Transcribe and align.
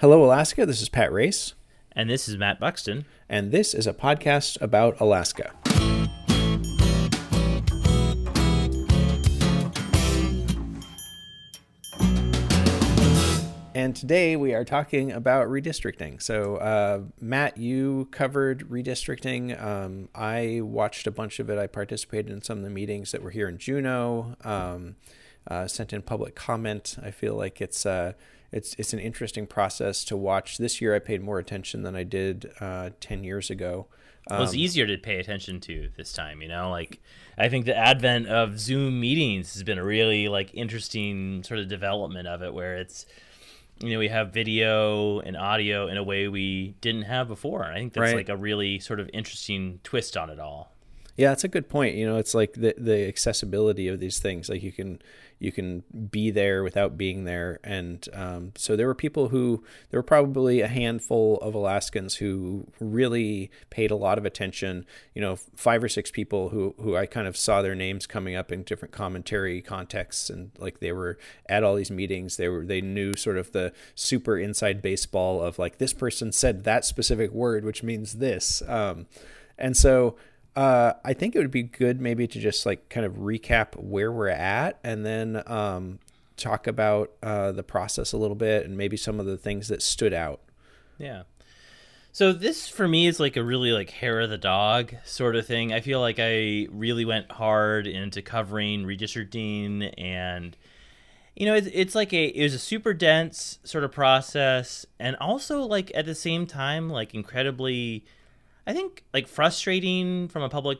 Hello, 0.00 0.24
Alaska. 0.24 0.64
This 0.64 0.80
is 0.80 0.88
Pat 0.88 1.12
Race. 1.12 1.52
And 1.92 2.08
this 2.08 2.26
is 2.26 2.38
Matt 2.38 2.58
Buxton. 2.58 3.04
And 3.28 3.52
this 3.52 3.74
is 3.74 3.86
a 3.86 3.92
podcast 3.92 4.58
about 4.62 4.98
Alaska. 4.98 5.52
And 13.74 13.94
today 13.94 14.36
we 14.36 14.54
are 14.54 14.64
talking 14.64 15.12
about 15.12 15.48
redistricting. 15.48 16.22
So, 16.22 16.56
uh, 16.56 17.02
Matt, 17.20 17.58
you 17.58 18.08
covered 18.10 18.70
redistricting. 18.70 19.62
Um, 19.62 20.08
I 20.14 20.62
watched 20.62 21.06
a 21.08 21.10
bunch 21.10 21.40
of 21.40 21.50
it. 21.50 21.58
I 21.58 21.66
participated 21.66 22.32
in 22.32 22.40
some 22.40 22.56
of 22.56 22.64
the 22.64 22.70
meetings 22.70 23.12
that 23.12 23.22
were 23.22 23.32
here 23.32 23.50
in 23.50 23.58
Juneau. 23.58 24.34
Um, 24.44 24.96
uh, 25.46 25.66
sent 25.66 25.92
in 25.92 26.00
public 26.00 26.34
comment. 26.34 26.96
I 27.02 27.10
feel 27.10 27.34
like 27.34 27.60
it's 27.60 27.84
uh, 27.84 28.14
it's 28.52 28.74
it's 28.78 28.92
an 28.92 28.98
interesting 28.98 29.46
process 29.46 30.04
to 30.04 30.16
watch. 30.16 30.58
This 30.58 30.80
year, 30.80 30.94
I 30.94 30.98
paid 30.98 31.22
more 31.22 31.38
attention 31.38 31.82
than 31.82 31.94
I 31.94 32.02
did 32.02 32.52
uh, 32.60 32.90
ten 33.00 33.22
years 33.24 33.50
ago. 33.50 33.86
Um, 34.28 34.38
well, 34.38 34.46
it's 34.46 34.54
easier 34.54 34.86
to 34.86 34.98
pay 34.98 35.18
attention 35.18 35.60
to 35.60 35.88
this 35.96 36.12
time. 36.12 36.42
You 36.42 36.48
know, 36.48 36.70
like 36.70 37.00
I 37.38 37.48
think 37.48 37.66
the 37.66 37.76
advent 37.76 38.26
of 38.26 38.58
Zoom 38.58 39.00
meetings 39.00 39.54
has 39.54 39.62
been 39.62 39.78
a 39.78 39.84
really 39.84 40.28
like 40.28 40.50
interesting 40.52 41.42
sort 41.42 41.60
of 41.60 41.68
development 41.68 42.26
of 42.28 42.42
it, 42.42 42.52
where 42.52 42.76
it's 42.76 43.06
you 43.78 43.90
know 43.90 43.98
we 43.98 44.08
have 44.08 44.32
video 44.32 45.20
and 45.20 45.36
audio 45.36 45.86
in 45.86 45.96
a 45.96 46.02
way 46.02 46.28
we 46.28 46.74
didn't 46.80 47.02
have 47.02 47.28
before. 47.28 47.62
And 47.62 47.72
I 47.72 47.78
think 47.78 47.92
that's 47.92 48.02
right. 48.02 48.16
like 48.16 48.28
a 48.28 48.36
really 48.36 48.80
sort 48.80 49.00
of 49.00 49.08
interesting 49.12 49.80
twist 49.84 50.16
on 50.16 50.28
it 50.28 50.40
all. 50.40 50.72
Yeah, 51.16 51.28
that's 51.28 51.44
a 51.44 51.48
good 51.48 51.68
point. 51.68 51.96
You 51.96 52.06
know, 52.06 52.16
it's 52.16 52.34
like 52.34 52.54
the 52.54 52.74
the 52.76 53.06
accessibility 53.06 53.88
of 53.88 54.00
these 54.00 54.18
things. 54.18 54.48
Like 54.48 54.62
you 54.62 54.72
can 54.72 55.00
you 55.40 55.50
can 55.50 55.82
be 56.10 56.30
there 56.30 56.62
without 56.62 56.98
being 56.98 57.24
there. 57.24 57.58
And 57.64 58.06
um, 58.12 58.52
so 58.56 58.76
there 58.76 58.86
were 58.86 58.94
people 58.94 59.30
who, 59.30 59.64
there 59.90 59.98
were 59.98 60.04
probably 60.04 60.60
a 60.60 60.68
handful 60.68 61.38
of 61.38 61.54
Alaskans 61.54 62.16
who 62.16 62.66
really 62.78 63.50
paid 63.70 63.90
a 63.90 63.96
lot 63.96 64.18
of 64.18 64.26
attention. 64.26 64.84
You 65.14 65.22
know, 65.22 65.36
five 65.56 65.82
or 65.82 65.88
six 65.88 66.10
people 66.10 66.50
who, 66.50 66.74
who 66.78 66.94
I 66.94 67.06
kind 67.06 67.26
of 67.26 67.38
saw 67.38 67.62
their 67.62 67.74
names 67.74 68.06
coming 68.06 68.36
up 68.36 68.52
in 68.52 68.62
different 68.64 68.92
commentary 68.92 69.62
contexts. 69.62 70.28
And 70.28 70.50
like 70.58 70.80
they 70.80 70.92
were 70.92 71.18
at 71.48 71.64
all 71.64 71.74
these 71.74 71.90
meetings, 71.90 72.36
they 72.36 72.48
were, 72.48 72.66
they 72.66 72.82
knew 72.82 73.14
sort 73.14 73.38
of 73.38 73.52
the 73.52 73.72
super 73.94 74.38
inside 74.38 74.82
baseball 74.82 75.42
of 75.42 75.58
like, 75.58 75.78
this 75.78 75.94
person 75.94 76.32
said 76.32 76.64
that 76.64 76.84
specific 76.84 77.32
word, 77.32 77.64
which 77.64 77.82
means 77.82 78.18
this. 78.18 78.62
Um, 78.68 79.06
and 79.56 79.76
so, 79.76 80.16
uh, 80.56 80.94
I 81.04 81.12
think 81.12 81.34
it 81.34 81.38
would 81.38 81.50
be 81.50 81.62
good 81.62 82.00
maybe 82.00 82.26
to 82.26 82.40
just 82.40 82.66
like 82.66 82.88
kind 82.88 83.06
of 83.06 83.14
recap 83.14 83.76
where 83.76 84.10
we're 84.10 84.28
at 84.28 84.78
and 84.82 85.06
then 85.06 85.42
um, 85.46 86.00
talk 86.36 86.66
about 86.66 87.12
uh, 87.22 87.52
the 87.52 87.62
process 87.62 88.12
a 88.12 88.16
little 88.16 88.34
bit 88.34 88.66
and 88.66 88.76
maybe 88.76 88.96
some 88.96 89.20
of 89.20 89.26
the 89.26 89.36
things 89.36 89.68
that 89.68 89.82
stood 89.82 90.12
out. 90.12 90.40
Yeah. 90.98 91.22
So 92.12 92.32
this 92.32 92.68
for 92.68 92.88
me 92.88 93.06
is 93.06 93.20
like 93.20 93.36
a 93.36 93.44
really 93.44 93.72
like 93.72 93.90
hair 93.90 94.20
of 94.20 94.30
the 94.30 94.38
dog 94.38 94.94
sort 95.04 95.36
of 95.36 95.46
thing. 95.46 95.72
I 95.72 95.80
feel 95.80 96.00
like 96.00 96.16
I 96.18 96.66
really 96.70 97.04
went 97.04 97.30
hard 97.30 97.86
into 97.86 98.20
covering 98.20 98.84
redistricting 98.84 99.94
and 99.96 100.56
you 101.36 101.46
know 101.46 101.54
it's, 101.54 101.68
it's 101.72 101.94
like 101.94 102.12
a 102.12 102.24
it 102.26 102.42
was 102.42 102.54
a 102.54 102.58
super 102.58 102.92
dense 102.92 103.60
sort 103.62 103.84
of 103.84 103.92
process 103.92 104.84
and 104.98 105.14
also 105.16 105.62
like 105.62 105.92
at 105.94 106.04
the 106.04 106.14
same 106.16 106.46
time 106.46 106.90
like 106.90 107.14
incredibly 107.14 108.04
I 108.70 108.72
think 108.72 109.02
like 109.12 109.26
frustrating 109.26 110.28
from 110.28 110.44
a 110.44 110.48
public 110.48 110.78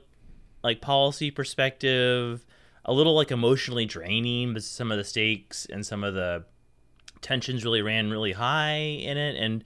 like 0.63 0.81
policy 0.81 1.33
perspective, 1.33 2.47
a 2.85 2.93
little 2.93 3.17
like 3.17 3.33
emotionally 3.33 3.85
draining 3.85 4.55
but 4.55 4.63
some 4.63 4.93
of 4.93 4.99
the 4.99 5.03
stakes 5.03 5.67
and 5.67 5.85
some 5.85 6.05
of 6.05 6.15
the 6.15 6.45
tensions 7.21 7.65
really 7.65 7.83
ran 7.83 8.09
really 8.09 8.31
high 8.31 8.77
in 8.77 9.19
it. 9.19 9.35
And 9.35 9.65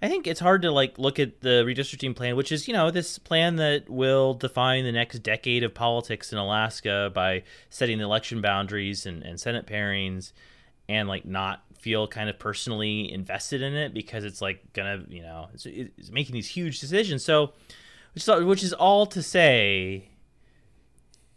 I 0.00 0.08
think 0.08 0.26
it's 0.26 0.40
hard 0.40 0.62
to 0.62 0.72
like 0.72 0.98
look 0.98 1.18
at 1.18 1.42
the 1.42 1.62
redistricting 1.66 2.16
plan, 2.16 2.36
which 2.36 2.52
is, 2.52 2.68
you 2.68 2.72
know, 2.72 2.90
this 2.90 3.18
plan 3.18 3.56
that 3.56 3.90
will 3.90 4.32
define 4.32 4.84
the 4.84 4.92
next 4.92 5.18
decade 5.18 5.62
of 5.62 5.74
politics 5.74 6.32
in 6.32 6.38
Alaska 6.38 7.10
by 7.12 7.42
setting 7.68 7.98
the 7.98 8.04
election 8.04 8.40
boundaries 8.40 9.04
and, 9.04 9.22
and 9.22 9.38
Senate 9.38 9.66
pairings 9.66 10.32
and 10.88 11.06
like 11.06 11.26
not 11.26 11.64
feel 11.78 12.06
kind 12.06 12.28
of 12.28 12.38
personally 12.38 13.12
invested 13.12 13.62
in 13.62 13.74
it 13.74 13.94
because 13.94 14.24
it's 14.24 14.40
like 14.40 14.72
gonna 14.72 15.02
you 15.08 15.22
know 15.22 15.48
it's, 15.54 15.66
it's 15.66 16.10
making 16.10 16.34
these 16.34 16.48
huge 16.48 16.80
decisions. 16.80 17.24
So 17.24 17.52
which 18.14 18.28
is, 18.28 18.44
which 18.44 18.62
is 18.62 18.72
all 18.72 19.06
to 19.06 19.22
say 19.22 20.08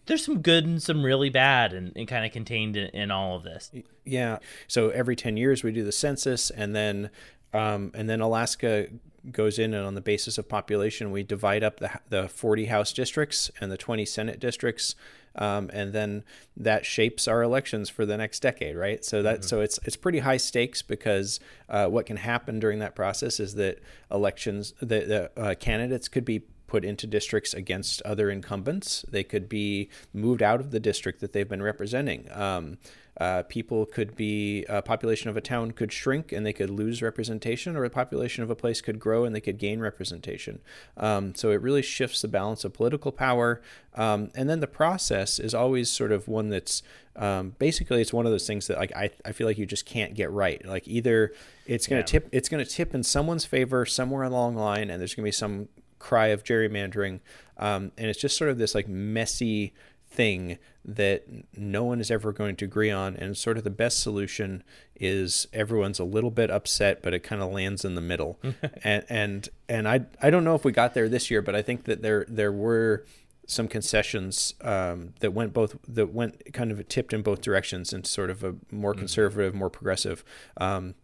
there's 0.05 0.25
some 0.25 0.41
good 0.41 0.65
and 0.65 0.81
some 0.81 1.03
really 1.03 1.29
bad 1.29 1.73
and, 1.73 1.93
and 1.95 2.07
kind 2.07 2.25
of 2.25 2.31
contained 2.31 2.75
in, 2.75 2.89
in, 2.89 3.11
all 3.11 3.35
of 3.35 3.43
this. 3.43 3.71
Yeah. 4.03 4.39
So 4.67 4.89
every 4.89 5.15
10 5.15 5.37
years 5.37 5.63
we 5.63 5.71
do 5.71 5.83
the 5.83 5.91
census 5.91 6.49
and 6.49 6.75
then 6.75 7.11
um, 7.53 7.91
and 7.93 8.09
then 8.09 8.21
alaska 8.21 8.87
goes 9.31 9.59
in 9.59 9.73
and 9.73 9.85
on 9.85 9.93
the 9.93 10.01
basis 10.01 10.37
of 10.37 10.49
population 10.49 11.11
we 11.11 11.21
divide 11.21 11.63
up 11.63 11.79
the, 11.79 11.91
the 12.09 12.27
40 12.27 12.65
house 12.65 12.91
districts 12.91 13.51
and 13.59 13.71
the 13.71 13.77
20 13.77 14.05
senate 14.05 14.39
districts 14.39 14.95
um, 15.35 15.69
and 15.73 15.93
then 15.93 16.23
that 16.57 16.85
shapes 16.85 17.27
our 17.27 17.41
elections 17.41 17.89
for 17.89 18.05
the 18.05 18.17
next 18.17 18.41
decade, 18.41 18.75
right? 18.75 19.03
So 19.03 19.21
that 19.23 19.39
mm-hmm. 19.39 19.47
so 19.47 19.61
it's 19.61 19.79
it's 19.83 19.95
pretty 19.95 20.19
high 20.19 20.37
stakes 20.37 20.81
because 20.81 21.39
uh, 21.69 21.87
what 21.87 22.05
can 22.05 22.17
happen 22.17 22.59
during 22.59 22.79
that 22.79 22.95
process 22.95 23.39
is 23.39 23.55
that 23.55 23.79
elections 24.11 24.73
the, 24.81 25.29
the 25.35 25.41
uh, 25.41 25.55
candidates 25.55 26.07
could 26.07 26.25
be 26.25 26.43
put 26.67 26.85
into 26.85 27.05
districts 27.05 27.53
against 27.53 28.01
other 28.03 28.29
incumbents. 28.29 29.03
They 29.09 29.23
could 29.23 29.49
be 29.49 29.89
moved 30.13 30.41
out 30.41 30.61
of 30.61 30.71
the 30.71 30.79
district 30.79 31.19
that 31.19 31.33
they've 31.33 31.47
been 31.47 31.63
representing. 31.63 32.29
Um, 32.31 32.77
uh, 33.21 33.43
people 33.43 33.85
could 33.85 34.15
be 34.15 34.65
a 34.67 34.81
population 34.81 35.29
of 35.29 35.37
a 35.37 35.41
town 35.41 35.69
could 35.69 35.93
shrink 35.93 36.31
and 36.31 36.43
they 36.43 36.51
could 36.51 36.71
lose 36.71 37.03
representation, 37.03 37.75
or 37.75 37.83
a 37.83 37.89
population 37.91 38.43
of 38.43 38.49
a 38.49 38.55
place 38.55 38.81
could 38.81 38.99
grow 38.99 39.25
and 39.25 39.35
they 39.35 39.39
could 39.39 39.59
gain 39.59 39.79
representation. 39.79 40.59
Um, 40.97 41.35
so 41.35 41.51
it 41.51 41.61
really 41.61 41.83
shifts 41.83 42.23
the 42.23 42.27
balance 42.27 42.63
of 42.65 42.73
political 42.73 43.11
power. 43.11 43.61
Um, 43.93 44.31
and 44.33 44.49
then 44.49 44.59
the 44.59 44.65
process 44.65 45.37
is 45.37 45.53
always 45.53 45.87
sort 45.87 46.11
of 46.11 46.27
one 46.27 46.49
that's 46.49 46.81
um, 47.15 47.53
basically 47.59 48.01
it's 48.01 48.11
one 48.11 48.25
of 48.25 48.31
those 48.31 48.47
things 48.47 48.65
that 48.65 48.79
like 48.79 48.95
I, 48.95 49.11
I 49.23 49.33
feel 49.33 49.45
like 49.45 49.59
you 49.59 49.67
just 49.67 49.85
can't 49.85 50.15
get 50.15 50.31
right. 50.31 50.65
Like 50.65 50.87
either 50.87 51.31
it's 51.67 51.85
gonna 51.85 51.99
yeah. 51.99 52.05
tip 52.05 52.29
it's 52.31 52.49
gonna 52.49 52.65
tip 52.65 52.95
in 52.95 53.03
someone's 53.03 53.45
favor 53.45 53.85
somewhere 53.85 54.23
along 54.23 54.55
the 54.55 54.61
line, 54.61 54.89
and 54.89 54.99
there's 54.99 55.13
gonna 55.13 55.27
be 55.27 55.31
some 55.31 55.67
cry 55.99 56.29
of 56.29 56.43
gerrymandering, 56.43 57.19
um, 57.57 57.91
and 57.99 58.09
it's 58.09 58.19
just 58.19 58.35
sort 58.35 58.49
of 58.49 58.57
this 58.57 58.73
like 58.73 58.87
messy 58.87 59.73
thing 60.11 60.57
that 60.83 61.23
no 61.55 61.83
one 61.83 62.01
is 62.01 62.11
ever 62.11 62.33
going 62.33 62.55
to 62.57 62.65
agree 62.65 62.91
on 62.91 63.15
and 63.15 63.37
sort 63.37 63.57
of 63.57 63.63
the 63.63 63.69
best 63.69 64.01
solution 64.01 64.61
is 64.95 65.47
everyone's 65.53 65.99
a 65.99 66.03
little 66.03 66.31
bit 66.31 66.51
upset 66.51 67.01
but 67.01 67.13
it 67.13 67.19
kind 67.23 67.41
of 67.41 67.51
lands 67.51 67.85
in 67.85 67.95
the 67.95 68.01
middle 68.01 68.37
and 68.83 69.05
and 69.07 69.49
and 69.69 69.87
I 69.87 70.01
I 70.21 70.29
don't 70.29 70.43
know 70.43 70.55
if 70.55 70.65
we 70.65 70.71
got 70.71 70.93
there 70.93 71.07
this 71.07 71.31
year 71.31 71.41
but 71.41 71.55
I 71.55 71.61
think 71.61 71.85
that 71.85 72.01
there 72.01 72.25
there 72.27 72.51
were 72.51 73.05
some 73.51 73.67
concessions 73.67 74.53
um, 74.61 75.13
that 75.19 75.33
went 75.33 75.53
both 75.53 75.75
that 75.87 76.13
went 76.13 76.53
kind 76.53 76.71
of 76.71 76.87
tipped 76.87 77.13
in 77.13 77.21
both 77.21 77.41
directions 77.41 77.91
and 77.91 78.07
sort 78.07 78.29
of 78.29 78.43
a 78.43 78.55
more 78.71 78.91
mm-hmm. 78.91 78.99
conservative, 78.99 79.53
more 79.53 79.69
progressive. 79.69 80.23
Um, 80.57 80.95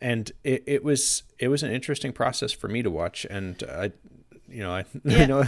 and 0.00 0.30
it, 0.44 0.62
it 0.66 0.84
was 0.84 1.24
it 1.38 1.48
was 1.48 1.64
an 1.64 1.72
interesting 1.72 2.12
process 2.12 2.52
for 2.52 2.68
me 2.68 2.82
to 2.82 2.90
watch, 2.90 3.26
and 3.28 3.62
I 3.68 3.92
you 4.50 4.62
know, 4.62 4.72
I, 4.72 4.84
yeah. 5.04 5.26
know. 5.26 5.44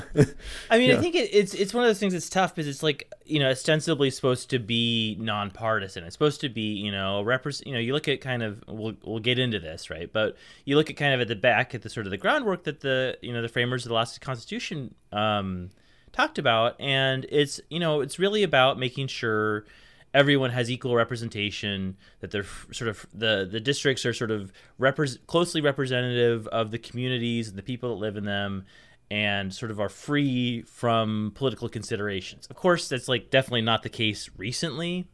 I 0.70 0.78
mean, 0.78 0.90
I 0.90 0.96
think 0.96 1.14
it, 1.14 1.30
it's 1.32 1.54
it's 1.54 1.72
one 1.72 1.84
of 1.84 1.88
those 1.88 1.98
things 1.98 2.12
that's 2.12 2.28
tough 2.28 2.54
because 2.54 2.68
it's 2.68 2.82
like 2.82 3.10
you 3.24 3.38
know, 3.38 3.50
ostensibly 3.50 4.10
supposed 4.10 4.50
to 4.50 4.58
be 4.58 5.16
nonpartisan. 5.18 6.04
It's 6.04 6.14
supposed 6.14 6.40
to 6.42 6.48
be 6.48 6.74
you 6.74 6.92
know, 6.92 7.22
represent. 7.22 7.66
You 7.66 7.74
know, 7.74 7.80
you 7.80 7.92
look 7.92 8.08
at 8.08 8.20
kind 8.20 8.42
of 8.42 8.62
we'll 8.68 8.94
we'll 9.02 9.20
get 9.20 9.38
into 9.38 9.58
this 9.58 9.90
right, 9.90 10.12
but 10.12 10.36
you 10.64 10.76
look 10.76 10.90
at 10.90 10.96
kind 10.96 11.14
of 11.14 11.20
at 11.20 11.28
the 11.28 11.36
back 11.36 11.74
at 11.74 11.82
the 11.82 11.90
sort 11.90 12.06
of 12.06 12.10
the 12.10 12.18
groundwork 12.18 12.64
that 12.64 12.80
the 12.80 13.16
you 13.22 13.32
know 13.32 13.42
the 13.42 13.48
framers 13.48 13.84
of 13.84 13.88
the 13.88 13.94
last 13.94 14.20
Constitution 14.20 14.94
um, 15.12 15.70
talked 16.12 16.38
about, 16.38 16.78
and 16.80 17.26
it's 17.30 17.60
you 17.70 17.80
know 17.80 18.00
it's 18.00 18.18
really 18.18 18.42
about 18.42 18.78
making 18.78 19.06
sure 19.06 19.64
everyone 20.12 20.50
has 20.50 20.70
equal 20.70 20.96
representation 20.96 21.96
that 22.20 22.30
they're 22.30 22.46
sort 22.72 22.88
of 22.88 23.06
the 23.14 23.48
the 23.50 23.60
districts 23.60 24.04
are 24.04 24.12
sort 24.12 24.30
of 24.30 24.52
repre- 24.78 25.18
closely 25.26 25.60
representative 25.60 26.46
of 26.48 26.70
the 26.70 26.78
communities 26.78 27.48
and 27.48 27.56
the 27.56 27.62
people 27.62 27.90
that 27.90 28.00
live 28.00 28.16
in 28.16 28.24
them 28.24 28.64
and 29.10 29.52
sort 29.52 29.70
of 29.70 29.80
are 29.80 29.88
free 29.88 30.62
from 30.62 31.32
political 31.34 31.68
considerations. 31.68 32.46
Of 32.48 32.56
course, 32.56 32.88
that's 32.88 33.08
like 33.08 33.30
definitely 33.30 33.62
not 33.62 33.82
the 33.82 33.88
case 33.88 34.30
recently. 34.36 35.06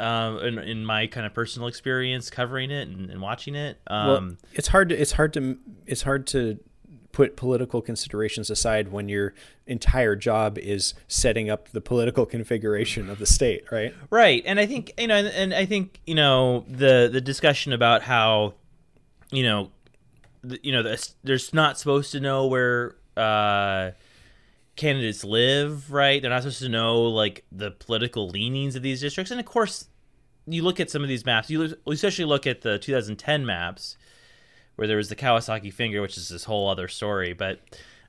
Um, 0.00 0.38
in, 0.38 0.58
in 0.58 0.84
my 0.84 1.06
kind 1.06 1.24
of 1.24 1.34
personal 1.34 1.68
experience 1.68 2.30
covering 2.30 2.70
it 2.70 2.88
and, 2.88 3.10
and 3.10 3.20
watching 3.20 3.54
it, 3.54 3.78
um, 3.86 4.08
well, 4.08 4.36
it's 4.54 4.68
hard 4.68 4.88
to 4.88 5.00
it's 5.00 5.12
hard 5.12 5.34
to 5.34 5.58
it's 5.86 6.02
hard 6.02 6.26
to 6.28 6.58
put 7.12 7.36
political 7.36 7.80
considerations 7.80 8.50
aside 8.50 8.90
when 8.90 9.08
your 9.08 9.34
entire 9.68 10.16
job 10.16 10.58
is 10.58 10.94
setting 11.06 11.48
up 11.48 11.68
the 11.68 11.80
political 11.80 12.26
configuration 12.34 13.08
of 13.08 13.18
the 13.18 13.26
state, 13.26 13.70
right? 13.70 13.94
Right, 14.10 14.42
and 14.46 14.58
I 14.58 14.66
think 14.66 14.92
you 14.98 15.06
know, 15.06 15.16
and, 15.16 15.28
and 15.28 15.54
I 15.54 15.66
think 15.66 16.00
you 16.06 16.14
know 16.14 16.64
the 16.66 17.08
the 17.12 17.20
discussion 17.20 17.72
about 17.72 18.02
how 18.02 18.54
you 19.30 19.44
know 19.44 19.70
you 20.62 20.72
know, 20.72 20.82
they're 21.22 21.38
not 21.52 21.78
supposed 21.78 22.12
to 22.12 22.20
know 22.20 22.46
where 22.46 22.96
uh, 23.16 23.92
candidates 24.76 25.24
live, 25.24 25.92
right? 25.92 26.20
They're 26.20 26.30
not 26.30 26.42
supposed 26.42 26.60
to 26.60 26.68
know 26.68 27.02
like 27.02 27.44
the 27.52 27.70
political 27.70 28.28
leanings 28.28 28.76
of 28.76 28.82
these 28.82 29.00
districts, 29.00 29.30
and 29.30 29.40
of 29.40 29.46
course, 29.46 29.88
you 30.46 30.62
look 30.62 30.80
at 30.80 30.90
some 30.90 31.02
of 31.02 31.08
these 31.08 31.24
maps. 31.24 31.50
You 31.50 31.74
especially 31.86 32.24
look 32.26 32.46
at 32.46 32.62
the 32.62 32.78
2010 32.78 33.46
maps. 33.46 33.96
where 34.76 34.88
there 34.88 34.96
was 34.96 35.08
the 35.08 35.16
Kawasaki 35.16 35.72
finger, 35.72 36.02
which 36.02 36.16
is 36.16 36.28
this 36.28 36.44
whole 36.44 36.68
other 36.68 36.88
story. 36.88 37.32
But 37.32 37.60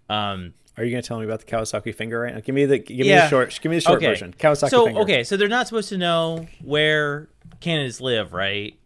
um, 0.09 0.53
are 0.77 0.83
you 0.83 0.91
going 0.91 1.01
to 1.01 1.07
tell 1.07 1.19
me 1.19 1.25
about 1.25 1.39
the 1.39 1.45
Kawasaki 1.45 1.93
finger 1.95 2.19
right 2.19 2.33
now? 2.33 2.41
Give 2.41 2.55
me 2.55 2.65
the 2.65 2.79
give 2.79 3.05
me 3.07 3.13
the 3.13 3.27
short 3.29 3.57
give 3.61 3.69
me 3.69 3.77
the 3.77 3.81
short 3.81 3.97
okay. 3.97 4.07
version. 4.07 4.33
Kawasaki 4.37 4.69
so, 4.69 4.85
finger. 4.85 5.01
okay, 5.01 5.23
so 5.23 5.37
they're 5.37 5.47
not 5.47 5.67
supposed 5.67 5.89
to 5.89 5.97
know 5.97 6.47
where 6.61 7.29
candidates 7.61 8.01
live, 8.01 8.33
right? 8.33 8.77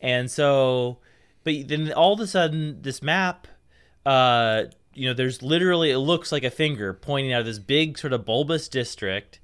And 0.00 0.30
so, 0.30 0.98
but 1.46 1.68
then 1.68 1.92
all 1.92 2.12
of 2.12 2.18
a 2.18 2.26
sudden, 2.26 2.82
this 2.82 3.00
map, 3.00 3.46
uh, 4.04 4.64
you 4.94 5.06
know, 5.06 5.14
there's 5.14 5.42
literally 5.42 5.92
it 5.92 5.98
looks 5.98 6.32
like 6.32 6.42
a 6.42 6.50
finger 6.50 6.92
pointing 6.92 7.32
out 7.32 7.38
of 7.38 7.46
this 7.46 7.60
big 7.60 7.96
sort 7.96 8.12
of 8.12 8.24
bulbous 8.24 8.68
district. 8.68 9.38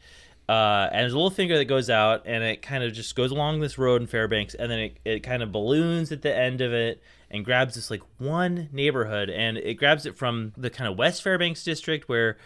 Uh, 0.49 0.89
and 0.91 1.03
there's 1.03 1.13
a 1.13 1.17
little 1.17 1.31
finger 1.31 1.57
that 1.57 1.67
goes 1.67 1.89
out 1.89 2.25
and 2.27 2.43
it 2.43 2.61
kind 2.61 2.83
of 2.83 2.93
just 2.93 3.15
goes 3.15 3.31
along 3.31 3.61
this 3.61 3.79
road 3.79 4.01
in 4.01 4.09
Fairbanks 4.09 4.55
and 4.55 4.69
then 4.69 4.79
it, 4.81 4.99
it 5.05 5.21
kind 5.21 5.45
of 5.45 5.53
balloons 5.53 6.11
at 6.11 6.23
the 6.23 6.37
end 6.37 6.61
of 6.61 6.73
it 6.73 7.01
and 7.31 7.45
grabs 7.45 7.77
this 7.77 7.89
like 7.89 8.03
one 8.19 8.69
neighborhood 8.73 9.31
and 9.31 9.57
it 9.57 9.75
grabs 9.75 10.05
it 10.05 10.17
from 10.17 10.53
the 10.57 10.69
kind 10.69 10.91
of 10.91 10.99
West 10.99 11.23
Fairbanks 11.23 11.63
district 11.63 12.09
where 12.09 12.37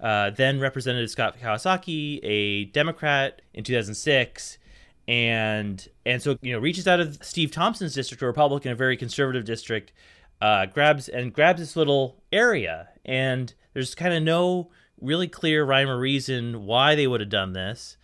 uh, 0.00 0.30
then 0.30 0.58
Representative 0.58 1.08
Scott 1.08 1.36
Kawasaki, 1.40 2.18
a 2.24 2.64
Democrat 2.64 3.40
in 3.54 3.62
2006, 3.62 4.58
and 5.06 5.86
and 6.06 6.22
so 6.22 6.38
you 6.40 6.52
know 6.52 6.58
reaches 6.58 6.88
out 6.88 7.00
of 7.00 7.18
Steve 7.22 7.50
Thompson's 7.50 7.94
district, 7.94 8.22
a 8.22 8.26
Republican, 8.26 8.72
a 8.72 8.74
very 8.74 8.96
conservative 8.96 9.44
district, 9.44 9.92
uh, 10.40 10.66
grabs 10.66 11.08
and 11.08 11.32
grabs 11.32 11.60
this 11.60 11.76
little 11.76 12.22
area, 12.32 12.88
and 13.04 13.52
there's 13.74 13.94
kind 13.94 14.14
of 14.14 14.22
no 14.22 14.70
really 15.00 15.28
clear 15.28 15.64
rhyme 15.64 15.88
or 15.88 15.98
reason 15.98 16.64
why 16.64 16.94
they 16.94 17.06
would 17.06 17.20
have 17.20 17.28
done 17.28 17.52
this, 17.52 17.96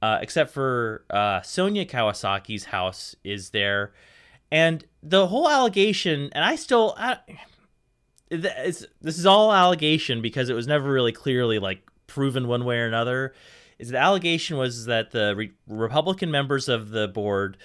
uh, 0.00 0.18
except 0.22 0.50
for 0.50 1.04
uh, 1.10 1.42
Sonia 1.42 1.84
Kawasaki's 1.84 2.64
house 2.64 3.14
is 3.22 3.50
there, 3.50 3.92
and 4.50 4.84
the 5.02 5.26
whole 5.26 5.48
allegation, 5.48 6.30
and 6.32 6.44
I 6.44 6.56
still, 6.56 6.94
I, 6.96 7.18
this 8.30 8.86
is 9.02 9.26
all 9.26 9.52
allegation 9.52 10.22
because 10.22 10.48
it 10.48 10.54
was 10.54 10.66
never 10.66 10.90
really 10.90 11.12
clearly 11.12 11.58
like 11.58 11.82
proven 12.06 12.48
one 12.48 12.64
way 12.64 12.78
or 12.78 12.86
another. 12.86 13.34
Is 13.80 13.88
the 13.88 13.98
allegation 13.98 14.58
was 14.58 14.84
that 14.84 15.10
the 15.10 15.34
re- 15.34 15.52
Republican 15.66 16.30
members 16.30 16.68
of 16.68 16.90
the 16.90 17.08
board 17.08 17.56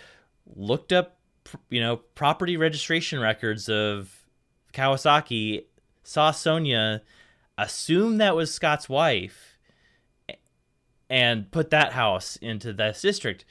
looked 0.56 0.94
up, 0.94 1.18
you 1.70 1.82
know, 1.82 1.98
property 1.98 2.56
registration 2.56 3.20
records 3.20 3.68
of 3.68 4.26
Kawasaki, 4.72 5.66
saw 6.04 6.32
Sonia, 6.32 7.02
assumed 7.58 8.22
that 8.22 8.34
was 8.34 8.54
Scott's 8.54 8.88
wife, 8.88 9.58
and 11.10 11.52
put 11.52 11.70
that 11.72 11.92
house 11.92 12.38
into 12.38 12.72
this 12.72 13.02
district. 13.02 13.44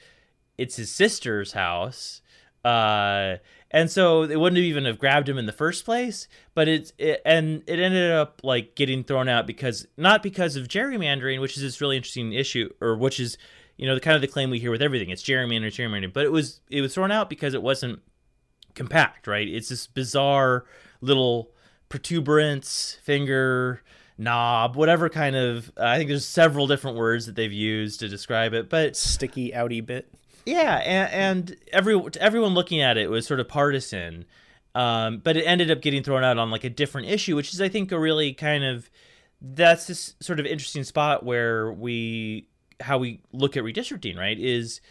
It's 0.57 0.77
his 0.77 0.91
sister's 0.91 1.51
house 1.51 2.21
uh, 2.63 3.35
and 3.75 3.91
so 3.91 4.23
it 4.23 4.39
wouldn't 4.39 4.57
even 4.57 4.85
have 4.85 4.97
grabbed 4.97 5.27
him 5.27 5.37
in 5.37 5.47
the 5.47 5.51
first 5.51 5.83
place. 5.83 6.29
But 6.53 6.69
it's 6.69 6.93
it, 6.97 7.21
and 7.25 7.61
it 7.67 7.77
ended 7.77 8.09
up 8.09 8.39
like 8.41 8.73
getting 8.73 9.03
thrown 9.03 9.27
out 9.27 9.45
because 9.45 9.85
not 9.97 10.23
because 10.23 10.55
of 10.55 10.69
gerrymandering, 10.69 11.41
which 11.41 11.57
is 11.57 11.61
this 11.61 11.81
really 11.81 11.97
interesting 11.97 12.31
issue, 12.31 12.69
or 12.79 12.95
which 12.95 13.19
is 13.19 13.37
you 13.75 13.85
know 13.85 13.93
the 13.93 13.99
kind 13.99 14.15
of 14.15 14.21
the 14.21 14.29
claim 14.29 14.49
we 14.49 14.59
hear 14.59 14.71
with 14.71 14.81
everything. 14.81 15.09
It's 15.09 15.21
gerrymandering, 15.21 15.67
gerrymandering. 15.67 16.13
But 16.13 16.23
it 16.23 16.31
was 16.31 16.61
it 16.69 16.79
was 16.79 16.93
thrown 16.93 17.11
out 17.11 17.29
because 17.29 17.53
it 17.53 17.61
wasn't 17.61 17.99
compact, 18.75 19.27
right? 19.27 19.45
It's 19.45 19.67
this 19.67 19.87
bizarre 19.87 20.63
little 21.01 21.51
protuberance 21.89 22.97
finger 23.03 23.81
knob, 24.17 24.77
whatever 24.77 25.09
kind 25.09 25.35
of. 25.35 25.69
Uh, 25.77 25.83
I 25.83 25.97
think 25.97 26.07
there's 26.07 26.25
several 26.25 26.65
different 26.67 26.95
words 26.95 27.25
that 27.25 27.35
they've 27.35 27.51
used 27.51 27.99
to 27.99 28.07
describe 28.07 28.53
it, 28.53 28.69
but 28.69 28.95
sticky 28.95 29.51
outy 29.51 29.85
bit. 29.85 30.13
Yeah, 30.45 30.75
and, 30.77 31.11
and 31.49 31.57
every 31.71 31.99
everyone 32.19 32.53
looking 32.53 32.81
at 32.81 32.97
it 32.97 33.09
was 33.09 33.25
sort 33.25 33.39
of 33.39 33.47
partisan, 33.47 34.25
um, 34.75 35.17
but 35.19 35.37
it 35.37 35.43
ended 35.43 35.71
up 35.71 35.81
getting 35.81 36.03
thrown 36.03 36.23
out 36.23 36.37
on 36.37 36.51
like 36.51 36.63
a 36.63 36.69
different 36.69 37.07
issue, 37.09 37.35
which 37.35 37.53
is 37.53 37.61
I 37.61 37.69
think 37.69 37.91
a 37.91 37.99
really 37.99 38.33
kind 38.33 38.63
of 38.63 38.89
that's 39.41 39.87
this 39.87 40.15
sort 40.19 40.39
of 40.39 40.45
interesting 40.45 40.83
spot 40.83 41.25
where 41.25 41.71
we 41.73 42.47
how 42.79 42.97
we 42.99 43.21
look 43.31 43.57
at 43.57 43.63
redistricting, 43.63 44.17
right? 44.17 44.37
Is 44.39 44.81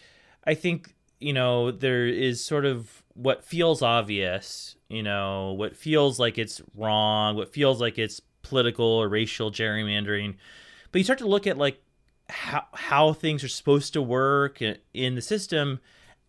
I 0.45 0.55
think 0.55 0.93
you 1.19 1.31
know 1.31 1.71
there 1.71 2.05
is 2.05 2.43
sort 2.43 2.65
of 2.65 3.03
what 3.13 3.45
feels 3.45 3.81
obvious, 3.81 4.75
you 4.89 5.03
know, 5.03 5.53
what 5.53 5.77
feels 5.77 6.19
like 6.19 6.37
it's 6.37 6.61
wrong, 6.75 7.37
what 7.37 7.53
feels 7.53 7.79
like 7.79 7.97
it's 7.97 8.19
political 8.41 8.85
or 8.85 9.07
racial 9.07 9.51
gerrymandering, 9.51 10.35
but 10.91 10.99
you 10.99 11.03
start 11.05 11.19
to 11.19 11.27
look 11.27 11.47
at 11.47 11.57
like 11.57 11.81
how 12.29 12.65
how 12.73 13.13
things 13.13 13.43
are 13.43 13.49
supposed 13.49 13.93
to 13.93 14.01
work 14.01 14.61
in 14.93 15.15
the 15.15 15.21
system. 15.21 15.79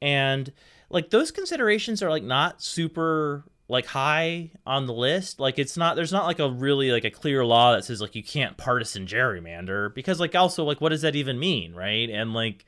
And 0.03 0.53
like 0.91 1.11
those 1.11 1.31
considerations 1.31 2.03
are 2.03 2.11
like 2.11 2.23
not 2.23 2.63
super 2.63 3.45
like 3.69 3.87
high 3.87 4.51
on 4.67 4.87
the 4.87 4.93
list. 4.93 5.41
Like 5.41 5.59
it's 5.59 5.77
not 5.77 5.97
there's 5.97 6.13
not 6.13 6.27
like 6.27 6.39
a 6.39 6.51
really 6.51 6.93
like 6.93 7.05
a 7.05 7.11
clear 7.11 7.45
law 7.45 7.73
that 7.75 7.85
says 7.85 8.01
like 8.01 8.15
you 8.15 8.23
can't 8.23 8.57
partisan 8.57 9.07
gerrymander 9.07 9.95
because 9.95 10.21
like 10.21 10.35
also 10.35 10.65
like 10.65 10.81
what 10.81 10.91
does 10.91 11.03
that 11.03 11.17
even 11.17 11.39
mean 11.39 11.75
right? 11.75 12.09
And 12.11 12.33
like 12.33 12.65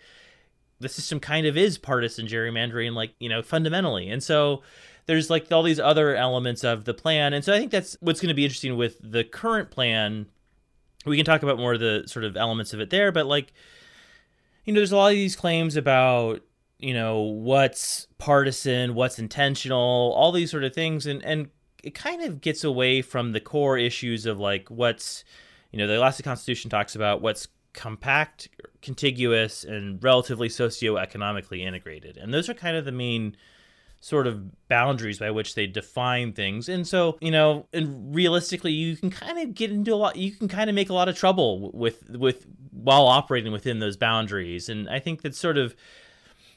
the 0.80 0.88
system 0.88 1.20
kind 1.20 1.46
of 1.46 1.56
is 1.56 1.76
partisan 1.76 2.26
gerrymandering 2.26 2.94
like 2.94 3.12
you 3.20 3.28
know 3.28 3.42
fundamentally. 3.42 4.10
And 4.10 4.22
so 4.22 4.62
there's 5.06 5.30
like 5.30 5.50
all 5.52 5.62
these 5.62 5.80
other 5.80 6.16
elements 6.16 6.64
of 6.64 6.84
the 6.84 6.94
plan. 6.94 7.32
And 7.32 7.44
so 7.44 7.52
i 7.54 7.58
think 7.58 7.70
that's 7.70 7.96
what's 8.00 8.20
going 8.20 8.28
to 8.28 8.34
be 8.34 8.44
interesting 8.44 8.76
with 8.76 8.98
the 9.02 9.24
current 9.24 9.70
plan 9.70 10.26
we 11.06 11.16
can 11.16 11.24
talk 11.24 11.42
about 11.42 11.58
more 11.58 11.74
of 11.74 11.80
the 11.80 12.04
sort 12.06 12.24
of 12.24 12.36
elements 12.36 12.72
of 12.72 12.80
it 12.80 12.90
there, 12.90 13.12
but 13.12 13.26
like, 13.26 13.52
you 14.64 14.72
know, 14.72 14.80
there's 14.80 14.92
a 14.92 14.96
lot 14.96 15.12
of 15.12 15.16
these 15.16 15.36
claims 15.36 15.76
about 15.76 16.42
you 16.78 16.94
know 16.94 17.20
what's 17.20 18.06
partisan, 18.18 18.94
what's 18.94 19.18
intentional, 19.18 20.12
all 20.16 20.32
these 20.32 20.50
sort 20.50 20.64
of 20.64 20.74
things, 20.74 21.06
and 21.06 21.24
and 21.24 21.48
it 21.82 21.94
kind 21.94 22.22
of 22.22 22.40
gets 22.40 22.64
away 22.64 23.02
from 23.02 23.32
the 23.32 23.40
core 23.40 23.78
issues 23.78 24.26
of 24.26 24.38
like 24.38 24.68
what's 24.68 25.24
you 25.72 25.78
know 25.78 25.86
the 25.86 25.98
Alaska 25.98 26.22
Constitution 26.22 26.70
talks 26.70 26.94
about 26.94 27.20
what's 27.20 27.48
compact, 27.72 28.48
contiguous, 28.82 29.64
and 29.64 30.02
relatively 30.02 30.48
socioeconomically 30.48 31.60
integrated, 31.60 32.16
and 32.16 32.32
those 32.32 32.48
are 32.48 32.54
kind 32.54 32.76
of 32.76 32.84
the 32.84 32.92
main 32.92 33.36
sort 34.00 34.26
of 34.26 34.68
boundaries 34.68 35.18
by 35.18 35.30
which 35.30 35.54
they 35.54 35.66
define 35.66 36.32
things. 36.32 36.68
And 36.68 36.86
so, 36.86 37.18
you 37.20 37.30
know, 37.30 37.66
and 37.72 38.14
realistically, 38.14 38.72
you 38.72 38.96
can 38.96 39.10
kind 39.10 39.38
of 39.38 39.54
get 39.54 39.70
into 39.70 39.92
a 39.92 39.96
lot. 39.96 40.16
You 40.16 40.30
can 40.32 40.48
kind 40.48 40.70
of 40.70 40.74
make 40.74 40.90
a 40.90 40.94
lot 40.94 41.08
of 41.08 41.16
trouble 41.16 41.70
with 41.72 42.08
with 42.10 42.46
while 42.70 43.06
operating 43.06 43.52
within 43.52 43.80
those 43.80 43.96
boundaries. 43.96 44.68
And 44.68 44.88
I 44.88 44.98
think 45.00 45.22
that's 45.22 45.38
sort 45.38 45.58
of 45.58 45.74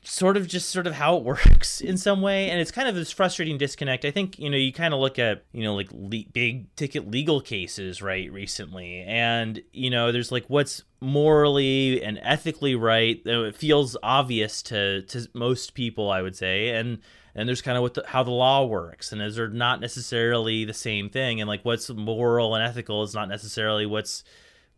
sort 0.04 0.36
of 0.36 0.48
just 0.48 0.70
sort 0.70 0.88
of 0.88 0.94
how 0.94 1.18
it 1.18 1.24
works 1.24 1.80
in 1.80 1.98
some 1.98 2.22
way 2.22 2.50
and 2.50 2.60
it's 2.60 2.72
kind 2.72 2.88
of 2.88 2.96
this 2.96 3.12
frustrating 3.12 3.58
disconnect 3.58 4.04
i 4.04 4.12
think 4.12 4.40
you 4.40 4.50
know 4.50 4.58
you 4.58 4.74
kind 4.74 4.94
of 4.94 5.00
look 5.00 5.20
at 5.20 5.46
you 5.52 5.64
know 5.64 5.76
like 5.76 5.90
le- 5.92 6.26
big 6.34 6.74
ticket 6.76 7.10
legal 7.10 7.40
cases 7.40 8.02
right 8.02 8.32
recently 8.32 9.02
and 9.02 9.62
you 9.72 9.90
know 9.90 10.12
there's 10.12 10.32
like 10.32 10.46
what's 10.48 10.84
morally 11.02 12.02
and 12.04 12.20
ethically 12.24 12.76
right 12.76 13.22
it 13.26 13.56
feels 13.56 13.96
obvious 14.02 14.62
to 14.62 15.04
to 15.04 15.28
most 15.34 15.74
people 15.74 16.10
i 16.10 16.22
would 16.22 16.36
say 16.36 16.70
and 16.70 16.98
and 17.36 17.48
there's 17.48 17.62
kind 17.62 17.78
of 17.78 17.82
what 17.82 17.94
the, 17.94 18.04
how 18.08 18.24
the 18.24 18.32
law 18.32 18.66
works 18.66 19.12
and 19.12 19.22
is 19.22 19.40
are 19.40 19.50
not 19.50 19.80
necessarily 19.80 20.66
the 20.66 20.74
same 20.74 21.10
thing 21.10 21.40
and 21.40 21.48
like 21.48 21.64
what's 21.64 21.90
moral 21.90 22.56
and 22.56 22.64
ethical 22.64 23.04
is 23.04 23.14
not 23.14 23.30
necessarily 23.30 23.86
what's 23.86 24.24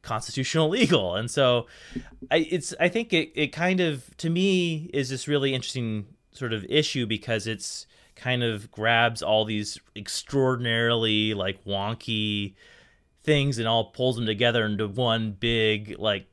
constitutional 0.01 0.69
legal 0.69 1.15
and 1.15 1.29
so 1.31 1.67
I, 2.29 2.47
it's 2.49 2.73
i 2.79 2.89
think 2.89 3.13
it, 3.13 3.31
it 3.35 3.47
kind 3.47 3.79
of 3.79 4.15
to 4.17 4.29
me 4.29 4.89
is 4.93 5.09
this 5.09 5.27
really 5.27 5.53
interesting 5.53 6.05
sort 6.31 6.53
of 6.53 6.65
issue 6.65 7.05
because 7.05 7.47
it's 7.47 7.87
kind 8.15 8.43
of 8.43 8.71
grabs 8.71 9.21
all 9.21 9.45
these 9.45 9.79
extraordinarily 9.95 11.33
like 11.33 11.63
wonky 11.65 12.53
things 13.23 13.57
and 13.57 13.67
all 13.67 13.85
pulls 13.85 14.15
them 14.15 14.25
together 14.25 14.65
into 14.65 14.87
one 14.87 15.31
big 15.31 15.95
like 15.97 16.27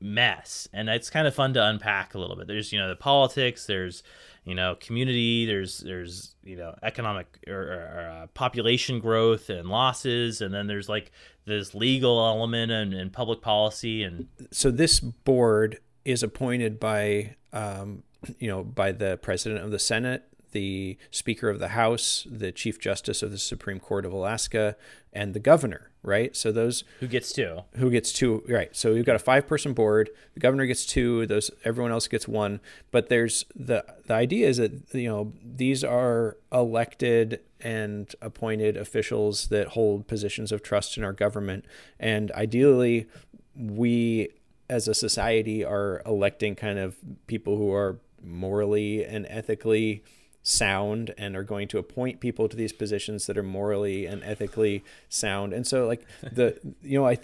mess 0.00 0.68
and 0.72 0.88
it's 0.88 1.10
kind 1.10 1.26
of 1.26 1.34
fun 1.34 1.54
to 1.54 1.64
unpack 1.64 2.14
a 2.14 2.18
little 2.18 2.36
bit. 2.36 2.46
There's 2.46 2.72
you 2.72 2.78
know 2.78 2.88
the 2.88 2.96
politics 2.96 3.66
there's 3.66 4.02
you 4.44 4.54
know 4.54 4.76
community 4.80 5.46
there's 5.46 5.78
there's 5.78 6.34
you 6.42 6.56
know 6.56 6.74
economic 6.82 7.26
or, 7.46 7.54
or 7.54 8.12
uh, 8.12 8.26
population 8.28 9.00
growth 9.00 9.48
and 9.48 9.68
losses 9.68 10.40
and 10.40 10.52
then 10.52 10.66
there's 10.66 10.88
like 10.88 11.10
this 11.46 11.74
legal 11.74 12.24
element 12.26 12.70
and, 12.70 12.94
and 12.94 13.12
public 13.12 13.40
policy 13.40 14.02
and 14.02 14.28
so 14.50 14.70
this 14.70 15.00
board 15.00 15.78
is 16.04 16.22
appointed 16.22 16.78
by 16.78 17.34
um, 17.52 18.02
you 18.38 18.48
know 18.48 18.62
by 18.62 18.92
the 18.92 19.16
president 19.18 19.64
of 19.64 19.70
the 19.70 19.78
senate 19.78 20.24
the 20.54 20.96
speaker 21.10 21.50
of 21.50 21.58
the 21.58 21.68
house 21.68 22.26
the 22.30 22.50
chief 22.50 22.80
justice 22.80 23.22
of 23.22 23.30
the 23.30 23.38
supreme 23.38 23.78
court 23.78 24.06
of 24.06 24.12
alaska 24.12 24.76
and 25.12 25.34
the 25.34 25.40
governor 25.40 25.90
right? 26.04 26.36
So 26.36 26.52
those 26.52 26.84
who 27.00 27.08
gets 27.08 27.32
two, 27.32 27.62
who 27.76 27.90
gets 27.90 28.12
two, 28.12 28.44
right? 28.48 28.74
So 28.76 28.92
you've 28.92 29.06
got 29.06 29.16
a 29.16 29.20
five-person 29.20 29.72
board. 29.72 30.10
The 30.34 30.40
governor 30.40 30.66
gets 30.66 30.84
two. 30.86 31.26
Those 31.26 31.50
everyone 31.64 31.90
else 31.90 32.06
gets 32.06 32.28
one. 32.28 32.60
But 32.90 33.08
there's 33.08 33.46
the 33.56 33.84
the 34.06 34.14
idea 34.14 34.48
is 34.48 34.58
that 34.58 34.94
you 34.94 35.08
know 35.08 35.32
these 35.42 35.82
are 35.82 36.36
elected 36.52 37.40
and 37.60 38.14
appointed 38.20 38.76
officials 38.76 39.48
that 39.48 39.68
hold 39.68 40.06
positions 40.06 40.52
of 40.52 40.62
trust 40.62 40.96
in 40.96 41.02
our 41.02 41.14
government, 41.14 41.64
and 41.98 42.30
ideally, 42.32 43.08
we 43.56 44.28
as 44.68 44.86
a 44.86 44.94
society 44.94 45.64
are 45.64 46.02
electing 46.06 46.54
kind 46.54 46.78
of 46.78 46.96
people 47.26 47.56
who 47.56 47.72
are 47.72 47.98
morally 48.22 49.04
and 49.04 49.26
ethically 49.28 50.02
sound 50.44 51.14
and 51.16 51.34
are 51.34 51.42
going 51.42 51.66
to 51.66 51.78
appoint 51.78 52.20
people 52.20 52.48
to 52.48 52.56
these 52.56 52.72
positions 52.72 53.26
that 53.26 53.36
are 53.36 53.42
morally 53.42 54.06
and 54.06 54.22
ethically 54.22 54.84
sound. 55.08 55.52
And 55.52 55.66
so 55.66 55.86
like 55.86 56.06
the 56.32 56.60
you 56.82 56.98
know 56.98 57.06
I 57.08 57.18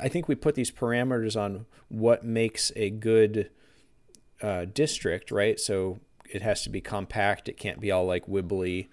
I 0.00 0.08
think 0.08 0.28
we 0.28 0.36
put 0.36 0.54
these 0.54 0.70
parameters 0.70 1.40
on 1.40 1.66
what 1.88 2.24
makes 2.24 2.70
a 2.76 2.90
good 2.90 3.50
uh, 4.42 4.66
district, 4.66 5.30
right? 5.30 5.58
So 5.58 6.00
it 6.28 6.42
has 6.42 6.62
to 6.62 6.70
be 6.70 6.80
compact. 6.80 7.48
It 7.48 7.56
can't 7.56 7.80
be 7.80 7.90
all 7.90 8.04
like 8.04 8.26
wibbly. 8.26 8.88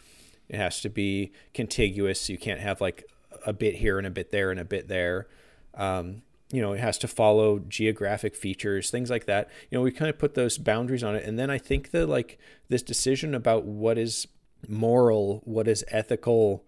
It 0.48 0.56
has 0.56 0.82
to 0.82 0.90
be 0.90 1.32
contiguous. 1.54 2.30
You 2.30 2.38
can't 2.38 2.60
have 2.60 2.80
like 2.80 3.04
a 3.46 3.54
bit 3.54 3.76
here 3.76 3.98
and 3.98 4.08
a 4.08 4.12
bit 4.12 4.32
there 4.32 4.52
and 4.52 4.60
a 4.60 4.66
bit 4.66 4.88
there. 4.88 5.28
Um, 5.74 6.22
you 6.54 6.62
know, 6.62 6.74
it 6.74 6.80
has 6.80 7.00
to 7.00 7.08
follow 7.08 7.58
geographic 7.58 8.36
features, 8.36 8.92
things 8.92 9.10
like 9.10 9.26
that. 9.26 9.50
You 9.72 9.78
know, 9.78 9.82
we 9.82 9.92
kind 9.92 10.10
of 10.10 10.20
put 10.20 10.36
those 10.36 10.60
boundaries 10.60 11.04
on 11.04 11.16
it. 11.16 11.26
And 11.26 11.38
then 11.40 11.50
I 11.50 11.58
think 11.58 11.90
that 11.92 12.06
like 12.06 12.38
this 12.70 12.84
decision 12.84 13.34
about 13.34 13.66
what 13.66 13.98
is 13.98 14.28
moral, 14.68 15.42
what 15.46 15.68
is 15.68 15.84
ethical, 15.88 16.64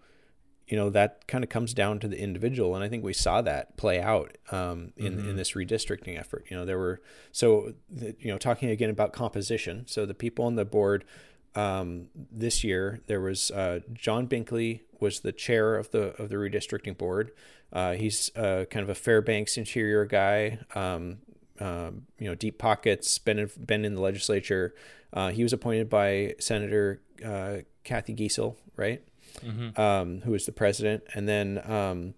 you 0.68 0.75
know, 0.75 0.89
that 0.89 1.27
kind 1.27 1.44
of 1.44 1.51
comes 1.51 1.72
down 1.72 2.00
to 2.00 2.08
the 2.08 2.20
individual. 2.20 2.74
And 2.74 2.84
I 2.84 2.89
think 2.89 3.04
we 3.04 3.13
saw 3.13 3.44
that 3.44 3.77
play 3.77 4.01
out 4.01 4.36
um, 4.51 4.92
in, 4.98 5.18
mm-hmm. 5.18 5.30
in 5.30 5.36
this 5.36 5.51
redistricting 5.51 6.20
effort. 6.20 6.46
You 6.50 6.58
know, 6.58 6.65
there 6.65 6.80
were, 6.80 7.00
so, 7.32 7.74
the, 7.88 8.15
you 8.20 8.32
know, 8.32 8.39
talking 8.39 8.72
again 8.72 8.89
about 8.89 9.13
composition. 9.13 9.86
So 9.88 10.08
the 10.08 10.15
people 10.15 10.46
on 10.46 10.56
the 10.56 10.65
board 10.65 11.06
um, 11.55 12.09
this 12.31 12.63
year, 12.63 13.01
there 13.07 13.21
was 13.21 13.50
uh, 13.51 13.79
John 13.93 14.27
Binkley 14.27 14.81
was 15.00 15.21
the 15.21 15.31
chair 15.31 15.75
of 15.75 15.91
the 15.91 16.21
of 16.21 16.29
the 16.29 16.35
redistricting 16.35 16.97
board. 16.97 17.31
Uh, 17.71 17.93
he's 17.93 18.31
uh, 18.35 18.65
kind 18.69 18.83
of 18.83 18.89
a 18.89 18.95
Fairbanks 18.95 19.57
interior 19.57 20.05
guy. 20.05 20.59
Um, 20.75 21.19
um, 21.59 22.07
you 22.19 22.27
know, 22.27 22.35
deep 22.35 22.57
pockets. 22.57 23.17
Been 23.17 23.39
in, 23.39 23.50
been 23.65 23.85
in 23.85 23.95
the 23.95 24.01
legislature. 24.01 24.75
Uh, 25.13 25.31
he 25.31 25.43
was 25.43 25.53
appointed 25.53 25.89
by 25.89 26.35
Senator 26.39 27.01
uh, 27.24 27.57
Cathy 27.83 28.13
Giessel, 28.13 28.57
right? 28.75 29.01
Mm-hmm. 29.43 29.79
Um, 29.79 30.21
who 30.21 30.31
was 30.31 30.45
the 30.45 30.51
president, 30.51 31.03
and 31.13 31.27
then 31.27 31.62
um, 31.69 32.13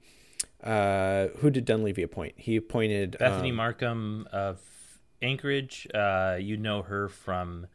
uh, 0.63 1.27
who 1.39 1.49
did 1.49 1.65
Dunleavy 1.65 2.03
appoint? 2.03 2.35
He 2.37 2.55
appointed 2.55 3.17
Bethany 3.19 3.51
um, 3.51 3.57
Marcum 3.57 4.27
of 4.27 4.59
Anchorage. 5.21 5.87
you 6.39 6.57
know 6.57 6.83
her 6.83 7.07
from 7.07 7.67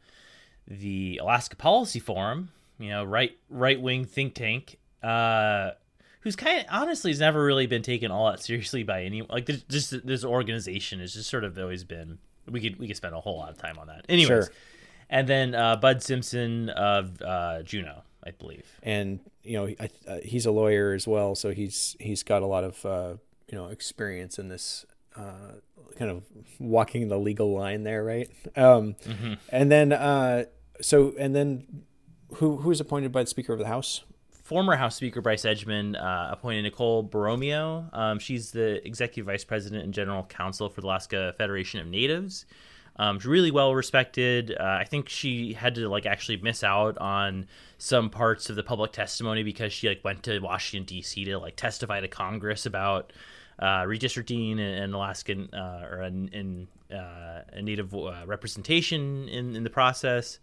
the 0.67 1.19
Alaska 1.21 1.55
Policy 1.55 1.99
Forum, 1.99 2.49
you 2.79 2.89
know, 2.89 3.03
right 3.03 3.37
right 3.49 3.79
wing 3.79 4.05
think 4.05 4.33
tank, 4.33 4.77
uh, 5.01 5.71
who's 6.21 6.35
kind 6.35 6.59
of 6.59 6.65
honestly 6.69 7.11
has 7.11 7.19
never 7.19 7.43
really 7.43 7.67
been 7.67 7.81
taken 7.81 8.11
all 8.11 8.29
that 8.31 8.41
seriously 8.41 8.83
by 8.83 9.03
any 9.03 9.21
like 9.23 9.45
this 9.45 9.63
just 9.63 10.05
this 10.05 10.23
organization 10.23 10.99
has 10.99 11.13
just 11.13 11.29
sort 11.29 11.43
of 11.43 11.57
always 11.57 11.83
been 11.83 12.17
we 12.49 12.61
could 12.61 12.79
we 12.79 12.87
could 12.87 12.97
spend 12.97 13.13
a 13.13 13.19
whole 13.19 13.37
lot 13.37 13.49
of 13.49 13.57
time 13.57 13.77
on 13.77 13.87
that. 13.87 14.05
Anyways, 14.09 14.27
sure. 14.27 14.49
and 15.09 15.27
then 15.27 15.55
uh, 15.55 15.75
Budd 15.75 16.01
Simpson 16.01 16.69
of 16.69 17.21
uh, 17.21 17.63
Juneau, 17.63 18.03
I 18.23 18.31
believe, 18.31 18.65
and 18.81 19.19
you 19.43 19.53
know 19.53 19.67
I, 19.79 19.89
uh, 20.07 20.17
he's 20.23 20.45
a 20.45 20.51
lawyer 20.51 20.93
as 20.93 21.07
well, 21.07 21.35
so 21.35 21.51
he's 21.51 21.95
he's 21.99 22.23
got 22.23 22.41
a 22.41 22.45
lot 22.45 22.63
of 22.63 22.85
uh, 22.85 23.13
you 23.49 23.57
know 23.57 23.67
experience 23.67 24.39
in 24.39 24.49
this 24.49 24.85
uh, 25.15 25.53
kind 25.97 26.11
of 26.11 26.23
walking 26.59 27.07
the 27.07 27.17
legal 27.17 27.53
line 27.53 27.83
there, 27.83 28.03
right? 28.03 28.29
Um, 28.55 28.95
mm-hmm. 28.95 29.33
And 29.49 29.71
then, 29.71 29.93
uh, 29.93 30.45
so 30.81 31.13
and 31.17 31.35
then, 31.35 31.83
who 32.35 32.57
who's 32.57 32.79
appointed 32.79 33.11
by 33.11 33.23
the 33.23 33.29
Speaker 33.29 33.53
of 33.53 33.59
the 33.59 33.67
House? 33.67 34.03
Former 34.31 34.75
House 34.75 34.97
Speaker 34.97 35.21
Bryce 35.21 35.43
Edgmon 35.43 35.95
uh, 35.95 36.31
appointed 36.31 36.63
Nicole 36.63 37.03
Borromeo. 37.03 37.89
Um, 37.93 38.19
she's 38.19 38.51
the 38.51 38.85
Executive 38.85 39.25
Vice 39.25 39.45
President 39.45 39.83
and 39.85 39.93
General 39.93 40.23
Counsel 40.23 40.69
for 40.69 40.81
the 40.81 40.87
Alaska 40.87 41.33
Federation 41.37 41.79
of 41.79 41.87
Natives. 41.87 42.45
Um, 42.97 43.19
she's 43.19 43.25
really 43.25 43.51
well 43.51 43.73
respected. 43.73 44.55
Uh, 44.59 44.77
I 44.81 44.83
think 44.83 45.09
she 45.09 45.53
had 45.53 45.75
to 45.75 45.87
like 45.87 46.05
actually 46.05 46.37
miss 46.37 46.63
out 46.63 46.97
on 46.97 47.47
some 47.77 48.09
parts 48.09 48.49
of 48.49 48.55
the 48.55 48.63
public 48.63 48.91
testimony 48.91 49.43
because 49.43 49.73
she 49.73 49.87
like 49.87 50.03
went 50.03 50.23
to 50.23 50.39
Washington 50.39 50.85
D.C. 50.85 51.23
to 51.25 51.39
like 51.39 51.55
testify 51.55 52.01
to 52.01 52.07
Congress 52.07 52.65
about 52.65 53.13
uh, 53.59 53.83
redistricting 53.83 54.59
and, 54.59 54.93
Alaskan 54.93 55.53
uh, 55.53 55.87
or 55.89 56.03
in, 56.03 56.67
uh, 56.93 57.41
a 57.51 57.61
native 57.61 57.93
uh, 57.93 58.23
representation 58.25 59.27
in, 59.29 59.55
in 59.55 59.63
the 59.63 59.69
process. 59.69 60.39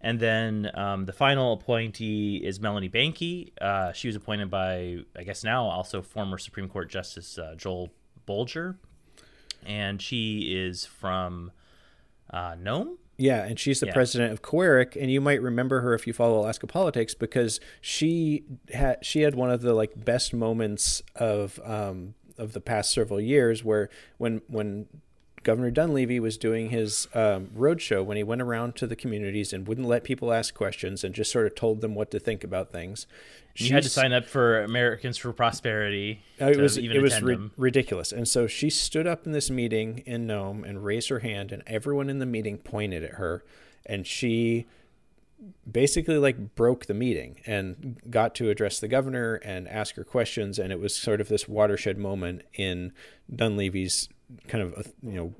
And 0.00 0.20
then 0.20 0.70
um, 0.74 1.06
the 1.06 1.12
final 1.12 1.54
appointee 1.54 2.36
is 2.36 2.60
Melanie 2.60 2.90
Bahnke. 2.90 3.52
Uh, 3.60 3.92
she 3.92 4.08
was 4.08 4.16
appointed 4.16 4.50
by, 4.50 4.98
I 5.16 5.22
guess 5.22 5.44
now 5.44 5.64
also 5.64 6.02
former 6.02 6.36
Supreme 6.36 6.68
Court 6.68 6.90
Justice 6.90 7.38
uh, 7.38 7.54
Joel 7.56 7.90
Bolger, 8.28 8.76
and 9.64 10.00
she 10.00 10.52
is 10.54 10.84
from 10.84 11.52
Nome. 12.32 12.98
Yeah, 13.16 13.44
and 13.44 13.58
she's 13.58 13.80
the 13.80 13.86
yeah. 13.86 13.92
president 13.92 14.32
of 14.32 14.42
Kawerak, 14.42 15.00
and 15.00 15.10
you 15.10 15.20
might 15.20 15.40
remember 15.40 15.80
her 15.80 15.94
if 15.94 16.06
you 16.06 16.12
follow 16.12 16.40
Alaska 16.40 16.66
politics 16.66 17.14
because 17.14 17.60
she 17.80 18.44
had 18.72 19.04
she 19.04 19.20
had 19.20 19.36
one 19.36 19.50
of 19.50 19.62
the 19.62 19.72
like 19.72 19.92
best 20.04 20.34
moments 20.34 21.00
of 21.14 21.60
um, 21.64 22.14
of 22.38 22.52
the 22.52 22.60
past 22.60 22.92
several 22.92 23.20
years, 23.20 23.64
where 23.64 23.88
when 24.18 24.42
when 24.48 24.86
Governor 25.44 25.70
Dunleavy 25.70 26.18
was 26.18 26.38
doing 26.38 26.70
his 26.70 27.06
um, 27.14 27.50
roadshow 27.56 28.04
when 28.04 28.16
he 28.16 28.22
went 28.22 28.40
around 28.40 28.74
to 28.76 28.86
the 28.86 28.96
communities 28.96 29.52
and 29.52 29.68
wouldn't 29.68 29.86
let 29.86 30.02
people 30.02 30.32
ask 30.32 30.54
questions 30.54 31.04
and 31.04 31.14
just 31.14 31.30
sort 31.30 31.46
of 31.46 31.54
told 31.54 31.82
them 31.82 31.94
what 31.94 32.10
to 32.10 32.18
think 32.18 32.42
about 32.42 32.72
things. 32.72 33.06
She 33.54 33.68
had 33.68 33.84
to 33.84 33.88
sign 33.88 34.12
up 34.12 34.24
for 34.24 34.62
Americans 34.62 35.16
for 35.16 35.32
Prosperity. 35.32 36.22
Uh, 36.40 36.46
it 36.46 36.58
was 36.58 36.76
it 36.76 37.00
was 37.00 37.22
ri- 37.22 37.50
ridiculous, 37.56 38.10
and 38.10 38.26
so 38.26 38.46
she 38.48 38.68
stood 38.68 39.06
up 39.06 39.26
in 39.26 39.32
this 39.32 39.50
meeting 39.50 40.02
in 40.06 40.26
Nome 40.26 40.64
and 40.64 40.84
raised 40.84 41.08
her 41.10 41.20
hand, 41.20 41.52
and 41.52 41.62
everyone 41.66 42.10
in 42.10 42.18
the 42.18 42.26
meeting 42.26 42.58
pointed 42.58 43.04
at 43.04 43.12
her, 43.12 43.44
and 43.86 44.06
she 44.06 44.66
basically 45.70 46.18
like 46.18 46.54
broke 46.54 46.86
the 46.86 46.94
meeting 46.94 47.40
and 47.46 48.00
got 48.10 48.34
to 48.36 48.50
address 48.50 48.80
the 48.80 48.88
governor 48.88 49.36
and 49.36 49.68
ask 49.68 49.96
her 49.96 50.04
questions 50.04 50.58
and 50.58 50.72
it 50.72 50.80
was 50.80 50.94
sort 50.94 51.20
of 51.20 51.28
this 51.28 51.48
watershed 51.48 51.98
moment 51.98 52.42
in 52.54 52.92
Dunleavy's 53.34 54.08
kind 54.48 54.62
of 54.62 54.92
you 55.02 55.12
know 55.12 55.34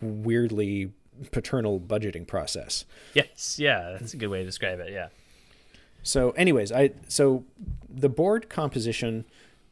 weirdly 0.00 0.92
paternal 1.30 1.80
budgeting 1.80 2.26
process. 2.26 2.84
Yes, 3.14 3.58
yeah, 3.58 3.96
that's 3.98 4.14
a 4.14 4.16
good 4.16 4.28
way 4.28 4.40
to 4.40 4.44
describe 4.44 4.80
it, 4.80 4.92
yeah. 4.92 5.08
So 6.02 6.30
anyways, 6.32 6.72
I 6.72 6.90
so 7.08 7.44
the 7.88 8.08
board 8.08 8.48
composition 8.48 9.24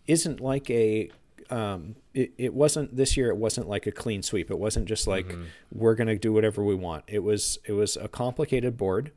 isn't 0.06 0.40
like 0.40 0.70
a 0.70 1.10
um, 1.50 1.96
it, 2.14 2.32
it 2.38 2.54
wasn't 2.54 2.96
this 2.96 3.16
year 3.16 3.28
it 3.28 3.36
wasn't 3.36 3.68
like 3.68 3.86
a 3.86 3.92
clean 3.92 4.22
sweep 4.22 4.50
it 4.50 4.58
wasn't 4.58 4.86
just 4.86 5.06
like 5.06 5.26
mm-hmm. 5.26 5.44
we're 5.72 5.94
going 5.94 6.08
to 6.08 6.16
do 6.16 6.32
whatever 6.32 6.64
we 6.64 6.74
want 6.74 7.04
it 7.06 7.18
was 7.18 7.58
it 7.66 7.72
was 7.72 7.98
a 7.98 8.08
complicated 8.08 8.78
board 8.78 9.12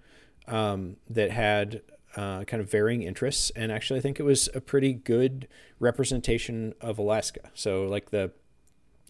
um, 0.48 0.98
that 1.10 1.32
had 1.32 1.82
uh, 2.16 2.44
kind 2.46 2.62
of 2.62 2.72
varying 2.72 3.04
interests, 3.04 3.52
and 3.56 3.72
actually, 3.72 4.00
I 4.00 4.02
think 4.02 4.20
it 4.20 4.24
was 4.24 4.50
a 4.56 4.62
pretty 4.62 4.94
good 4.94 5.48
representation 5.80 6.74
of 6.82 6.98
Alaska. 6.98 7.52
So, 7.54 7.84
like 7.84 8.10
the, 8.10 8.32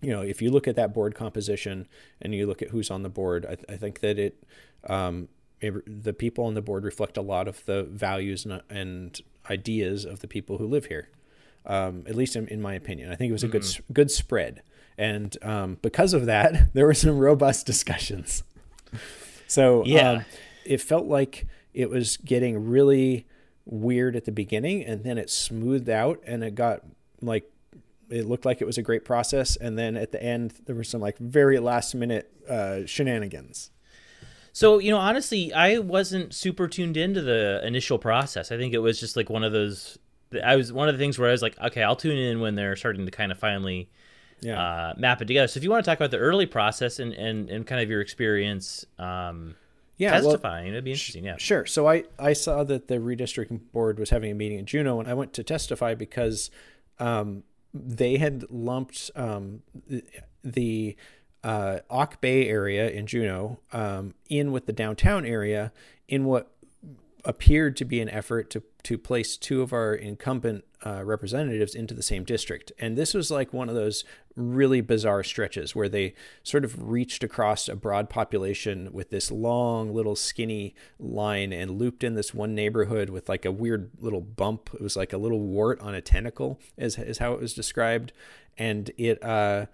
you 0.02 0.10
know, 0.10 0.22
if 0.22 0.42
you 0.42 0.52
look 0.52 0.68
at 0.68 0.76
that 0.76 0.94
board 0.94 1.16
composition 1.16 1.88
and 2.22 2.36
you 2.36 2.46
look 2.46 2.62
at 2.62 2.70
who's 2.70 2.92
on 2.92 3.04
the 3.04 3.10
board, 3.10 3.46
I, 3.46 3.56
th- 3.56 3.66
I 3.70 3.78
think 3.78 4.02
that 4.02 4.20
it, 4.20 4.44
um, 4.90 5.30
it, 5.62 6.04
the 6.04 6.14
people 6.14 6.46
on 6.46 6.54
the 6.54 6.62
board 6.62 6.84
reflect 6.84 7.18
a 7.18 7.22
lot 7.22 7.48
of 7.48 7.64
the 7.66 7.84
values 7.84 8.46
and, 8.46 8.62
and 8.70 9.22
ideas 9.50 10.04
of 10.04 10.20
the 10.20 10.28
people 10.28 10.58
who 10.58 10.68
live 10.68 10.88
here. 10.88 11.10
Um, 11.66 12.04
at 12.08 12.16
least 12.16 12.36
in, 12.36 12.48
in, 12.48 12.62
my 12.62 12.74
opinion, 12.74 13.12
I 13.12 13.16
think 13.16 13.30
it 13.30 13.34
was 13.34 13.44
a 13.44 13.50
good 13.50 13.64
mm-hmm. 13.64 13.94
good 13.94 14.10
spread, 14.10 14.64
and 14.98 15.38
um, 15.42 15.78
because 15.82 16.14
of 16.14 16.26
that, 16.26 16.70
there 16.74 16.86
were 16.86 16.94
some 16.94 17.18
robust 17.18 17.66
discussions. 17.66 18.44
So 19.50 19.86
yeah 19.86 20.12
um, 20.12 20.26
it 20.68 20.82
felt 20.82 21.06
like 21.06 21.48
it 21.74 21.90
was 21.90 22.18
getting 22.18 22.70
really 22.70 23.26
weird 23.66 24.16
at 24.16 24.26
the 24.26 24.32
beginning 24.32 24.84
and 24.84 25.04
then 25.04 25.18
it 25.18 25.30
smoothed 25.30 25.90
out 25.90 26.22
and 26.26 26.44
it 26.44 26.56
got 26.56 26.82
like 27.22 27.52
it 28.10 28.26
looked 28.26 28.46
like 28.46 28.62
it 28.62 28.66
was 28.66 28.78
a 28.78 28.82
great 28.82 29.04
process 29.04 29.58
and 29.58 29.78
then 29.78 29.98
at 29.98 30.12
the 30.12 30.24
end 30.24 30.54
there 30.66 30.76
were 30.76 30.84
some 30.84 31.02
like 31.02 31.18
very 31.18 31.60
last 31.60 31.94
minute 31.94 32.32
uh, 32.50 32.86
shenanigans. 32.86 33.72
So 34.54 34.80
you 34.80 34.92
know 34.92 34.98
honestly 34.98 35.54
i 35.54 35.80
wasn't 35.80 36.34
super 36.34 36.68
tuned 36.68 36.98
into 36.98 37.22
the 37.22 37.62
initial 37.66 38.00
process. 38.00 38.52
I 38.52 38.58
think 38.58 38.74
it 38.74 38.80
was 38.80 39.00
just 39.00 39.16
like 39.16 39.30
one 39.30 39.44
of 39.44 39.52
those 39.52 39.98
i 40.44 40.56
was 40.56 40.74
one 40.74 40.90
of 40.90 40.94
the 40.94 41.00
things 41.00 41.18
where 41.18 41.30
i 41.30 41.32
was 41.32 41.42
like 41.42 41.58
okay 41.58 41.82
i'll 41.82 41.96
tune 41.96 42.18
in 42.18 42.42
when 42.42 42.56
they're 42.56 42.76
starting 42.76 43.06
to 43.06 43.12
kind 43.12 43.32
of 43.32 43.40
finally 43.40 43.90
yeah. 44.42 44.62
uh, 44.62 44.94
map 44.98 45.22
it 45.22 45.26
together. 45.26 45.48
So 45.48 45.58
if 45.58 45.64
you 45.64 45.70
want 45.70 45.84
to 45.84 45.90
talk 45.90 45.98
about 45.98 46.12
the 46.12 46.18
early 46.18 46.46
process 46.46 47.00
and 47.00 47.14
and, 47.14 47.50
and 47.50 47.66
kind 47.66 47.82
of 47.82 47.90
your 47.90 48.02
experience 48.02 48.86
um, 49.00 49.56
yeah, 49.98 50.12
testifying. 50.12 50.66
Well, 50.66 50.74
It'd 50.74 50.84
be 50.84 50.92
interesting. 50.92 51.26
Yeah, 51.26 51.38
sure. 51.38 51.66
So 51.66 51.88
I 51.88 52.04
I 52.20 52.34
saw 52.34 52.64
that 52.64 52.88
the 52.88 52.96
redistricting 52.96 53.72
board 53.72 54.00
was 54.00 54.10
having 54.10 54.32
a 54.32 54.36
meeting 54.36 54.60
in 54.60 54.66
Juneau, 54.66 55.00
and 55.00 55.10
I 55.10 55.14
went 55.14 55.34
to 55.34 55.44
testify 55.44 55.96
because 55.96 56.52
um, 57.00 57.44
they 57.74 58.18
had 58.18 58.46
lumped 58.50 59.12
um, 59.16 59.64
the 60.44 60.96
uh, 61.44 61.80
Auk 61.90 62.22
Bay 62.22 62.48
area 62.48 62.90
in 62.90 63.08
Juneau 63.08 63.60
um, 63.72 64.14
in 64.30 64.52
with 64.52 64.66
the 64.66 64.74
downtown 64.74 65.26
area 65.26 65.72
in 66.08 66.26
what 66.26 66.52
appeared 67.28 67.76
to 67.76 67.86
be 67.86 68.00
an 68.00 68.10
effort 68.10 68.50
to 68.50 68.64
to 68.84 68.98
place 68.98 69.36
two 69.36 69.62
of 69.62 69.74
our 69.74 69.94
incumbent 69.94 70.64
uh, 70.86 71.04
representatives 71.04 71.76
into 71.76 71.94
the 71.94 72.02
same 72.02 72.24
district. 72.24 72.72
And 72.80 72.98
this 72.98 73.14
was 73.14 73.30
like 73.30 73.52
one 73.52 73.68
of 73.68 73.76
those 73.76 74.06
really 74.38 74.80
bizarre 74.80 75.24
stretches 75.24 75.76
where 75.76 75.90
they 75.90 76.14
sort 76.42 76.64
of 76.64 76.90
reached 76.90 77.22
across 77.22 77.68
a 77.68 77.76
broad 77.76 78.10
population 78.10 78.94
with 78.94 79.10
this 79.10 79.30
long 79.30 79.94
little 79.94 80.16
skinny 80.16 80.74
line 81.00 81.52
and 81.52 81.78
looped 81.78 82.02
in 82.02 82.14
this 82.14 82.34
one 82.34 82.56
neighborhood 82.56 83.10
with 83.10 83.28
like 83.28 83.44
a 83.44 83.52
weird 83.52 83.92
little 84.00 84.22
bump. 84.22 84.70
It 84.74 84.82
was 84.82 84.96
like 84.96 85.12
a 85.12 85.18
little 85.18 85.42
wart 85.42 85.82
on 85.82 85.94
a 85.94 86.02
tentacle, 86.02 86.58
is, 86.78 86.98
is 86.98 87.18
how 87.18 87.34
it 87.34 87.42
was 87.42 87.54
described. 87.54 88.14
And 88.58 88.90
it, 88.98 89.22
uh, 89.22 89.66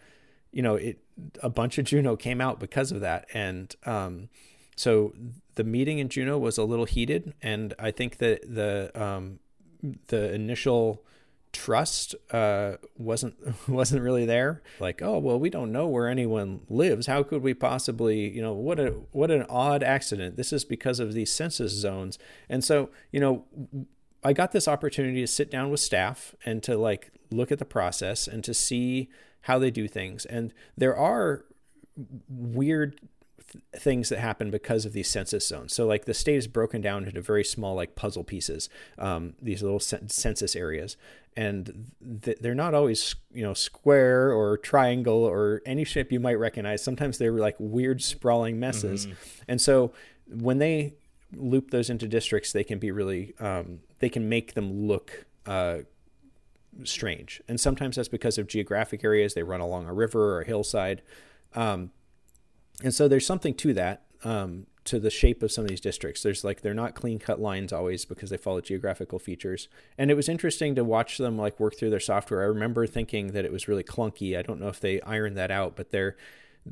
you 0.52 0.64
know, 0.64 0.76
it 0.76 1.04
a 1.44 1.50
bunch 1.50 1.78
of 1.78 1.86
Juneau 1.86 2.16
came 2.16 2.42
out 2.42 2.60
because 2.60 2.92
of 2.92 3.02
that. 3.02 3.28
And 3.32 3.76
um, 3.86 4.30
so 4.76 5.14
the 5.56 5.64
meeting 5.64 6.00
in 6.00 6.10
Juneau 6.10 6.38
was 6.38 6.58
a 6.58 6.64
little 6.64 6.86
heated, 6.86 7.34
and 7.42 7.74
I 7.78 7.92
think 7.92 8.18
that 8.18 8.42
the 8.54 8.92
um, 9.02 9.40
the 10.08 10.34
initial 10.34 11.04
trust 11.54 12.16
uh, 12.32 12.74
wasn't 12.98 13.36
wasn't 13.70 14.02
really 14.02 14.26
there. 14.26 14.62
Like, 14.80 15.02
oh 15.02 15.20
well, 15.20 15.40
we 15.40 15.50
don't 15.50 15.72
know 15.72 15.88
where 15.88 16.08
anyone 16.10 16.62
lives. 16.68 17.08
How 17.08 17.24
could 17.24 17.42
we 17.42 17.54
possibly, 17.54 18.30
you 18.30 18.42
know, 18.42 18.54
what 18.54 18.80
a 18.80 18.90
what 19.12 19.32
an 19.32 19.46
odd 19.50 19.84
accident. 19.84 20.36
This 20.36 20.52
is 20.52 20.66
because 20.66 21.00
of 21.00 21.14
these 21.14 21.32
census 21.32 21.72
zones. 21.72 22.20
And 22.50 22.64
so, 22.64 22.90
you 23.12 23.20
know, 23.20 23.46
I 24.24 24.34
got 24.34 24.52
this 24.52 24.68
opportunity 24.68 25.22
to 25.22 25.28
sit 25.28 25.50
down 25.50 25.70
with 25.70 25.80
staff 25.80 26.36
and 26.46 26.62
to 26.64 26.78
like 26.78 27.12
look 27.32 27.52
at 27.52 27.60
the 27.60 27.66
process 27.66 28.28
and 28.28 28.44
to 28.44 28.54
see 28.54 29.10
how 29.42 29.60
they 29.60 29.72
do 29.72 29.88
things. 29.88 30.26
And 30.26 30.54
there 30.78 30.96
are 30.96 31.46
weird 32.28 33.00
things 33.76 34.10
that 34.10 34.20
happen 34.20 34.50
because 34.52 34.86
of 34.86 34.94
these 34.94 35.10
census 35.10 35.48
zones. 35.48 35.74
So 35.74 35.86
like 35.86 36.06
the 36.06 36.14
state 36.14 36.38
is 36.38 36.48
broken 36.48 36.82
down 36.82 37.06
into 37.06 37.22
very 37.22 37.44
small 37.44 37.76
like 37.76 37.96
puzzle 37.96 38.24
pieces, 38.24 38.70
um, 38.98 39.34
these 39.42 39.62
little 39.62 39.80
census 39.80 40.56
areas, 40.56 40.98
and 41.36 41.92
th- 42.22 42.38
they're 42.42 42.56
not 42.56 42.74
always 42.74 43.16
you 43.34 43.44
know 43.44 43.54
square 43.54 44.32
or 44.32 44.58
triangle 44.58 45.24
or 45.24 45.62
any 45.66 45.84
shape 45.84 46.12
you 46.12 46.20
might 46.20 46.40
recognize. 46.40 46.84
Sometimes 46.84 47.18
they're 47.18 47.32
like 47.34 47.56
weird 47.60 48.02
sprawling 48.02 48.60
messes, 48.60 49.06
mm-hmm. 49.06 49.16
and 49.48 49.62
so 49.62 49.94
when 50.28 50.58
they 50.58 50.94
loop 51.36 51.72
those 51.72 51.90
into 51.90 52.08
districts, 52.08 52.52
they 52.52 52.64
can 52.64 52.80
be 52.80 52.92
really 52.92 53.34
um, 53.40 53.80
they 54.00 54.10
can 54.10 54.30
make 54.30 54.54
them 54.54 54.88
look. 54.88 55.26
Uh, 55.46 55.80
strange 56.86 57.40
and 57.48 57.60
sometimes 57.60 57.98
that's 57.98 58.08
because 58.08 58.40
of 58.40 58.48
geographic 58.48 59.04
areas 59.04 59.36
they 59.36 59.44
run 59.44 59.62
along 59.62 59.86
a 59.86 59.94
river 59.94 60.34
or 60.34 60.42
a 60.42 60.46
hillside 60.46 61.04
um, 61.54 61.92
and 62.84 62.94
so 62.94 63.08
there's 63.08 63.26
something 63.26 63.54
to 63.56 63.74
that 63.74 64.04
um, 64.24 64.68
to 64.86 65.00
the 65.00 65.10
shape 65.10 65.42
of 65.42 65.52
some 65.52 65.64
of 65.64 65.70
these 65.70 65.82
districts. 65.82 66.22
There's 66.22 66.44
like 66.44 66.62
they're 66.62 66.74
not 66.74 66.94
clean 66.94 67.18
cut 67.18 67.40
lines 67.40 67.72
always 67.74 68.06
because 68.06 68.30
they 68.30 68.38
follow 68.38 68.62
geographical 68.62 69.18
features. 69.18 69.70
And 69.98 70.12
it 70.12 70.16
was 70.16 70.30
interesting 70.30 70.76
to 70.76 70.84
watch 70.84 71.18
them 71.18 71.38
like 71.38 71.60
work 71.60 71.78
through 71.78 71.90
their 71.90 72.00
software. 72.00 72.42
I 72.42 72.46
remember 72.46 72.86
thinking 72.86 73.32
that 73.32 73.46
it 73.46 73.52
was 73.52 73.68
really 73.68 73.84
clunky. 73.84 74.38
I 74.38 74.42
don't 74.42 74.60
know 74.60 74.68
if 74.68 74.80
they 74.80 75.02
ironed 75.02 75.38
that 75.38 75.52
out 75.52 75.76
but 75.76 75.92
they're 75.92 76.16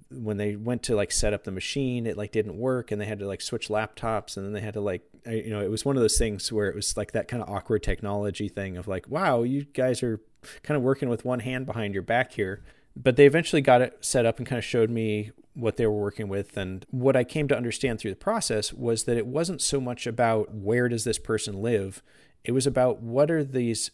when 0.10 0.38
they 0.38 0.56
went 0.56 0.84
to 0.84 0.96
like 0.96 1.12
set 1.12 1.34
up 1.34 1.44
the 1.44 1.52
machine 1.52 2.08
it 2.08 2.18
like 2.18 2.32
didn't 2.32 2.58
work 2.58 2.92
and 2.92 3.02
they 3.02 3.06
had 3.06 3.20
to 3.20 3.28
like 3.28 3.42
switch 3.42 3.68
laptops 3.68 4.38
and 4.38 4.46
then 4.46 4.54
they 4.54 4.62
had 4.62 4.74
to 4.74 4.82
like 4.82 5.02
you 5.26 5.50
know 5.50 5.62
it 5.62 5.70
was 5.70 5.84
one 5.84 5.98
of 5.98 6.02
those 6.02 6.18
things 6.18 6.52
where 6.52 6.70
it 6.70 6.76
was 6.76 6.96
like 6.96 7.12
that 7.12 7.28
kind 7.28 7.44
of 7.44 7.50
awkward 7.50 7.84
technology 7.84 8.48
thing 8.48 8.78
of 8.78 8.88
like 8.88 9.08
wow 9.10 9.44
you 9.44 9.66
guys 9.66 10.02
are 10.02 10.22
kind 10.64 10.78
of 10.78 10.82
working 10.82 11.10
with 11.10 11.26
one 11.26 11.42
hand 11.42 11.66
behind 11.66 11.94
your 11.94 12.04
back 12.04 12.32
here 12.32 12.64
but 12.96 13.16
they 13.16 13.26
eventually 13.26 13.62
got 13.62 13.82
it 13.82 13.98
set 14.02 14.26
up 14.26 14.38
and 14.38 14.48
kind 14.48 14.58
of 14.58 14.66
showed 14.66 14.90
me 14.90 15.32
what 15.54 15.78
they 15.78 15.86
were 15.86 15.92
working 15.92 16.28
with. 16.28 16.56
And 16.58 16.86
what 16.92 17.16
i 17.16 17.24
came 17.24 17.48
to 17.48 17.58
understand 17.58 18.00
through 18.00 18.12
the 18.12 18.18
process 18.18 18.74
was 18.74 19.04
that 19.04 19.18
it 19.18 19.28
wasn't 19.28 19.62
so 19.62 19.82
much 19.82 20.08
about 20.08 20.54
where 20.54 20.88
does 20.88 21.04
this 21.04 21.20
person 21.20 21.62
live 21.62 22.02
it 22.44 22.52
was 22.52 22.66
about 22.66 23.02
what 23.02 23.30
are 23.30 23.44
these 23.44 23.92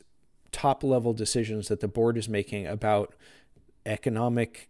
top 0.51 0.83
level 0.83 1.13
decisions 1.13 1.67
that 1.67 1.81
the 1.81 1.87
board 1.87 2.17
is 2.17 2.29
making 2.29 2.65
about 2.65 3.13
economic 3.85 4.69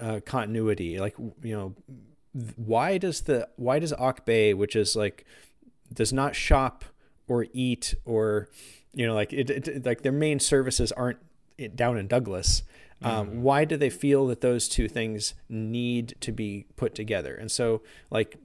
uh, 0.00 0.20
continuity. 0.24 0.98
Like 0.98 1.16
you 1.42 1.56
know 1.56 1.74
why 2.56 2.98
does 2.98 3.22
the 3.22 3.48
why 3.56 3.78
does 3.78 3.92
Auk 3.94 4.24
Bay 4.24 4.54
which 4.54 4.76
is 4.76 4.96
like 4.96 5.24
does 5.92 6.12
not 6.12 6.34
shop 6.34 6.84
or 7.28 7.46
eat 7.52 7.94
or 8.04 8.48
you 8.92 9.06
know 9.06 9.14
like 9.14 9.32
it, 9.32 9.50
it 9.50 9.86
like 9.86 10.02
their 10.02 10.12
main 10.12 10.38
services 10.38 10.92
aren't 10.92 11.18
down 11.74 11.96
in 11.96 12.06
Douglas 12.06 12.62
um, 13.02 13.28
mm-hmm. 13.28 13.42
Why 13.42 13.64
do 13.64 13.76
they 13.76 13.90
feel 13.90 14.26
that 14.28 14.40
those 14.40 14.68
two 14.68 14.88
things 14.88 15.34
need 15.48 16.14
to 16.20 16.32
be 16.32 16.66
put 16.76 16.94
together? 16.94 17.34
And 17.34 17.50
so, 17.50 17.82
like, 18.10 18.38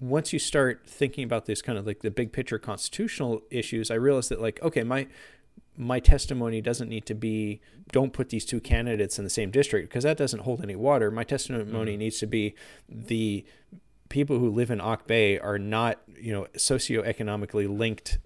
once 0.00 0.32
you 0.32 0.38
start 0.38 0.82
thinking 0.86 1.24
about 1.24 1.46
this 1.46 1.62
kind 1.62 1.78
of 1.78 1.86
like 1.86 2.00
the 2.00 2.10
big 2.10 2.32
picture 2.32 2.58
constitutional 2.58 3.42
issues, 3.50 3.90
I 3.90 3.94
realized 3.94 4.30
that, 4.30 4.40
like, 4.40 4.62
okay, 4.62 4.82
my 4.82 5.08
my 5.76 6.00
testimony 6.00 6.60
doesn't 6.60 6.88
need 6.88 7.06
to 7.06 7.14
be 7.14 7.60
don't 7.92 8.12
put 8.12 8.28
these 8.28 8.44
two 8.44 8.60
candidates 8.60 9.18
in 9.18 9.24
the 9.24 9.30
same 9.30 9.50
district 9.50 9.88
because 9.88 10.04
that 10.04 10.18
doesn't 10.18 10.40
hold 10.40 10.62
any 10.62 10.76
water. 10.76 11.10
My 11.10 11.24
testimony 11.24 11.92
mm-hmm. 11.92 11.98
needs 11.98 12.18
to 12.18 12.26
be 12.26 12.54
the 12.88 13.44
people 14.08 14.38
who 14.38 14.50
live 14.50 14.70
in 14.70 14.80
Auk 14.80 15.06
Bay 15.06 15.38
are 15.38 15.58
not, 15.58 16.00
you 16.18 16.32
know, 16.32 16.46
socioeconomically 16.56 17.68
linked 17.68 18.18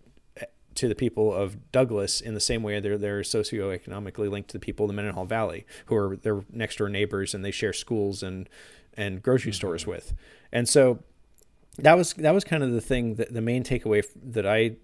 to 0.76 0.88
the 0.88 0.94
people 0.94 1.32
of 1.32 1.70
Douglas 1.72 2.20
in 2.20 2.34
the 2.34 2.40
same 2.40 2.62
way 2.62 2.80
they're 2.80 2.98
they're 2.98 3.22
socioeconomically 3.22 4.30
linked 4.30 4.50
to 4.50 4.52
the 4.54 4.64
people 4.64 4.84
of 4.84 4.88
the 4.88 4.94
Mendenhall 4.94 5.24
Valley, 5.24 5.66
who 5.86 5.96
are 5.96 6.16
their 6.16 6.44
next 6.52 6.76
door 6.76 6.88
neighbors 6.88 7.34
and 7.34 7.44
they 7.44 7.50
share 7.50 7.72
schools 7.72 8.22
and 8.22 8.48
and 8.96 9.22
grocery 9.22 9.50
mm-hmm. 9.50 9.56
stores 9.56 9.86
with. 9.86 10.14
And 10.52 10.68
so 10.68 11.00
that 11.78 11.96
was 11.96 12.12
that 12.14 12.32
was 12.32 12.44
kind 12.44 12.62
of 12.62 12.72
the 12.72 12.80
thing 12.80 13.14
that 13.16 13.32
the 13.32 13.40
main 13.40 13.62
takeaway 13.62 14.04
that 14.24 14.46
I 14.46 14.76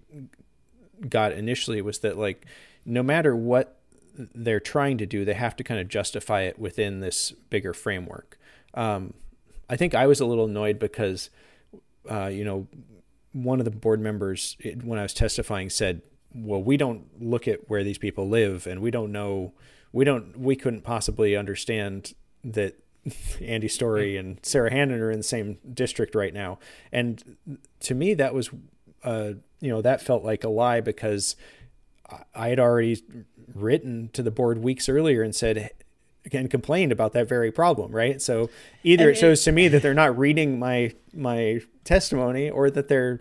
got 1.09 1.31
initially 1.31 1.81
was 1.81 1.99
that 1.99 2.17
like 2.17 2.45
no 2.85 3.03
matter 3.03 3.35
what 3.35 3.79
they're 4.15 4.59
trying 4.59 4.97
to 4.99 5.05
do, 5.05 5.25
they 5.25 5.33
have 5.33 5.55
to 5.55 5.63
kind 5.63 5.79
of 5.79 5.87
justify 5.87 6.41
it 6.41 6.59
within 6.59 6.99
this 6.99 7.31
bigger 7.49 7.73
framework. 7.73 8.37
Um, 8.73 9.13
I 9.69 9.75
think 9.75 9.95
I 9.95 10.07
was 10.07 10.19
a 10.19 10.25
little 10.25 10.45
annoyed 10.45 10.77
because, 10.77 11.29
uh, 12.09 12.27
you 12.27 12.43
know, 12.43 12.67
one 13.33 13.59
of 13.59 13.65
the 13.65 13.71
board 13.71 13.99
members, 13.99 14.55
when 14.83 14.97
I 14.97 15.03
was 15.03 15.13
testifying, 15.13 15.69
said, 15.69 16.01
"Well, 16.33 16.63
we 16.63 16.77
don't 16.77 17.21
look 17.21 17.47
at 17.47 17.69
where 17.69 17.83
these 17.83 17.97
people 17.97 18.29
live, 18.29 18.65
and 18.67 18.81
we 18.81 18.91
don't 18.91 19.11
know, 19.11 19.53
we 19.91 20.05
don't, 20.05 20.39
we 20.39 20.55
couldn't 20.55 20.81
possibly 20.81 21.35
understand 21.35 22.13
that 22.43 22.79
Andy 23.41 23.67
Story 23.67 24.17
and 24.17 24.39
Sara 24.43 24.71
Hannan 24.71 24.99
are 25.01 25.11
in 25.11 25.19
the 25.19 25.23
same 25.23 25.57
district 25.73 26.15
right 26.15 26.33
now." 26.33 26.59
And 26.91 27.37
to 27.81 27.95
me, 27.95 28.13
that 28.13 28.33
was, 28.33 28.49
uh, 29.03 29.33
you 29.59 29.69
know, 29.69 29.81
that 29.81 30.01
felt 30.01 30.23
like 30.23 30.43
a 30.43 30.49
lie 30.49 30.81
because 30.81 31.35
I 32.35 32.49
had 32.49 32.59
already 32.59 33.01
written 33.53 34.09
to 34.13 34.23
the 34.23 34.31
board 34.31 34.59
weeks 34.59 34.87
earlier 34.87 35.23
and 35.23 35.35
said, 35.35 35.71
and 36.31 36.49
complained 36.49 36.91
about 36.91 37.13
that 37.13 37.27
very 37.27 37.51
problem, 37.51 37.91
right? 37.91 38.21
So 38.21 38.49
either 38.83 39.09
and 39.09 39.17
it 39.17 39.19
shows 39.19 39.43
to 39.43 39.51
me 39.51 39.67
that 39.67 39.81
they're 39.81 39.93
not 39.93 40.17
reading 40.17 40.59
my 40.59 40.93
my 41.13 41.61
testimony, 41.83 42.49
or 42.49 42.69
that 42.69 42.87
they're 42.87 43.19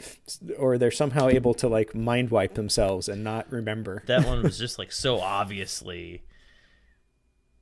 or 0.58 0.78
they're 0.78 0.90
somehow 0.90 1.28
able 1.28 1.54
to 1.54 1.68
like 1.68 1.94
mind 1.94 2.30
wipe 2.30 2.54
themselves 2.54 3.08
and 3.08 3.24
not 3.24 3.50
remember. 3.50 4.02
That 4.06 4.26
one 4.26 4.42
was 4.42 4.58
just 4.60 4.78
like 4.78 4.92
so 4.92 5.20
obviously 5.20 6.22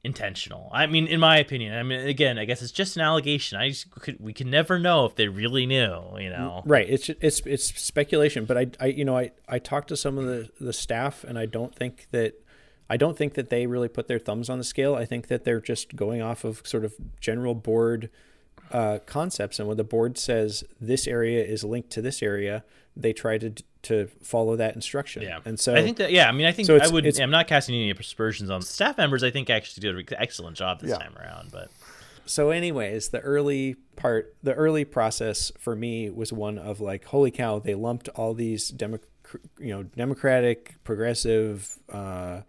intentional. 0.03 0.71
I 0.73 0.87
mean, 0.87 1.07
in 1.07 1.21
my 1.21 1.39
opinion. 1.39 1.75
I 1.75 1.83
mean, 1.83 2.01
again, 2.01 2.39
I 2.39 2.45
guess 2.45 2.63
it's 2.63 2.73
just 2.73 2.97
an 2.97 3.03
allegation. 3.03 3.59
I 3.59 3.69
just 3.71 3.91
could, 3.91 4.19
we 4.21 4.33
can 4.33 4.51
never 4.51 4.79
know 4.79 5.05
if 5.05 5.15
they 5.15 5.29
really 5.29 5.67
knew. 5.67 6.03
You 6.19 6.31
know, 6.31 6.63
right? 6.67 6.89
It's 6.89 7.09
it's 7.09 7.41
it's 7.47 7.81
speculation. 7.81 8.45
But 8.45 8.59
I 8.59 8.67
I 8.81 8.87
you 8.87 9.05
know 9.05 9.17
I 9.17 9.33
I 9.49 9.59
talked 9.59 9.89
to 9.89 9.97
some 9.97 10.19
of 10.19 10.27
the 10.27 10.51
the 10.61 10.73
staff, 10.73 11.25
and 11.25 11.39
I 11.39 11.47
don't 11.47 11.75
think 11.75 12.09
that 12.13 12.35
I 12.91 12.97
don't 12.97 13.17
think 13.17 13.35
that 13.35 13.51
they 13.51 13.69
really 13.69 13.89
put 13.89 14.09
their 14.09 14.19
thumbs 14.19 14.51
on 14.51 14.59
the 14.59 14.65
scale. 14.65 14.97
I 14.97 15.05
think 15.05 15.29
that 15.29 15.45
they're 15.45 15.61
just 15.61 15.95
going 15.95 16.21
off 16.21 16.43
of 16.43 16.61
sort 16.67 16.85
of 16.85 16.95
general 17.21 17.55
board 17.55 18.11
uh, 18.73 18.99
concepts, 19.07 19.61
and 19.61 19.69
when 19.69 19.77
the 19.77 19.85
board 19.85 20.19
says 20.19 20.65
this 20.81 21.07
area 21.07 21.43
is 21.45 21.63
linked 21.63 21.91
to 21.91 22.03
this 22.03 22.21
area, 22.23 22.65
they 22.97 23.13
try 23.13 23.39
to 23.39 23.55
to 23.83 24.09
follow 24.23 24.57
that 24.57 24.75
instruction. 24.75 25.23
Yeah, 25.23 25.39
and 25.45 25.59
so 25.59 25.75
I 25.75 25.83
think 25.83 25.99
that 25.99 26.11
yeah, 26.11 26.29
I 26.29 26.33
mean, 26.33 26.47
I 26.47 26.53
think 26.53 26.67
so 26.67 26.79
I 26.79 26.89
would. 26.89 27.21
I'm 27.21 27.31
not 27.31 27.47
casting 27.47 27.77
any 27.77 27.91
aspersions 27.93 28.51
on 28.51 28.61
staff 28.63 28.99
members. 28.99 29.23
I 29.23 29.31
think 29.31 29.49
actually 29.51 29.81
did 29.81 29.97
an 29.97 30.19
excellent 30.19 30.57
job 30.57 30.81
this 30.81 30.91
yeah. 30.91 30.99
time 30.99 31.17
around, 31.17 31.53
but. 31.53 31.71
So, 32.27 32.51
anyways, 32.51 33.09
the 33.09 33.19
early 33.21 33.75
part, 33.97 34.37
the 34.45 34.55
early 34.55 34.85
process 34.85 35.51
for 35.59 35.75
me 35.75 36.11
was 36.11 36.33
one 36.33 36.59
of 36.59 36.81
like, 36.81 37.05
holy 37.07 37.33
cow! 37.33 37.59
They 37.59 37.75
lumped 37.75 38.09
all 38.11 38.35
these 38.35 38.69
demo, 38.69 39.01
you 39.59 39.75
know, 39.75 39.83
democratic, 39.83 40.77
progressive, 40.85 41.77
uh, 41.89 42.43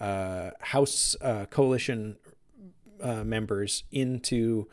uh, 0.00 0.50
House 0.60 1.16
uh, 1.20 1.46
coalition 1.46 2.16
uh, 3.02 3.24
members 3.24 3.84
into 3.90 4.68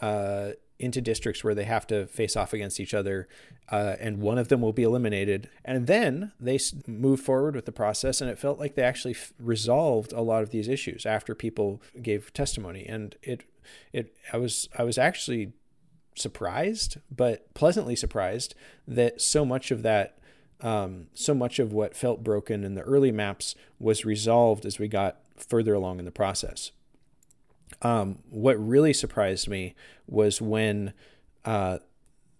uh, 0.00 0.50
into 0.78 1.00
districts 1.00 1.44
where 1.44 1.54
they 1.54 1.64
have 1.64 1.86
to 1.86 2.06
face 2.06 2.36
off 2.36 2.54
against 2.54 2.80
each 2.80 2.94
other, 2.94 3.28
uh, 3.70 3.96
and 4.00 4.18
one 4.18 4.38
of 4.38 4.48
them 4.48 4.62
will 4.62 4.72
be 4.72 4.82
eliminated. 4.82 5.48
And 5.62 5.86
then 5.86 6.32
they 6.40 6.58
move 6.86 7.20
forward 7.20 7.54
with 7.54 7.66
the 7.66 7.72
process, 7.72 8.20
and 8.20 8.30
it 8.30 8.38
felt 8.38 8.58
like 8.58 8.74
they 8.74 8.82
actually 8.82 9.14
f- 9.14 9.32
resolved 9.38 10.12
a 10.12 10.22
lot 10.22 10.42
of 10.42 10.50
these 10.50 10.68
issues 10.68 11.04
after 11.04 11.34
people 11.34 11.82
gave 12.00 12.32
testimony. 12.32 12.86
And 12.86 13.14
it, 13.22 13.42
it, 13.92 14.16
I 14.32 14.38
was, 14.38 14.70
I 14.78 14.84
was 14.84 14.96
actually 14.96 15.52
surprised, 16.16 16.96
but 17.14 17.52
pleasantly 17.52 17.94
surprised 17.94 18.54
that 18.88 19.20
so 19.20 19.44
much 19.44 19.70
of 19.70 19.82
that, 19.82 20.18
um, 20.62 21.06
so 21.14 21.34
much 21.34 21.58
of 21.58 21.72
what 21.72 21.96
felt 21.96 22.22
broken 22.22 22.64
in 22.64 22.74
the 22.74 22.82
early 22.82 23.12
maps 23.12 23.54
was 23.78 24.04
resolved 24.04 24.64
as 24.64 24.78
we 24.78 24.88
got 24.88 25.18
further 25.36 25.74
along 25.74 25.98
in 25.98 26.04
the 26.04 26.10
process. 26.10 26.72
Um, 27.82 28.18
what 28.28 28.54
really 28.54 28.92
surprised 28.92 29.48
me 29.48 29.74
was 30.06 30.40
when 30.40 30.92
uh, 31.44 31.78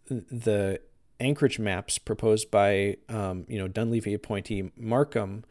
the 0.09 0.81
Anchorage 1.19 1.59
maps 1.59 1.99
proposed 1.99 2.51
by 2.51 2.97
um, 3.09 3.45
you 3.49 3.59
know 3.59 3.69
Dunleavy 3.69 4.15
appointee 4.15 4.71
Marcum, 4.79 5.45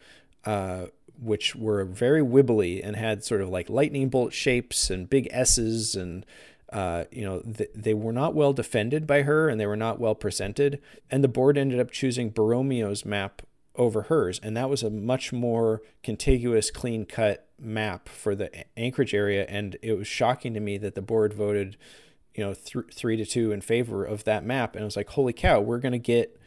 uh, 0.45 0.87
which 1.19 1.55
were 1.55 1.85
very 1.85 2.21
wibbly 2.21 2.81
and 2.83 2.95
had 2.95 3.23
sort 3.23 3.41
of 3.41 3.49
like 3.49 3.69
lightning 3.69 4.09
bolt 4.09 4.33
shapes 4.33 4.89
and 4.89 5.09
big 5.09 5.27
S's 5.31 5.95
and 5.95 6.25
uh, 6.71 7.05
you 7.11 7.23
know 7.23 7.39
th- 7.41 7.71
they 7.75 7.93
were 7.93 8.13
not 8.13 8.35
well 8.35 8.53
defended 8.53 9.07
by 9.07 9.23
her 9.23 9.49
and 9.49 9.59
they 9.59 9.65
were 9.65 9.75
not 9.75 9.99
well 9.99 10.15
presented 10.15 10.81
and 11.09 11.23
the 11.23 11.27
board 11.27 11.57
ended 11.57 11.79
up 11.79 11.91
choosing 11.91 12.31
Borromeo's 12.31 13.05
map 13.05 13.41
over 13.75 14.03
hers 14.03 14.39
and 14.43 14.55
that 14.57 14.69
was 14.69 14.83
a 14.83 14.89
much 14.89 15.31
more 15.31 15.81
contiguous 16.03 16.69
clean 16.69 17.05
cut 17.05 17.47
map 17.59 18.07
for 18.09 18.35
the 18.35 18.51
Anchorage 18.77 19.13
area 19.13 19.45
and 19.49 19.77
it 19.81 19.93
was 19.93 20.07
shocking 20.07 20.53
to 20.53 20.59
me 20.59 20.77
that 20.77 20.95
the 20.95 21.01
board 21.01 21.33
voted 21.33 21.77
you 22.39 22.45
know, 22.45 22.53
th- 22.53 22.93
three 22.93 23.17
to 23.17 23.25
two 23.25 23.51
in 23.51 23.59
favor 23.59 24.05
of 24.05 24.23
that 24.23 24.45
map. 24.45 24.73
And 24.73 24.83
I 24.83 24.85
was 24.85 24.95
like, 24.95 25.09
holy 25.09 25.33
cow, 25.33 25.59
we're 25.59 25.79
going 25.79 25.91
to 25.91 25.99
get, 25.99 26.39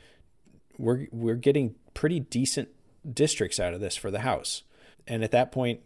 we're, 0.78 1.06
we're 1.12 1.34
getting 1.34 1.74
pretty 1.92 2.18
decent 2.18 2.70
districts 3.12 3.60
out 3.60 3.74
of 3.74 3.80
this 3.80 3.94
for 3.94 4.10
the 4.10 4.20
house. 4.20 4.62
And 5.06 5.22
at 5.22 5.32
that 5.32 5.52
point, 5.52 5.80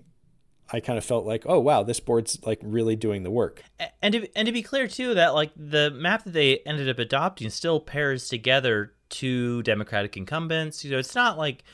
I 0.72 0.80
kind 0.80 0.98
of 0.98 1.04
felt 1.04 1.24
like, 1.24 1.44
oh 1.46 1.60
wow, 1.60 1.82
this 1.82 2.00
board's 2.00 2.38
like 2.44 2.60
really 2.62 2.96
doing 2.96 3.22
the 3.22 3.30
work. 3.30 3.62
And 4.02 4.12
to, 4.12 4.28
and 4.36 4.46
to 4.46 4.52
be 4.52 4.62
clear 4.62 4.88
too, 4.88 5.14
that 5.14 5.34
like 5.34 5.52
the 5.56 5.90
map 5.90 6.24
that 6.24 6.32
they 6.32 6.58
ended 6.60 6.88
up 6.88 6.98
adopting 6.98 7.50
still 7.50 7.80
pairs 7.80 8.28
together 8.28 8.92
two 9.08 9.62
Democratic 9.62 10.16
incumbents. 10.16 10.84
You 10.84 10.90
know, 10.90 10.98
it's 10.98 11.14
not 11.14 11.38
like, 11.38 11.64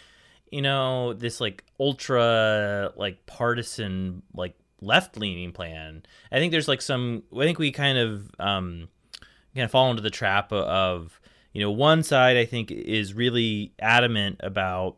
you 0.51 0.63
know, 0.63 1.15
this 1.15 1.41
like 1.41 1.65
ultra 1.81 2.93
like 2.97 3.25
partisan 3.27 4.23
like 4.35 4.55
left 4.83 5.17
leaning 5.17 5.53
plan. 5.53 6.03
I 6.31 6.39
think 6.39 6.53
there's 6.53 6.69
like 6.69 6.83
some. 6.83 7.23
I 7.35 7.45
think 7.45 7.59
we 7.59 7.73
kind 7.73 7.99
of 7.99 8.31
um, 8.39 8.89
kind 9.55 9.65
of 9.65 9.71
fall 9.71 9.91
into 9.91 10.03
the 10.03 10.11
trap 10.11 10.53
of 10.53 11.21
you 11.53 11.63
know 11.63 11.71
one 11.71 12.03
side 12.03 12.37
I 12.37 12.45
think 12.45 12.71
is 12.71 13.15
really 13.15 13.73
adamant 13.79 14.41
about 14.41 14.97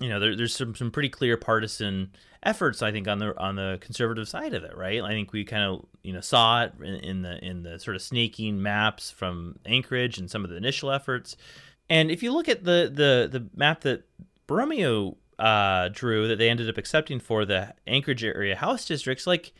you 0.00 0.08
know 0.08 0.18
there, 0.18 0.36
there's 0.36 0.54
some 0.54 0.74
some 0.74 0.90
pretty 0.90 1.08
clear 1.08 1.36
partisan 1.36 2.12
efforts 2.42 2.82
I 2.82 2.92
think 2.92 3.08
on 3.08 3.18
the 3.18 3.38
on 3.38 3.56
the 3.56 3.78
conservative 3.80 4.28
side 4.28 4.54
of 4.54 4.64
it, 4.64 4.76
right? 4.76 5.02
I 5.02 5.10
think 5.10 5.32
we 5.32 5.44
kind 5.44 5.62
of 5.64 5.86
you 6.02 6.12
know 6.12 6.20
saw 6.20 6.64
it 6.64 6.72
in, 6.80 7.22
the 7.22 7.44
in 7.44 7.62
the 7.62 7.78
sort 7.78 7.96
of 7.96 8.02
snaking 8.02 8.62
maps 8.62 9.10
from 9.10 9.58
Anchorage 9.66 10.18
and 10.18 10.30
some 10.30 10.44
of 10.44 10.50
the 10.50 10.56
initial 10.56 10.90
efforts. 10.90 11.36
And 11.88 12.10
if 12.10 12.22
you 12.22 12.32
look 12.32 12.48
at 12.48 12.64
the 12.64 12.90
the 12.92 13.28
the 13.30 13.48
map 13.54 13.82
that 13.82 14.04
Borromeo 14.46 15.16
uh, 15.38 15.88
drew 15.92 16.28
that 16.28 16.36
they 16.36 16.48
ended 16.48 16.68
up 16.68 16.78
accepting 16.78 17.20
for 17.20 17.44
the 17.44 17.74
Anchorage 17.86 18.24
area 18.24 18.56
House 18.56 18.84
districts, 18.84 19.26
like 19.26 19.52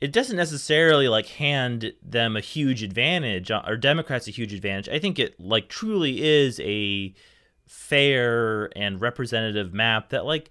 it 0.00 0.12
doesn't 0.12 0.36
necessarily 0.36 1.08
like 1.08 1.26
hand 1.26 1.92
them 2.02 2.36
a 2.36 2.40
huge 2.40 2.82
advantage 2.82 3.50
uh, 3.50 3.62
or 3.66 3.76
Democrats 3.76 4.28
a 4.28 4.30
huge 4.30 4.52
advantage. 4.52 4.88
I 4.88 4.98
think 4.98 5.18
it 5.18 5.38
like 5.38 5.68
truly 5.68 6.22
is 6.22 6.58
a 6.60 7.14
fair 7.66 8.70
and 8.76 9.00
representative 9.00 9.72
map 9.74 10.08
that 10.10 10.24
like 10.24 10.50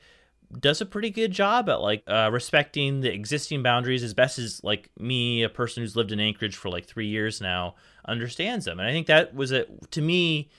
does 0.57 0.81
a 0.81 0.85
pretty 0.85 1.09
good 1.09 1.31
job 1.31 1.69
at 1.69 1.81
like 1.81 2.03
uh, 2.07 2.29
respecting 2.31 3.01
the 3.01 3.13
existing 3.13 3.61
boundaries 3.61 4.03
as 4.03 4.13
best 4.13 4.39
as 4.39 4.63
like 4.63 4.89
me, 4.97 5.43
a 5.43 5.49
person 5.49 5.83
who's 5.83 5.95
lived 5.95 6.11
in 6.11 6.19
Anchorage 6.19 6.55
for 6.55 6.69
like 6.69 6.85
three 6.85 7.07
years 7.07 7.39
now, 7.39 7.75
understands 8.05 8.65
them. 8.65 8.79
And 8.79 8.87
I 8.87 8.91
think 8.91 9.07
that 9.07 9.33
was 9.35 9.51
a 9.51 9.65
to 9.91 10.01
me 10.01 10.49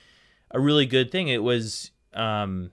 a 0.51 0.61
really 0.61 0.87
good 0.87 1.11
thing. 1.11 1.29
It 1.29 1.43
was 1.43 1.91
um 2.15 2.71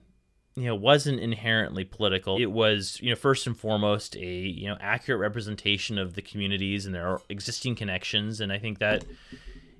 you 0.58 0.64
know 0.64 0.74
wasn't 0.74 1.20
inherently 1.20 1.84
political 1.84 2.36
it 2.38 2.50
was 2.50 2.98
you 3.00 3.10
know 3.10 3.14
first 3.14 3.46
and 3.46 3.56
foremost 3.56 4.16
a 4.16 4.26
you 4.26 4.66
know 4.66 4.76
accurate 4.80 5.20
representation 5.20 5.98
of 5.98 6.14
the 6.14 6.22
communities 6.22 6.84
and 6.84 6.94
their 6.94 7.20
existing 7.28 7.76
connections 7.76 8.40
and 8.40 8.52
i 8.52 8.58
think 8.58 8.80
that 8.80 9.04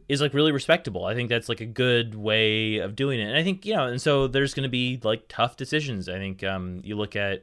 is 0.09 0.21
like 0.21 0.35
really 0.35 0.53
respectable. 0.53 1.05
I 1.05 1.15
think 1.15 1.29
that's 1.29 1.49
like 1.49 1.61
a 1.61 1.67
good 1.67 2.15
way 2.15 2.79
of 2.79 2.97
doing 2.97 3.21
it. 3.21 3.25
And 3.25 3.37
i 3.37 3.45
think 3.45 3.67
you 3.67 3.75
know 3.75 3.87
and 3.87 4.01
so 4.01 4.27
there's 4.27 4.55
going 4.55 4.65
to 4.65 4.69
be 4.69 5.01
like 5.03 5.25
tough 5.29 5.57
decisions. 5.57 6.09
I 6.09 6.19
think 6.19 6.43
um, 6.43 6.81
you 6.83 6.97
look 6.97 7.15
at 7.17 7.43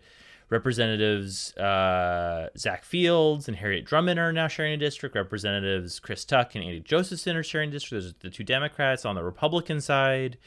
representatives 0.50 1.56
uh, 1.58 2.50
zack 2.56 2.84
fields 2.84 3.48
and 3.48 3.58
harriet 3.58 3.84
drummond 3.84 4.20
are 4.20 4.32
now 4.32 4.48
sharing 4.48 4.74
a 4.74 4.78
district. 4.78 5.16
Representatives 5.16 6.00
chris 6.00 6.26
tuck 6.26 6.56
and 6.56 6.64
andy 6.64 6.80
josephson 6.80 7.36
are 7.36 7.44
sharing 7.44 7.70
a 7.70 7.72
district. 7.72 8.04
Those 8.04 8.12
are 8.12 8.16
the 8.22 8.30
two 8.30 8.44
democrats 8.44 9.06
on 9.06 9.16
the 9.16 9.24
republican 9.24 9.82
side 9.82 10.38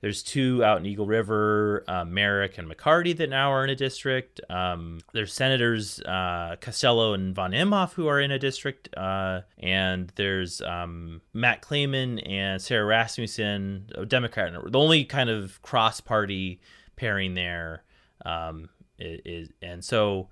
there's 0.00 0.22
two 0.22 0.64
out 0.64 0.78
in 0.78 0.86
Eagle 0.86 1.06
River, 1.06 1.84
uh, 1.88 2.04
Merrick 2.04 2.58
and 2.58 2.70
McCarty, 2.70 3.16
that 3.16 3.30
now 3.30 3.52
are 3.52 3.64
in 3.64 3.70
a 3.70 3.74
district. 3.74 4.40
Um, 4.48 5.00
there's 5.12 5.32
senators 5.32 6.00
uh, 6.00 6.56
Costello 6.60 7.14
and 7.14 7.34
von 7.34 7.52
Imhoff 7.52 7.94
who 7.94 8.06
are 8.06 8.20
in 8.20 8.30
a 8.30 8.38
district, 8.38 8.88
uh, 8.96 9.40
and 9.58 10.12
there's 10.14 10.60
um, 10.62 11.20
Matt 11.32 11.62
Claman 11.62 12.20
and 12.20 12.62
Sara 12.62 12.84
Rasmussen, 12.84 13.90
a 13.96 14.06
Democrat. 14.06 14.52
The 14.70 14.78
only 14.78 15.04
kind 15.04 15.30
of 15.30 15.60
cross-party 15.62 16.60
pairing 16.96 17.34
there 17.34 17.82
um, 18.24 18.68
is, 18.98 19.48
and 19.60 19.84
so 19.84 20.28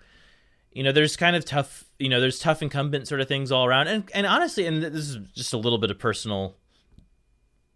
you 0.76 0.82
know 0.82 0.92
there's 0.92 1.16
kind 1.16 1.34
of 1.34 1.44
tough 1.44 1.84
you 1.98 2.08
know 2.08 2.20
there's 2.20 2.38
tough 2.38 2.60
incumbent 2.60 3.08
sort 3.08 3.20
of 3.20 3.28
things 3.28 3.50
all 3.50 3.64
around 3.64 3.88
and 3.88 4.10
and 4.12 4.26
honestly 4.26 4.66
and 4.66 4.82
this 4.82 5.08
is 5.08 5.16
just 5.34 5.54
a 5.54 5.56
little 5.56 5.78
bit 5.78 5.90
of 5.90 5.98
personal 5.98 6.54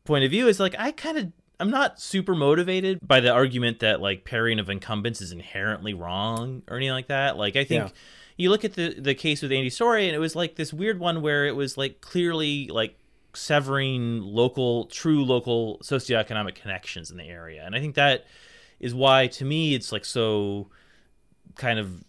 point 0.04 0.22
of 0.22 0.30
view 0.30 0.48
is 0.48 0.60
like 0.60 0.74
i 0.78 0.90
kind 0.92 1.16
of 1.16 1.32
I'm 1.60 1.70
not 1.70 2.00
super 2.00 2.34
motivated 2.34 3.06
by 3.06 3.20
the 3.20 3.30
argument 3.30 3.80
that 3.80 4.00
like 4.00 4.24
pairing 4.24 4.58
of 4.58 4.70
incumbents 4.70 5.20
is 5.20 5.30
inherently 5.30 5.92
wrong 5.92 6.62
or 6.68 6.76
anything 6.76 6.94
like 6.94 7.08
that. 7.08 7.36
Like 7.36 7.56
I 7.56 7.64
think 7.64 7.84
yeah. 7.84 7.92
you 8.38 8.50
look 8.50 8.64
at 8.64 8.72
the 8.72 8.94
the 8.98 9.14
case 9.14 9.42
with 9.42 9.52
Andy 9.52 9.70
Story 9.70 10.06
and 10.06 10.16
it 10.16 10.18
was 10.18 10.34
like 10.34 10.56
this 10.56 10.72
weird 10.72 10.98
one 10.98 11.20
where 11.20 11.46
it 11.46 11.54
was 11.54 11.76
like 11.76 12.00
clearly 12.00 12.68
like 12.68 12.96
severing 13.34 14.22
local 14.22 14.86
true 14.86 15.24
local 15.24 15.78
socioeconomic 15.82 16.54
connections 16.54 17.10
in 17.10 17.18
the 17.18 17.24
area. 17.24 17.62
And 17.64 17.76
I 17.76 17.80
think 17.80 17.94
that 17.94 18.24
is 18.80 18.94
why 18.94 19.26
to 19.28 19.44
me 19.44 19.74
it's 19.74 19.92
like 19.92 20.06
so 20.06 20.68
kind 21.56 21.78
of 21.78 22.02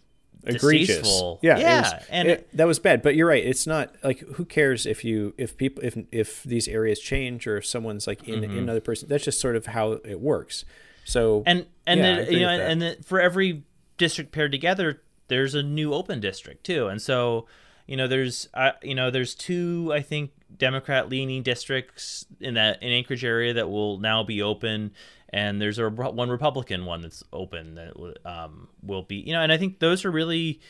egregious. 0.44 1.22
Yeah, 1.42 1.58
yeah, 1.58 1.80
was, 1.80 2.06
and 2.10 2.28
it, 2.28 2.56
that 2.56 2.66
was 2.66 2.78
bad. 2.78 3.02
But 3.02 3.14
you're 3.14 3.28
right. 3.28 3.44
It's 3.44 3.66
not 3.66 3.94
like 4.02 4.20
who 4.20 4.44
cares 4.44 4.86
if 4.86 5.04
you 5.04 5.34
if 5.38 5.56
people 5.56 5.82
if 5.84 5.96
if 6.10 6.42
these 6.42 6.68
areas 6.68 7.00
change 7.00 7.46
or 7.46 7.58
if 7.58 7.66
someone's 7.66 8.06
like 8.06 8.28
in, 8.28 8.40
mm-hmm. 8.40 8.52
in 8.52 8.58
another 8.58 8.80
person. 8.80 9.08
That's 9.08 9.24
just 9.24 9.40
sort 9.40 9.56
of 9.56 9.66
how 9.66 9.92
it 9.92 10.20
works. 10.20 10.64
So 11.04 11.42
and 11.46 11.66
and 11.86 12.00
yeah, 12.00 12.24
the, 12.24 12.34
you 12.34 12.40
know 12.40 12.48
and 12.48 12.82
the, 12.82 12.96
for 13.04 13.20
every 13.20 13.64
district 13.98 14.32
paired 14.32 14.52
together, 14.52 15.02
there's 15.28 15.54
a 15.54 15.62
new 15.62 15.94
open 15.94 16.20
district 16.20 16.64
too. 16.64 16.88
And 16.88 17.00
so 17.00 17.46
you 17.86 17.96
know 17.96 18.06
there's 18.06 18.48
uh, 18.54 18.72
you 18.82 18.94
know 18.94 19.10
there's 19.10 19.34
two 19.34 19.90
I 19.94 20.00
think 20.00 20.30
Democrat 20.56 21.08
leaning 21.08 21.42
districts 21.42 22.26
in 22.40 22.54
that 22.54 22.82
in 22.82 22.92
Anchorage 22.92 23.24
area 23.24 23.54
that 23.54 23.70
will 23.70 23.98
now 23.98 24.22
be 24.22 24.42
open 24.42 24.92
and 25.32 25.60
there's 25.60 25.78
a 25.78 25.88
one 25.88 26.28
Republican 26.28 26.84
one 26.84 27.00
that's 27.00 27.24
open 27.32 27.74
that 27.76 27.94
um, 28.24 28.68
will 28.82 29.02
be 29.02 29.16
you 29.16 29.32
know, 29.32 29.40
and 29.40 29.50
I 29.50 29.56
think 29.56 29.78
those 29.78 30.04
are 30.04 30.10
really 30.10 30.60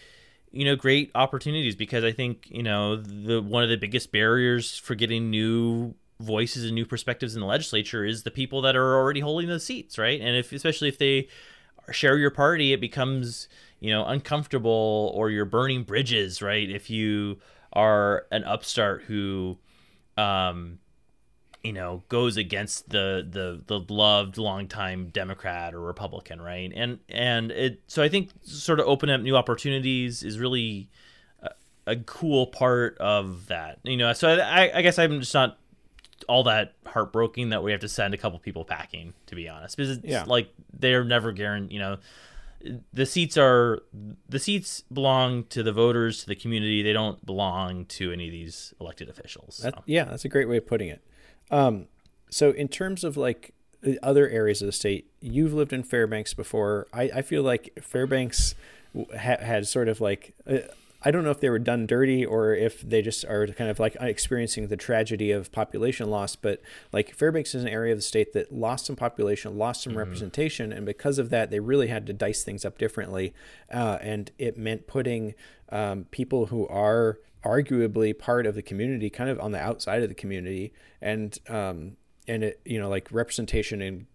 you 0.53 0.65
know 0.65 0.77
great 0.77 1.11
opportunities 1.15 1.75
because 1.75 2.05
I 2.05 2.13
think 2.13 2.49
you 2.51 2.63
know 2.63 2.97
the 2.97 3.43
one 3.43 3.63
of 3.63 3.71
the 3.71 3.77
biggest 3.77 4.13
barriers 4.13 4.79
for 4.79 4.95
getting 4.95 5.31
new 5.31 5.95
voices 6.21 6.65
and 6.65 6.75
new 6.75 6.87
perspectives 6.87 7.35
in 7.35 7.41
the 7.41 7.47
legislature 7.47 8.05
is 8.05 8.23
the 8.23 8.31
people 8.31 8.63
that 8.63 8.77
are 8.77 8.95
already 8.95 9.21
holding 9.21 9.49
those 9.49 9.65
seats, 9.65 9.99
right? 9.99 10.21
And 10.21 10.37
if 10.37 10.53
especially 10.53 10.89
if 10.89 10.99
they 10.99 11.29
share 11.91 12.17
your 12.17 12.31
party, 12.31 12.73
it 12.73 12.81
becomes 12.81 13.49
you 13.81 13.91
know 13.91 14.05
uncomfortable 14.05 15.13
or 15.15 15.31
you're 15.31 15.45
burning 15.45 15.83
bridges, 15.83 16.43
right? 16.43 16.69
If 16.69 16.91
you 16.91 17.39
are 17.73 18.27
an 18.31 18.45
upstart 18.45 19.03
who 19.03 19.59
um 20.19 20.79
you 21.63 21.73
know 21.73 22.03
goes 22.09 22.37
against 22.37 22.91
the 22.91 23.27
the 23.29 23.63
the 23.67 23.93
loved 23.93 24.37
longtime 24.39 25.09
Democrat 25.09 25.75
or 25.75 25.81
Republican, 25.81 26.41
right? 26.41 26.73
And 26.75 26.99
and 27.09 27.51
it 27.51 27.83
so 27.87 28.03
I 28.03 28.09
think 28.09 28.31
sort 28.43 28.81
of 28.81 28.87
open 28.87 29.11
up 29.11 29.21
new 29.21 29.37
opportunities 29.37 30.23
is 30.23 30.39
really 30.39 30.91
a, 31.43 31.51
a 31.87 31.97
cool 31.97 32.47
part 32.47 32.99
of 32.99 33.47
that, 33.47 33.79
you 33.85 33.97
know. 33.97 34.13
So 34.13 34.29
I, 34.29 34.79
I 34.79 34.83
guess 34.83 34.99
I'm 34.99 35.21
just 35.21 35.35
not 35.35 35.59
all 36.25 36.45
that 36.45 36.75
heartbroken 36.87 37.51
that 37.51 37.63
we 37.63 37.73
have 37.73 37.81
to 37.81 37.89
send 37.89 38.15
a 38.15 38.17
couple 38.17 38.39
people 38.39 38.65
packing, 38.65 39.15
to 39.27 39.35
be 39.35 39.49
honest, 39.49 39.77
because 39.77 39.99
it's 39.99 40.07
yeah. 40.07 40.25
like 40.25 40.49
they're 40.73 41.05
never 41.05 41.33
guaranteed, 41.33 41.73
you 41.73 41.79
know. 41.79 41.99
The 42.93 43.07
seats 43.07 43.37
are 43.37 43.81
the 44.29 44.39
seats 44.39 44.85
belong 44.93 45.45
to 45.45 45.65
the 45.65 45.73
voters, 45.73 46.21
to 46.21 46.27
the 46.27 46.37
community. 46.37 46.83
They 46.83 46.93
don't 46.93 47.25
belong 47.27 47.87
to 47.87 48.13
any 48.13 48.27
of 48.27 48.33
these 48.33 48.73
elected 48.81 49.09
officials. 49.09 49.57
So. 49.57 49.71
That, 49.71 49.83
yeah, 49.87 50.05
that's 50.05 50.25
a 50.25 50.29
great 50.29 50.49
way 50.49 50.59
of 50.59 50.67
putting 50.67 50.89
it. 50.89 51.03
Um, 51.51 51.89
so 52.31 52.51
in 52.51 52.69
terms 52.69 53.03
of 53.03 53.17
like 53.17 53.53
other 54.01 54.29
areas 54.29 54.63
of 54.63 54.67
the 54.67 54.73
state, 54.73 55.11
you've 55.21 55.53
lived 55.53 55.73
in 55.73 55.83
Fairbanks 55.83 56.35
before. 56.35 56.87
I, 56.93 57.11
I 57.17 57.23
feel 57.23 57.43
like 57.43 57.73
Fairbanks 57.83 58.55
ha- 58.95 59.39
had 59.41 59.67
sort 59.67 59.89
of 59.89 60.01
like 60.01 60.35
uh, 60.47 60.59
I 61.05 61.11
don't 61.11 61.25
know 61.25 61.31
if 61.31 61.41
they 61.41 61.51
were 61.51 61.59
done 61.59 61.87
dirty 61.87 62.25
or 62.25 62.55
if 62.55 62.81
they 62.81 63.03
just 63.03 63.25
are 63.25 63.47
kind 63.49 63.71
of 63.71 63.79
like 63.79 63.97
experiencing 64.01 64.69
the 64.69 64.77
tragedy 64.77 65.31
of 65.31 65.51
population 65.53 66.11
loss. 66.11 66.37
But 66.37 66.61
like 66.93 67.15
Fairbanks 67.15 67.55
is 67.55 67.63
an 67.63 67.69
area 67.69 67.93
of 67.93 67.99
the 67.99 68.03
state 68.03 68.33
that 68.35 68.53
lost 68.53 68.87
some 68.87 68.97
population, 68.97 69.59
lost 69.59 69.83
some 69.83 69.93
mm-hmm. 69.93 69.99
representation, 70.01 70.73
and 70.73 70.87
because 70.87 71.19
of 71.19 71.31
that, 71.31 71.51
they 71.51 71.61
really 71.61 71.89
had 71.89 72.07
to 72.07 72.13
dice 72.13 72.45
things 72.45 72.65
up 72.65 72.79
differently, 72.79 73.35
uh, 73.73 73.99
and 74.01 74.31
it 74.39 74.57
meant 74.57 74.87
putting 74.87 75.35
um, 75.71 76.05
people 76.11 76.47
who 76.47 76.67
are 76.69 77.19
arguably 77.45 78.17
part 78.17 78.47
of 78.47 78.55
the 78.55 78.63
community 78.63 79.11
kind 79.11 79.29
of 79.29 79.41
on 79.41 79.53
the 79.53 79.59
outside 79.59 80.03
of 80.03 80.09
the 80.09 80.15
community 80.15 80.73
and 81.01 81.39
um, 81.49 81.97
and 82.29 82.45
it 82.45 82.61
you 82.65 82.79
know 82.79 82.89
like 82.89 83.09
representation 83.11 83.83
in 83.83 84.07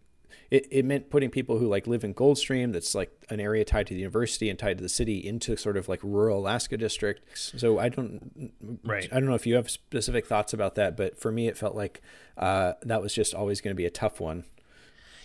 it, 0.50 0.66
it 0.72 0.86
meant 0.86 1.10
putting 1.10 1.30
people 1.30 1.58
who 1.58 1.68
like 1.68 1.88
live 1.88 2.04
in 2.04 2.14
Goldstream, 2.14 2.72
that's 2.72 2.96
like 2.96 3.12
an 3.30 3.40
area 3.40 3.66
tied 3.66 3.88
to 3.88 3.94
the 3.94 4.00
university 4.00 4.50
and 4.50 4.58
tied 4.58 4.78
to 4.78 4.84
the 4.84 4.90
city, 4.90 5.18
into 5.18 5.58
sort 5.58 5.76
of 5.76 5.90
like 5.90 6.00
rural 6.04 6.40
Alaska 6.40 6.78
districts. 6.78 7.54
So 7.58 7.80
I 7.80 7.90
don't, 7.90 8.54
right. 8.86 9.10
I 9.12 9.20
don't 9.20 9.28
know 9.28 9.36
if 9.36 9.46
you 9.46 9.56
have 9.56 9.70
specific 9.70 10.26
thoughts 10.26 10.54
about 10.54 10.76
that, 10.76 10.96
but 10.96 11.20
for 11.20 11.32
me, 11.32 11.48
it 11.48 11.58
felt 11.58 11.76
like 11.76 12.02
uh, 12.38 12.74
that 12.84 13.02
was 13.02 13.14
just 13.14 13.34
always 13.34 13.60
going 13.60 13.72
to 13.72 13.78
be 13.78 13.86
a 13.86 13.90
tough 13.90 14.20
one. 14.22 14.46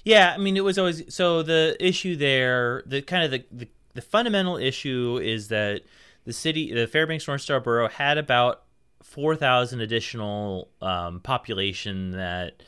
Yeah, 0.05 0.33
I 0.35 0.39
mean, 0.39 0.57
it 0.57 0.65
was 0.65 0.79
always 0.79 1.15
so. 1.15 1.45
The 1.45 1.77
issue 1.79 2.17
there, 2.17 2.83
the 2.87 3.03
kind 3.03 3.23
of 3.25 3.31
the, 3.31 3.45
the 3.53 3.69
the 3.95 4.03
fundamental 4.03 4.57
issue 4.57 5.21
is 5.23 5.47
that 5.49 5.83
the 6.25 6.33
city, 6.33 6.75
the 6.75 6.89
Fairbanks 6.89 7.29
North 7.29 7.43
Star 7.43 7.61
Borough, 7.61 7.89
had 7.89 8.19
about 8.19 8.65
four 9.05 9.37
thousand 9.37 9.81
additional 9.81 10.69
um, 10.81 11.21
population 11.21 12.11
that. 12.13 12.65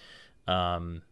Um, 0.46 1.02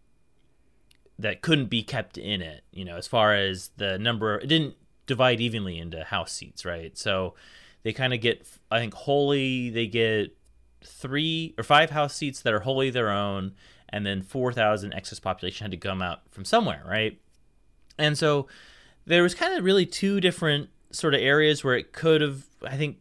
that 1.19 1.43
couldn't 1.43 1.67
be 1.67 1.83
kept 1.83 2.19
in 2.19 2.43
it. 2.43 2.65
You 2.73 2.85
know, 2.85 2.97
as 2.97 3.07
far 3.07 3.35
as 3.35 3.71
the 3.77 3.99
number, 3.99 4.39
it 4.39 4.47
didn't 4.47 4.75
divide 5.07 5.41
evenly 5.41 5.79
into 5.79 6.05
house 6.05 6.33
seats, 6.33 6.65
right? 6.65 6.97
So 6.97 7.35
they 7.83 7.93
kind 7.93 8.15
of 8.15 8.21
get, 8.21 8.47
I 8.71 8.79
think, 8.79 8.95
wholly 8.95 9.71
they 9.71 9.87
get 9.87 10.37
three 10.85 11.55
or 11.59 11.65
five 11.65 11.91
house 11.91 12.15
seats 12.17 12.43
that 12.43 12.53
are 12.53 12.61
wholly 12.61 12.91
their 12.91 13.11
own, 13.11 13.53
and 13.89 14.07
then 14.07 14.23
four 14.23 14.53
thousand 14.53 14.95
excess 14.95 15.21
population 15.21 15.65
had 15.65 15.71
to 15.71 15.77
come 15.77 16.03
out 16.03 16.21
from 16.31 16.45
somewhere, 16.45 16.83
right? 16.87 17.21
And 17.99 18.17
so 18.17 18.49
there 19.05 19.23
was 19.23 19.35
kind 19.35 19.57
of 19.57 19.65
really 19.65 19.87
two 19.87 20.21
different 20.21 20.71
sort 20.91 21.15
of 21.15 21.21
areas 21.21 21.65
where 21.65 21.77
it 21.77 21.93
could 21.93 22.21
have, 22.21 22.45
I 22.63 22.77
think, 22.77 22.99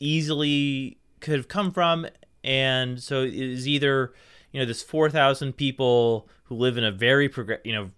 easily 0.00 0.98
could 1.20 1.36
have 1.36 1.48
come 1.48 1.70
from, 1.70 2.06
and 2.42 3.02
so 3.02 3.22
it 3.22 3.34
is 3.34 3.66
either 3.66 4.12
you 4.52 4.60
know 4.60 4.66
this 4.66 4.82
4000 4.82 5.56
people 5.56 6.28
who 6.44 6.56
live 6.56 6.76
in 6.76 6.84
a 6.84 6.92
very 6.92 7.28
progress 7.28 7.60
you 7.64 7.72
know 7.72 7.90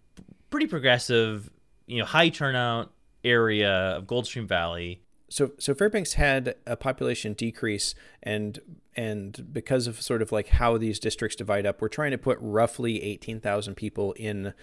pretty 0.51 0.67
progressive 0.67 1.51
you 1.87 1.99
know 1.99 2.05
high 2.05 2.29
turnout 2.29 2.93
area 3.25 3.71
of 3.71 4.05
Goldstream 4.05 4.47
Valley. 4.47 5.03
So 5.29 5.53
so 5.59 5.75
Fairbanks 5.75 6.15
had 6.15 6.55
a 6.67 6.77
population 6.77 7.33
decrease 7.33 7.95
and 8.23 8.59
and 8.95 9.53
because 9.53 9.87
of 9.87 10.01
sort 10.01 10.23
of 10.23 10.33
like 10.33 10.49
how 10.49 10.79
these 10.79 10.99
districts 10.99 11.37
divide 11.37 11.67
up 11.67 11.83
we're 11.83 11.89
trying 11.89 12.13
to 12.13 12.19
put 12.19 12.39
roughly 12.41 13.03
18,000 13.03 13.75
people 13.75 14.13
in 14.13 14.55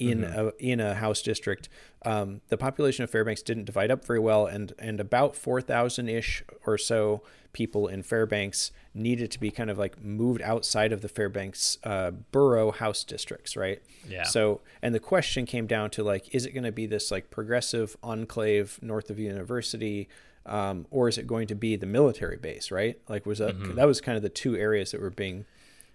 in 0.00 0.22
mm-hmm. 0.22 0.38
a 0.38 0.52
in 0.58 0.80
a 0.80 0.94
house 0.94 1.22
district. 1.22 1.68
Um, 2.04 2.40
the 2.48 2.56
population 2.56 3.04
of 3.04 3.10
Fairbanks 3.10 3.42
didn't 3.42 3.66
divide 3.66 3.90
up 3.90 4.04
very 4.04 4.18
well, 4.18 4.46
and 4.46 4.72
and 4.78 4.98
about 4.98 5.36
four 5.36 5.60
thousand 5.60 6.08
ish 6.08 6.42
or 6.66 6.78
so 6.78 7.22
people 7.52 7.88
in 7.88 8.02
Fairbanks 8.02 8.70
needed 8.94 9.30
to 9.32 9.40
be 9.40 9.50
kind 9.50 9.70
of 9.70 9.78
like 9.78 10.02
moved 10.02 10.40
outside 10.40 10.92
of 10.92 11.02
the 11.02 11.08
Fairbanks 11.08 11.78
uh, 11.84 12.10
borough 12.10 12.70
house 12.70 13.04
districts, 13.04 13.56
right? 13.56 13.82
Yeah. 14.08 14.24
So 14.24 14.62
and 14.82 14.94
the 14.94 15.00
question 15.00 15.46
came 15.46 15.66
down 15.66 15.90
to 15.90 16.02
like, 16.02 16.34
is 16.34 16.46
it 16.46 16.52
going 16.52 16.64
to 16.64 16.72
be 16.72 16.86
this 16.86 17.10
like 17.10 17.30
progressive 17.30 17.96
enclave 18.02 18.78
north 18.82 19.10
of 19.10 19.18
University? 19.18 20.08
Um, 20.46 20.86
or 20.90 21.06
is 21.06 21.18
it 21.18 21.26
going 21.26 21.48
to 21.48 21.54
be 21.54 21.76
the 21.76 21.86
military 21.86 22.38
base, 22.38 22.70
right? 22.70 22.98
Like, 23.10 23.26
was 23.26 23.38
that 23.38 23.58
mm-hmm. 23.58 23.74
that 23.74 23.86
was 23.86 24.00
kind 24.00 24.16
of 24.16 24.22
the 24.22 24.30
two 24.30 24.56
areas 24.56 24.90
that 24.92 25.00
were 25.00 25.10
being 25.10 25.44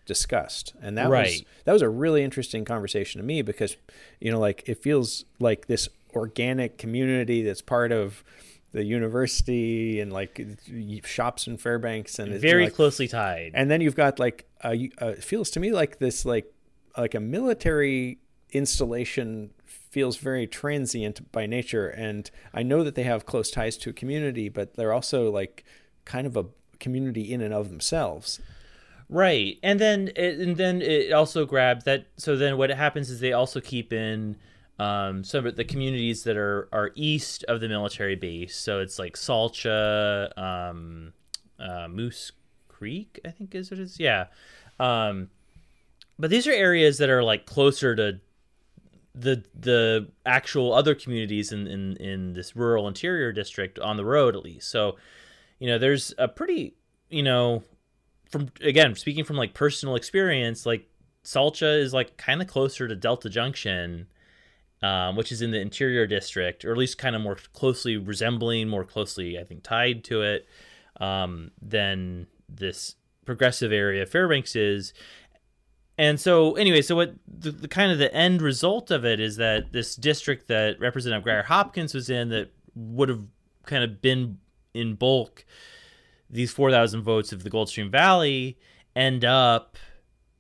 discussed 0.06 0.74
and 0.82 0.98
that 0.98 1.10
right. 1.10 1.28
was 1.28 1.44
that 1.66 1.74
was 1.74 1.82
a 1.82 1.90
really 1.90 2.24
interesting 2.24 2.64
conversation 2.64 3.20
to 3.20 3.26
me 3.26 3.42
because 3.42 3.76
you 4.20 4.32
know 4.32 4.40
like 4.40 4.64
it 4.68 4.82
feels 4.82 5.26
like 5.40 5.68
this 5.68 5.90
organic 6.16 6.78
community 6.78 7.44
that's 7.44 7.62
part 7.62 7.92
of 7.92 8.24
the 8.76 8.84
university 8.84 10.02
and 10.02 10.12
like 10.12 10.42
shops 11.06 11.48
in 11.48 11.56
Fairbanks 11.56 12.20
and 12.20 12.34
very 12.42 12.66
like, 12.66 12.74
closely 12.74 13.08
tied. 13.08 13.52
And 13.54 13.72
then 13.72 13.80
you've 13.80 13.96
got 13.96 14.20
like 14.20 14.50
a, 14.66 14.92
a, 14.98 15.10
it 15.12 15.24
feels 15.24 15.50
to 15.52 15.62
me 15.62 15.72
like 15.72 16.00
this 16.00 16.26
like 16.26 16.52
like 16.98 17.16
a 17.16 17.22
military 17.22 18.20
installation 18.52 19.52
feels 19.66 20.18
very 20.18 20.46
transient 20.46 21.32
by 21.32 21.46
nature 21.46 21.88
and 21.88 22.30
I 22.54 22.64
know 22.64 22.84
that 22.84 22.96
they 22.96 23.04
have 23.04 23.26
close 23.26 23.50
ties 23.50 23.78
to 23.78 23.92
a 23.92 23.94
community 23.94 24.50
but 24.50 24.76
they're 24.76 24.94
also 24.94 25.32
like 25.32 25.64
kind 26.04 26.28
of 26.28 26.36
a 26.36 26.46
community 26.80 27.34
in 27.34 27.42
and 27.42 27.54
of 27.54 27.70
themselves. 27.70 28.42
Right. 29.10 29.58
And 29.62 29.80
then 29.80 30.12
it, 30.16 30.40
and 30.40 30.58
then 30.58 30.82
it 30.82 31.12
also 31.12 31.46
grabs 31.46 31.86
that 31.86 32.08
so 32.18 32.36
then 32.36 32.58
what 32.58 32.70
happens 32.72 33.10
is 33.10 33.20
they 33.20 33.34
also 33.34 33.62
keep 33.62 33.94
in 33.94 34.36
um, 34.80 35.24
some 35.24 35.46
of 35.46 35.56
the 35.56 35.64
communities 35.64 36.24
that 36.24 36.38
are 36.38 36.68
are 36.72 36.92
east 36.96 37.44
of 37.48 37.62
the 37.62 37.68
military 37.68 38.16
base. 38.16 38.56
So 38.56 38.80
it's 38.80 38.98
like 38.98 39.16
Salcha, 39.16 40.38
um, 40.38 41.14
uh, 41.60 41.88
Moose 41.88 42.32
Creek, 42.68 43.20
I 43.26 43.30
think 43.30 43.54
is 43.56 43.72
what 43.72 43.80
it 43.80 43.84
is. 43.84 44.00
Yeah. 44.00 44.28
Um, 44.80 45.30
but 46.18 46.30
these 46.30 46.48
are 46.48 46.52
areas 46.52 46.98
that 46.98 47.10
are 47.10 47.24
like 47.24 47.46
closer 47.46 47.96
to 47.96 48.20
the 49.14 49.44
the 49.58 50.08
actual 50.26 50.74
other 50.74 50.96
communities 50.96 51.52
in, 51.52 51.68
in 51.68 51.96
in 51.98 52.34
this 52.34 52.56
rural 52.56 52.88
interior 52.88 53.32
district 53.32 53.80
on 53.80 53.98
the 53.98 54.06
road 54.06 54.36
at 54.36 54.44
least. 54.44 54.70
So, 54.70 54.98
you 55.60 55.68
know, 55.68 55.78
there's 55.78 56.14
a 56.18 56.28
pretty 56.28 56.76
you 57.10 57.24
know 57.24 57.64
from 58.30 58.50
again 58.62 58.96
speaking 58.96 59.24
from 59.24 59.38
like 59.38 59.54
personal 59.54 59.96
experience, 59.96 60.66
like 60.66 60.88
Salcha 61.24 61.80
is 61.80 61.94
like 61.94 62.18
kind 62.18 62.42
of 62.42 62.48
closer 62.48 62.88
to 62.88 62.96
Delta 62.96 63.30
Junction, 63.30 64.08
um, 64.82 65.16
which 65.16 65.32
is 65.32 65.42
in 65.42 65.52
the 65.52 65.60
interior 65.60 66.06
district, 66.08 66.66
or 66.66 66.72
at 66.72 66.78
least 66.78 66.98
kind 66.98 67.16
of 67.16 67.22
more 67.22 67.38
closely 67.54 67.98
resembling, 67.98 68.68
more 68.68 68.86
closely 68.86 69.40
I 69.40 69.44
think 69.44 69.64
tied 69.64 70.04
to 70.06 70.22
it 70.22 70.48
um, 71.00 71.52
than 71.62 72.28
this 72.48 72.96
progressive 73.26 73.72
area 73.72 74.06
Fairbanks 74.06 74.56
is. 74.56 74.94
And 75.98 76.20
so, 76.20 76.56
anyway, 76.56 76.82
so 76.82 76.96
what 76.96 77.16
the, 77.26 77.52
the, 77.52 77.68
kind 77.70 77.90
of 77.90 77.98
the 78.00 78.14
end 78.14 78.42
result 78.42 78.92
of 78.92 79.06
it 79.06 79.22
is 79.22 79.38
that 79.38 79.72
this 79.72 79.96
district 79.96 80.50
that 80.50 80.78
Representative 80.78 81.24
Grier 81.24 81.44
Hopkins 81.44 81.94
was 81.94 82.10
in 82.10 82.30
that 82.30 82.52
would 82.76 83.08
have 83.08 83.24
kind 83.66 83.82
of 83.82 84.02
been 84.02 84.40
in 84.74 84.96
bulk 84.96 85.46
these 86.30 86.52
4,000 86.52 87.02
votes 87.02 87.32
of 87.32 87.44
the 87.44 87.50
Goldstream 87.50 87.92
Valley 87.92 88.58
end 88.96 89.24
up, 89.26 89.78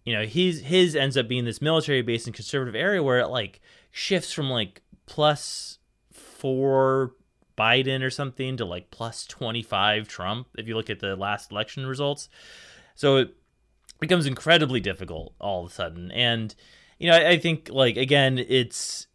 you 0.05 0.13
know, 0.13 0.25
his 0.25 0.61
his 0.61 0.95
ends 0.95 1.17
up 1.17 1.27
being 1.27 1.45
this 1.45 1.61
military 1.61 2.01
base 2.01 2.25
and 2.25 2.35
conservative 2.35 2.75
area 2.75 3.01
where 3.03 3.19
it 3.19 3.27
like 3.27 3.61
shifts 3.91 4.31
from 4.31 4.49
like 4.49 4.81
plus 5.05 5.79
four 6.11 7.13
Biden 7.57 8.03
or 8.03 8.09
something 8.09 8.57
to 8.57 8.65
like 8.65 8.91
plus 8.91 9.25
25 9.25 10.07
Trump 10.07 10.47
if 10.57 10.67
you 10.67 10.75
look 10.75 10.89
at 10.89 10.99
the 10.99 11.15
last 11.15 11.51
election 11.51 11.85
results. 11.85 12.29
So 12.95 13.17
it 13.17 13.35
becomes 13.99 14.25
incredibly 14.25 14.79
difficult 14.79 15.33
all 15.39 15.65
of 15.65 15.71
a 15.71 15.73
sudden. 15.73 16.11
And, 16.11 16.53
you 16.99 17.09
know, 17.09 17.15
I, 17.15 17.29
I 17.31 17.39
think 17.39 17.69
like, 17.71 17.97
again, 17.97 18.37
it's, 18.37 19.07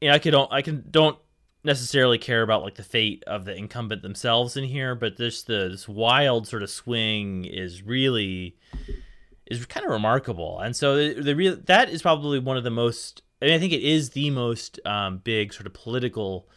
you 0.00 0.08
know, 0.08 0.14
I 0.14 0.18
could, 0.18 0.34
I 0.34 0.62
can, 0.62 0.84
don't 0.90 1.18
necessarily 1.64 2.18
care 2.18 2.42
about 2.42 2.62
like 2.62 2.74
the 2.74 2.82
fate 2.82 3.24
of 3.26 3.44
the 3.44 3.54
incumbent 3.54 4.02
themselves 4.02 4.56
in 4.56 4.64
here, 4.64 4.94
but 4.94 5.16
this 5.16 5.42
the 5.42 5.68
this 5.70 5.88
wild 5.88 6.46
sort 6.46 6.62
of 6.62 6.70
swing 6.70 7.44
is 7.44 7.82
really 7.82 8.56
is 9.46 9.64
kind 9.66 9.84
of 9.84 9.92
remarkable. 9.92 10.60
And 10.60 10.76
so 10.76 10.96
the, 10.96 11.20
the 11.20 11.36
real 11.36 11.56
that 11.64 11.88
is 11.88 12.02
probably 12.02 12.38
one 12.38 12.56
of 12.56 12.64
the 12.64 12.70
most 12.70 13.22
I, 13.42 13.46
mean, 13.46 13.54
I 13.54 13.58
think 13.58 13.72
it 13.72 13.82
is 13.82 14.10
the 14.10 14.30
most 14.30 14.78
um, 14.86 15.18
big 15.18 15.52
sort 15.52 15.66
of 15.66 15.74
political 15.74 16.48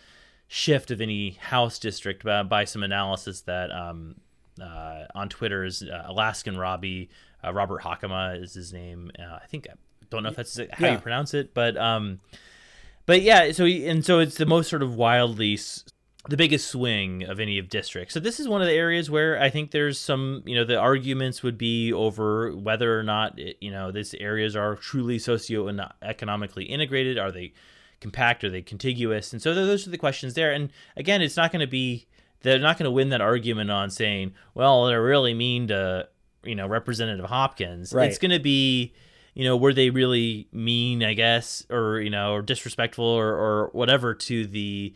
shift 0.47 0.91
of 0.91 1.01
any 1.01 1.31
House 1.31 1.79
district 1.79 2.23
by, 2.23 2.43
by 2.43 2.63
some 2.63 2.83
analysis 2.83 3.41
that 3.41 3.71
um, 3.71 4.15
uh, 4.61 5.03
on 5.13 5.27
Twitter 5.29 5.63
is 5.65 5.83
uh, 5.83 6.03
Alaskan 6.07 6.57
Robbie 6.57 7.09
uh, 7.43 7.53
Robert 7.53 7.81
Hakama 7.81 8.41
is 8.41 8.53
his 8.53 8.73
name. 8.73 9.11
Uh, 9.17 9.39
I 9.41 9.45
think 9.47 9.67
I 9.69 9.75
don't 10.09 10.23
know 10.23 10.29
if 10.29 10.35
that's 10.35 10.57
how 10.57 10.65
yeah. 10.79 10.93
you 10.93 10.99
pronounce 10.99 11.33
it, 11.33 11.53
but 11.53 11.77
um, 11.77 12.19
but 13.07 13.23
yeah, 13.23 13.51
so 13.51 13.65
and 13.65 14.05
so 14.05 14.19
it's 14.19 14.37
the 14.37 14.45
most 14.45 14.69
sort 14.69 14.83
of 14.83 14.93
wildly 14.93 15.57
the 16.29 16.37
biggest 16.37 16.67
swing 16.67 17.23
of 17.23 17.39
any 17.39 17.57
of 17.57 17.69
districts. 17.69 18.13
So 18.13 18.19
this 18.19 18.39
is 18.39 18.47
one 18.47 18.61
of 18.61 18.67
the 18.67 18.73
areas 18.73 19.09
where 19.09 19.41
I 19.41 19.49
think 19.49 19.71
there's 19.71 19.97
some, 19.97 20.43
you 20.45 20.55
know, 20.55 20.65
the 20.65 20.77
arguments 20.77 21.41
would 21.41 21.57
be 21.57 21.93
over 21.93 22.51
whether 22.55 22.99
or 22.99 23.03
not, 23.03 23.39
it, 23.39 23.57
you 23.61 23.71
know, 23.71 23.91
these 23.91 24.13
areas 24.15 24.55
are 24.55 24.75
truly 24.75 25.19
socio 25.19 25.67
and 25.67 25.81
economically 26.01 26.65
integrated. 26.65 27.17
Are 27.17 27.31
they 27.31 27.53
compact? 28.01 28.43
Are 28.43 28.49
they 28.49 28.61
contiguous? 28.61 29.31
And 29.31 29.41
so 29.41 29.53
those 29.53 29.87
are 29.87 29.89
the 29.89 29.97
questions 29.97 30.33
there. 30.33 30.51
And 30.51 30.71
again, 30.97 31.21
it's 31.21 31.37
not 31.37 31.51
going 31.51 31.61
to 31.61 31.67
be, 31.67 32.07
they're 32.41 32.59
not 32.59 32.77
going 32.77 32.85
to 32.85 32.91
win 32.91 33.09
that 33.09 33.21
argument 33.21 33.71
on 33.71 33.89
saying, 33.89 34.33
well, 34.53 34.85
they're 34.85 35.01
really 35.01 35.33
mean 35.33 35.67
to, 35.67 36.09
you 36.43 36.55
know, 36.55 36.67
Representative 36.67 37.25
Hopkins. 37.25 37.93
Right. 37.93 38.09
It's 38.09 38.19
going 38.19 38.31
to 38.31 38.39
be, 38.39 38.93
you 39.37 39.43
know, 39.43 39.55
were 39.55 39.71
they 39.71 39.91
really 39.91 40.47
mean, 40.51 41.03
I 41.03 41.13
guess, 41.13 41.63
or 41.69 42.01
you 42.01 42.09
know, 42.09 42.33
or 42.33 42.41
disrespectful 42.41 43.05
or 43.05 43.35
or 43.35 43.69
whatever 43.71 44.15
to 44.15 44.47
the 44.47 44.95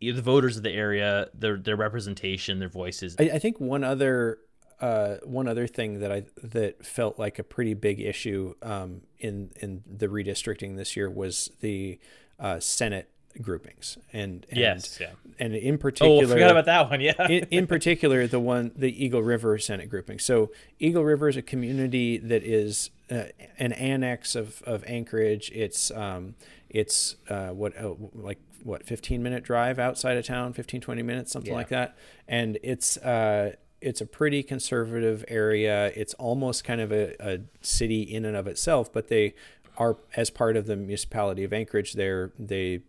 the 0.00 0.20
voters 0.20 0.56
of 0.56 0.64
the 0.64 0.72
area, 0.72 1.28
their 1.32 1.56
their 1.56 1.76
representation, 1.76 2.58
their 2.58 2.68
voices. 2.68 3.14
I, 3.16 3.30
I 3.34 3.38
think 3.38 3.60
one 3.60 3.84
other 3.84 4.40
uh, 4.80 5.18
one 5.22 5.46
other 5.46 5.68
thing 5.68 6.00
that 6.00 6.10
I 6.10 6.24
that 6.42 6.84
felt 6.84 7.16
like 7.20 7.38
a 7.38 7.44
pretty 7.44 7.74
big 7.74 8.00
issue 8.00 8.54
um, 8.60 9.02
in 9.20 9.52
in 9.60 9.84
the 9.86 10.08
redistricting 10.08 10.76
this 10.76 10.96
year 10.96 11.08
was 11.08 11.52
the 11.60 12.00
uh, 12.40 12.58
Senate 12.58 13.08
groupings 13.42 13.98
and, 14.12 14.46
and 14.50 14.58
yes, 14.58 14.98
yeah. 15.00 15.10
and 15.38 15.54
in 15.54 15.78
particular, 15.78 16.24
oh, 16.24 16.28
forgot 16.28 16.50
about 16.50 16.66
that 16.66 16.90
one. 16.90 17.00
Yeah, 17.06 17.28
in, 17.28 17.46
in 17.50 17.66
particular, 17.66 18.26
the 18.26 18.40
one 18.40 18.72
the 18.74 19.04
Eagle 19.04 19.22
River 19.22 19.58
Senate 19.58 19.88
grouping. 19.88 20.18
So 20.18 20.50
Eagle 20.78 21.04
River 21.04 21.28
is 21.28 21.36
a 21.36 21.42
community 21.42 22.18
that 22.18 22.42
is 22.42 22.90
uh, 23.10 23.24
an 23.58 23.72
annex 23.72 24.34
of, 24.34 24.62
of 24.62 24.82
Anchorage. 24.86 25.50
It's 25.54 25.90
um, 25.90 26.34
it's 26.68 27.16
uh, 27.28 27.48
what 27.48 27.76
uh, 27.78 27.94
like 28.14 28.38
what 28.62 28.84
15 28.84 29.22
minute 29.22 29.44
drive 29.44 29.78
outside 29.78 30.16
of 30.16 30.24
town, 30.24 30.52
15 30.52 30.80
20 30.80 31.02
minutes, 31.02 31.32
something 31.32 31.52
yeah. 31.52 31.56
like 31.56 31.68
that, 31.68 31.96
and 32.26 32.58
it's 32.62 32.96
uh, 32.98 33.52
it's 33.80 34.00
a 34.00 34.06
pretty 34.06 34.42
conservative 34.42 35.24
area. 35.28 35.92
It's 35.94 36.14
almost 36.14 36.64
kind 36.64 36.80
of 36.80 36.92
a, 36.92 37.14
a 37.20 37.40
city 37.60 38.02
in 38.02 38.24
and 38.24 38.36
of 38.36 38.46
itself, 38.46 38.92
but 38.92 39.08
they 39.08 39.34
are 39.76 39.98
as 40.16 40.30
part 40.30 40.56
of 40.56 40.66
the 40.66 40.76
municipality 40.76 41.44
of 41.44 41.52
Anchorage. 41.52 41.92
They're 41.92 42.32
they 42.38 42.80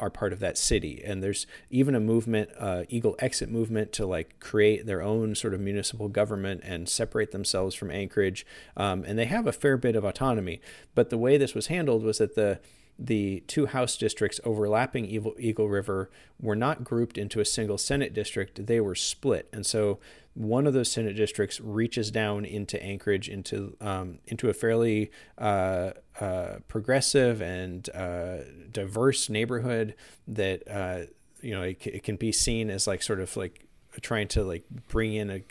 are 0.00 0.10
part 0.10 0.32
of 0.32 0.40
that 0.40 0.58
city. 0.58 1.02
And 1.04 1.22
there's 1.22 1.46
even 1.70 1.94
a 1.94 2.00
movement, 2.00 2.50
uh, 2.58 2.84
Eagle 2.88 3.16
Exit 3.18 3.50
movement, 3.50 3.92
to 3.92 4.06
like 4.06 4.40
create 4.40 4.86
their 4.86 5.02
own 5.02 5.34
sort 5.34 5.54
of 5.54 5.60
municipal 5.60 6.08
government 6.08 6.62
and 6.64 6.88
separate 6.88 7.30
themselves 7.30 7.74
from 7.74 7.90
Anchorage. 7.90 8.46
Um, 8.76 9.04
and 9.06 9.18
they 9.18 9.26
have 9.26 9.46
a 9.46 9.52
fair 9.52 9.76
bit 9.76 9.96
of 9.96 10.04
autonomy. 10.04 10.60
But 10.94 11.10
the 11.10 11.18
way 11.18 11.36
this 11.36 11.54
was 11.54 11.68
handled 11.68 12.02
was 12.02 12.18
that 12.18 12.34
the 12.34 12.60
the 13.02 13.42
two 13.46 13.64
House 13.66 13.96
districts 13.96 14.40
overlapping 14.44 15.06
Eagle, 15.06 15.34
Eagle 15.38 15.70
River 15.70 16.10
were 16.38 16.54
not 16.54 16.84
grouped 16.84 17.16
into 17.16 17.40
a 17.40 17.46
single 17.46 17.78
Senate 17.78 18.12
district, 18.12 18.66
they 18.66 18.78
were 18.78 18.94
split. 18.94 19.48
And 19.52 19.64
so 19.64 19.98
one 20.34 20.66
of 20.66 20.74
those 20.74 20.90
Senate 20.90 21.16
districts 21.16 21.60
reaches 21.60 22.10
down 22.10 22.44
into 22.44 22.82
Anchorage, 22.82 23.28
into, 23.28 23.76
um, 23.80 24.18
into 24.26 24.48
a 24.48 24.54
fairly 24.54 25.10
uh, 25.38 25.90
uh, 26.20 26.56
progressive 26.68 27.42
and 27.42 27.88
uh, 27.90 28.38
diverse 28.70 29.28
neighborhood 29.28 29.94
that, 30.28 30.62
uh, 30.70 31.06
you 31.40 31.52
know, 31.52 31.62
it, 31.62 31.84
it 31.86 32.02
can 32.02 32.16
be 32.16 32.32
seen 32.32 32.70
as 32.70 32.86
like 32.86 33.02
sort 33.02 33.20
of 33.20 33.36
like 33.36 33.66
trying 34.00 34.28
to 34.28 34.44
like 34.44 34.64
bring 34.88 35.14
in 35.14 35.30
a, 35.30 35.42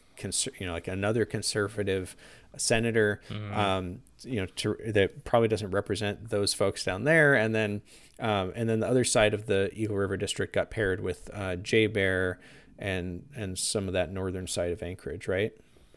you 0.60 0.65
know, 0.65 0.74
like 0.74 0.88
another 0.88 1.26
conservative 1.26 2.15
senator. 2.58 3.22
Mm-hmm. 3.30 3.60
Um, 3.60 4.02
you 4.24 4.42
know 4.42 4.46
to, 4.48 4.76
that 4.88 5.24
probably 5.24 5.48
doesn't 5.48 5.72
represent 5.72 6.30
those 6.30 6.54
folks 6.54 6.84
down 6.84 7.04
there 7.04 7.36
and 7.36 7.54
then 7.56 7.82
um, 8.20 8.52
and 8.56 8.68
then 8.68 8.82
the 8.82 8.88
other 8.88 9.06
side 9.06 9.34
of 9.34 9.46
the 9.46 9.70
Eagle 9.74 9.96
River 9.96 10.18
district 10.18 10.54
got 10.54 10.70
paired 10.70 11.00
with 11.00 11.30
uh, 11.34 11.56
JBER 11.56 12.36
and 12.80 13.26
and 13.36 13.60
some 13.60 13.88
of 13.88 13.94
that 13.94 14.12
northern 14.12 14.48
side 14.48 14.72
of 14.72 14.82
Anchorage 14.82 15.28
right 15.28 15.54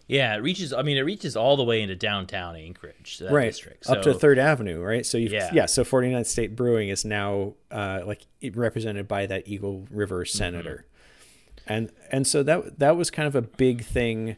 yeah, 0.08 0.34
it 0.34 0.42
reaches. 0.42 0.74
I 0.74 0.82
mean, 0.82 0.98
it 0.98 1.02
reaches 1.02 1.36
all 1.36 1.56
the 1.56 1.64
way 1.64 1.80
into 1.80 1.94
downtown 1.94 2.54
Anchorage, 2.54 3.22
right, 3.30 3.46
district, 3.46 3.86
so, 3.86 3.94
up 3.94 4.02
to 4.02 4.12
Third 4.12 4.38
Avenue, 4.38 4.82
right? 4.82 5.06
So 5.06 5.16
yeah, 5.16 5.50
yeah. 5.54 5.64
So 5.64 5.84
49th 5.84 6.26
State 6.26 6.54
Brewing 6.54 6.90
is 6.90 7.04
now 7.04 7.54
uh, 7.70 8.00
like 8.04 8.26
represented 8.52 9.08
by 9.08 9.24
that 9.26 9.48
Eagle 9.48 9.86
River 9.90 10.26
senator, 10.26 10.84
mm-hmm. 10.84 11.72
and 11.72 11.92
and 12.10 12.26
so 12.26 12.42
that 12.42 12.78
that 12.78 12.96
was 12.96 13.10
kind 13.10 13.26
of 13.26 13.34
a 13.34 13.42
big 13.42 13.84
thing 13.84 14.36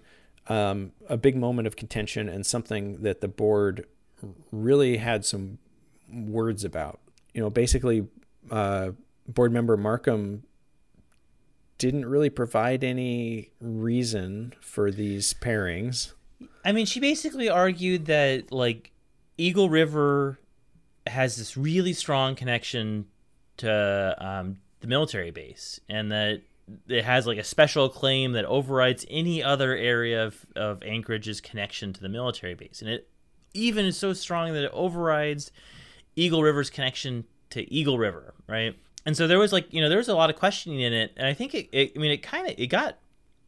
um, 0.49 0.93
a 1.09 1.17
big 1.17 1.37
moment 1.37 1.67
of 1.67 1.77
contention 1.77 2.29
and 2.29 2.45
something 2.45 3.03
that 3.03 3.21
the 3.21 3.29
board 3.29 3.87
really 4.53 4.99
had 4.99 5.25
some 5.25 5.59
words 6.13 6.65
about. 6.65 7.01
You 7.33 7.41
know, 7.41 7.51
basically, 7.51 8.07
uh, 8.51 8.91
board 9.27 9.53
member 9.53 9.77
Marcum 9.77 10.43
didn't 11.79 12.07
really 12.07 12.31
provide 12.31 12.85
any 12.85 13.51
reason 13.61 14.55
for 14.61 14.91
these 14.91 15.35
pairings. 15.35 16.13
I 16.65 16.73
mean, 16.73 16.87
she 16.87 17.01
basically 17.01 17.49
argued 17.49 18.07
that 18.07 18.53
like 18.53 18.93
Eagle 19.37 19.69
River 19.69 20.39
has 21.07 21.37
this 21.37 21.57
really 21.57 21.93
strong 21.93 22.35
connection 22.35 23.07
to 23.59 24.17
um, 24.19 24.59
the 24.81 24.87
military 24.87 25.31
base, 25.31 25.81
and 25.89 26.11
that 26.13 26.43
it 26.89 27.05
has 27.05 27.27
like 27.27 27.39
a 27.39 27.45
special 27.45 27.89
claim 27.89 28.33
that 28.33 28.45
overrides 28.47 29.05
any 29.11 29.43
other 29.43 29.77
area 29.77 30.27
of, 30.27 30.47
of 30.57 30.83
Anchorage's 30.83 31.41
connection 31.41 31.93
to 31.93 32.01
the 32.01 32.09
military 32.09 32.55
base. 32.55 32.81
And 32.81 32.91
it 32.91 33.09
even 33.53 33.85
is 33.85 33.97
so 33.97 34.13
strong 34.13 34.53
that 34.55 34.65
it 34.65 34.71
overrides 34.73 35.53
Eagle 36.17 36.43
River's 36.43 36.71
connection 36.71 37.25
to 37.51 37.73
Eagle 37.73 37.99
River, 37.99 38.35
right? 38.49 38.77
And 39.07 39.17
so 39.17 39.27
there 39.27 39.39
was 39.39 39.53
like, 39.53 39.73
you 39.73 39.81
know, 39.81 39.89
there 39.89 39.99
was 39.99 40.09
a 40.09 40.15
lot 40.15 40.31
of 40.31 40.37
questioning 40.37 40.81
in 40.81 40.93
it. 40.93 41.13
And 41.17 41.27
I 41.27 41.35
think 41.35 41.55
it, 41.55 41.69
it 41.73 41.93
I 41.97 41.99
mean, 41.99 42.11
it 42.11 42.23
kind 42.23 42.49
of, 42.49 42.55
it 42.57 42.69
got, 42.69 42.99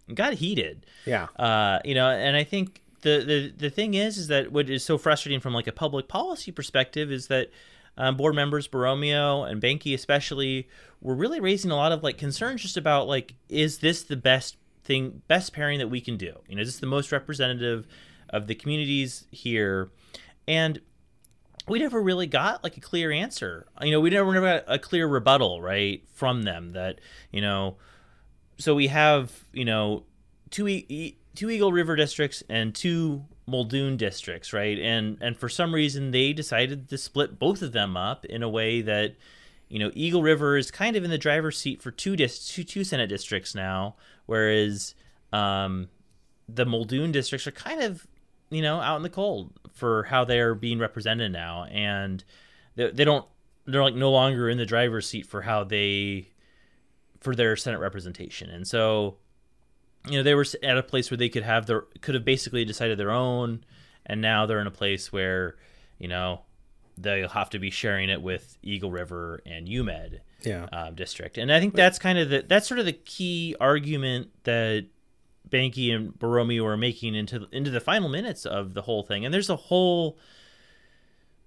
it 0.09 0.14
got 0.14 0.35
heated. 0.35 0.87
Yeah. 1.07 1.29
Uh, 1.37 1.81
you 1.85 1.95
know, 1.95 2.09
and 2.09 2.37
I 2.37 2.45
think 2.45 2.83
the, 3.03 3.25
the, 3.27 3.53
the 3.57 3.71
thing 3.71 3.95
is, 3.95 4.19
is 4.19 4.29
that 4.29 4.53
what 4.53 4.69
is 4.69 4.85
so 4.85 4.99
frustrating 4.99 5.40
from 5.40 5.55
like 5.55 5.66
a 5.66 5.73
public 5.73 6.09
policy 6.09 6.53
perspective 6.53 7.11
is 7.11 7.29
that, 7.29 7.51
um, 7.99 8.16
board 8.16 8.35
members 8.35 8.69
Borromeo 8.69 9.45
and 9.45 9.61
Bahnke 9.61 9.95
especially 9.95 10.69
were 11.01 11.14
really 11.14 11.40
raising 11.40 11.71
a 11.71 11.77
lot 11.77 11.92
of 11.92 12.03
like 12.03 12.19
concerns 12.19 12.62
just 12.62 12.77
about 12.77 13.09
like 13.09 13.35
is 13.49 13.79
this 13.79 14.03
the 14.03 14.16
best 14.16 14.57
thing 14.85 15.23
best 15.29 15.53
pairing 15.53 15.79
that 15.79 15.88
we 15.88 16.01
can 16.01 16.16
do 16.16 16.35
you 16.49 16.55
know 16.55 16.62
is 16.62 16.69
this 16.69 16.79
the 16.79 16.87
most 16.87 17.11
representative 17.11 17.87
of 18.31 18.47
the 18.47 18.55
communities 18.55 19.27
here 19.31 19.90
and 20.47 20.81
we 21.69 21.79
never 21.79 22.01
really 22.01 22.27
got 22.27 22.63
like 22.63 22.77
a 22.77 22.81
clear 22.81 23.11
answer 23.11 23.67
you 23.83 23.91
know 23.91 24.01
we 24.01 24.11
never 24.11 24.33
never 24.33 24.61
got 24.61 24.65
a 24.67 24.79
clear 24.79 25.07
rebuttal 25.07 25.61
right 25.61 26.05
from 26.15 26.43
them 26.43 26.73
that 26.73 27.01
you 27.31 27.41
know 27.41 27.77
so 28.59 28.75
we 28.75 28.87
have 28.87 29.45
you 29.53 29.65
know 29.65 30.05
two 30.51 30.69
e- 30.69 31.17
two 31.35 31.51
eagle 31.51 31.73
river 31.73 31.97
districts 31.97 32.43
and 32.49 32.75
two 32.75 33.25
Muldoon 33.47 33.97
districts, 33.97 34.53
right? 34.53 34.79
And 34.79 35.19
and 35.21 35.37
for 35.37 35.49
some 35.49 35.73
reason 35.73 36.11
they 36.11 36.33
decided 36.33 36.89
to 36.89 36.99
split 36.99 37.39
both 37.39 37.63
of 37.63 37.73
them 37.73 37.97
up 37.97 38.25
in 38.25 38.43
a 38.43 38.49
way 38.49 38.83
that 38.83 39.15
you 39.69 39.79
know 39.79 39.91
Eagle 39.95 40.23
River 40.23 40.57
is 40.57 40.71
kind 40.71 40.97
of 40.97 41.05
in 41.05 41.11
the 41.11 41.19
driver's 41.19 41.57
seat 41.57 41.81
for 41.81 41.93
two 41.93 42.17
dis- 42.17 42.49
two, 42.49 42.65
two 42.65 42.83
Senate 42.83 43.07
districts 43.07 43.55
now, 43.55 43.95
whereas 44.27 44.95
um, 45.33 45.89
the 46.49 46.67
Muldoon 46.67 47.13
districts 47.13 47.47
are 47.47 47.53
kind 47.53 47.83
of 47.83 48.07
you 48.51 48.63
know 48.63 48.81
out 48.81 48.97
in 48.97 49.03
the 49.03 49.11
cold 49.11 49.53
for 49.73 50.05
how 50.05 50.25
they're 50.25 50.55
being 50.55 50.79
represented 50.79 51.33
now, 51.33 51.65
and 51.65 52.25
they, 52.77 52.91
they 52.91 53.05
don't 53.05 53.27
they're 53.67 53.83
like 53.83 53.95
no 53.95 54.11
longer 54.11 54.49
in 54.49 54.59
the 54.59 54.67
driver's 54.67 55.09
seat 55.09 55.27
for 55.27 55.43
how 55.43 55.65
they 55.65 56.29
for 57.21 57.35
their 57.35 57.57
Senate 57.57 57.81
representation, 57.81 58.51
and 58.51 58.67
so 58.67 59.17
you 60.07 60.17
know 60.17 60.23
they 60.23 60.35
were 60.35 60.47
at 60.63 60.79
a 60.79 60.83
place 60.83 61.11
where 61.11 61.19
they 61.19 61.29
could 61.29 61.43
have 61.43 61.67
their 61.67 61.83
could 62.01 62.15
have 62.15 62.25
basically 62.25 62.65
decided 62.65 62.99
their 62.99 63.11
own. 63.11 63.65
And 64.09 64.21
now 64.21 64.47
they're 64.47 64.61
in 64.61 64.69
a 64.69 64.73
place 64.73 65.13
where 65.13 65.57
you 65.99 66.07
know 66.07 66.43
they'll 66.97 67.29
have 67.29 67.51
to 67.51 67.59
be 67.59 67.71
sharing 67.71 68.09
it 68.09 68.23
with 68.23 68.57
eagle 68.63 68.91
river 68.91 69.43
and 69.45 69.67
umed 69.67 70.21
yeah. 70.43 70.69
um, 70.73 70.95
district. 70.95 71.39
And 71.39 71.53
i 71.53 71.61
think 71.61 71.75
that's 71.75 71.99
kind 71.99 72.19
of 72.19 72.31
the 72.31 72.45
that's 72.47 72.69
sort 72.69 72.81
of 72.81 72.87
the 72.87 72.93
key 72.93 73.57
argument 73.61 74.31
that 74.45 74.87
Bahnke 75.51 75.95
and 75.95 76.19
Borromeo 76.19 76.65
are 76.67 76.77
making 76.77 77.15
into 77.15 77.47
into 77.53 77.71
the 77.71 77.81
final 77.81 78.09
minutes 78.09 78.45
of 78.47 78.75
the 78.75 78.83
whole 78.83 79.03
thing 79.03 79.25
and 79.25 79.33
there's 79.33 79.51
a 79.51 79.57
whole 79.57 80.19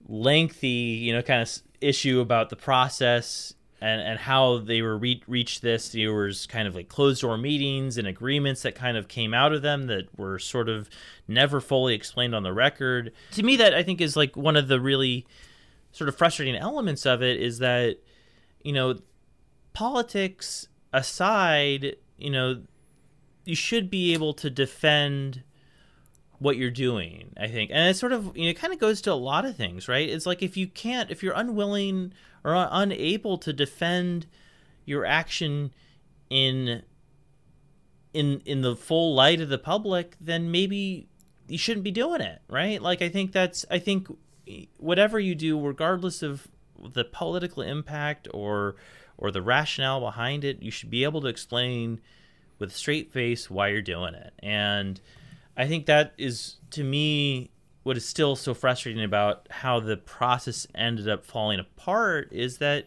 lengthy 0.07 0.67
you 0.67 1.13
know 1.13 1.21
kind 1.21 1.41
of 1.41 1.49
issue 1.81 2.19
about 2.19 2.49
the 2.49 2.55
process 2.55 3.53
and 3.81 4.01
and 4.01 4.19
how 4.19 4.57
they 4.59 4.81
were 4.81 4.97
re- 4.97 5.23
reached 5.27 5.61
this. 5.61 5.89
There 5.89 6.13
was 6.13 6.45
kind 6.47 6.67
of 6.67 6.75
like 6.75 6.89
closed 6.89 7.21
door 7.21 7.37
meetings 7.37 7.97
and 7.97 8.07
agreements 8.07 8.61
that 8.63 8.75
kind 8.75 8.97
of 8.97 9.07
came 9.07 9.33
out 9.33 9.53
of 9.53 9.61
them 9.61 9.87
that 9.87 10.07
were 10.17 10.39
sort 10.39 10.69
of 10.69 10.89
never 11.27 11.61
fully 11.61 11.93
explained 11.93 12.35
on 12.35 12.43
the 12.43 12.53
record. 12.53 13.11
To 13.31 13.43
me, 13.43 13.55
that 13.57 13.73
I 13.73 13.83
think 13.83 14.01
is 14.01 14.15
like 14.15 14.35
one 14.35 14.55
of 14.55 14.67
the 14.67 14.79
really 14.79 15.25
sort 15.91 16.07
of 16.07 16.15
frustrating 16.15 16.55
elements 16.55 17.05
of 17.05 17.21
it 17.23 17.41
is 17.41 17.59
that 17.59 17.97
you 18.63 18.73
know 18.73 18.99
politics 19.73 20.67
aside, 20.91 21.95
you 22.17 22.31
know 22.31 22.61
you 23.49 23.55
should 23.55 23.89
be 23.89 24.13
able 24.13 24.33
to 24.33 24.49
defend 24.49 25.43
what 26.37 26.55
you're 26.55 26.71
doing 26.71 27.33
i 27.37 27.47
think 27.47 27.69
and 27.73 27.89
it 27.89 27.95
sort 27.95 28.13
of 28.13 28.35
you 28.37 28.43
know 28.43 28.49
it 28.49 28.57
kind 28.57 28.71
of 28.71 28.79
goes 28.79 29.01
to 29.01 29.11
a 29.11 29.13
lot 29.13 29.43
of 29.43 29.57
things 29.57 29.87
right 29.87 30.07
it's 30.07 30.25
like 30.25 30.41
if 30.41 30.55
you 30.55 30.67
can't 30.67 31.11
if 31.11 31.21
you're 31.21 31.33
unwilling 31.33 32.13
or 32.43 32.53
unable 32.71 33.37
to 33.37 33.51
defend 33.51 34.25
your 34.85 35.05
action 35.05 35.71
in 36.29 36.83
in 38.13 38.41
in 38.45 38.61
the 38.61 38.75
full 38.75 39.13
light 39.13 39.41
of 39.41 39.49
the 39.49 39.57
public, 39.57 40.15
then 40.19 40.51
maybe 40.51 41.07
you 41.47 41.57
shouldn't 41.57 41.83
be 41.83 41.91
doing 41.91 42.21
it, 42.21 42.41
right? 42.47 42.81
Like 42.81 43.01
I 43.01 43.09
think 43.09 43.31
that's 43.31 43.65
I 43.69 43.79
think 43.79 44.07
whatever 44.77 45.19
you 45.19 45.35
do, 45.35 45.59
regardless 45.59 46.23
of 46.23 46.47
the 46.93 47.03
political 47.03 47.61
impact 47.63 48.27
or 48.33 48.75
or 49.17 49.31
the 49.31 49.41
rationale 49.41 49.99
behind 49.99 50.43
it, 50.43 50.61
you 50.61 50.71
should 50.71 50.89
be 50.89 51.03
able 51.03 51.21
to 51.21 51.27
explain 51.27 52.01
with 52.59 52.71
a 52.71 52.73
straight 52.73 53.11
face 53.11 53.49
why 53.49 53.69
you're 53.69 53.81
doing 53.81 54.13
it. 54.13 54.33
And 54.39 54.99
I 55.57 55.67
think 55.67 55.87
that 55.87 56.13
is 56.17 56.57
to 56.71 56.83
me 56.83 57.49
what 57.83 57.97
is 57.97 58.05
still 58.05 58.35
so 58.35 58.53
frustrating 58.53 59.03
about 59.03 59.47
how 59.49 59.79
the 59.79 59.97
process 59.97 60.67
ended 60.75 61.09
up 61.09 61.25
falling 61.25 61.59
apart 61.59 62.29
is 62.31 62.57
that 62.59 62.85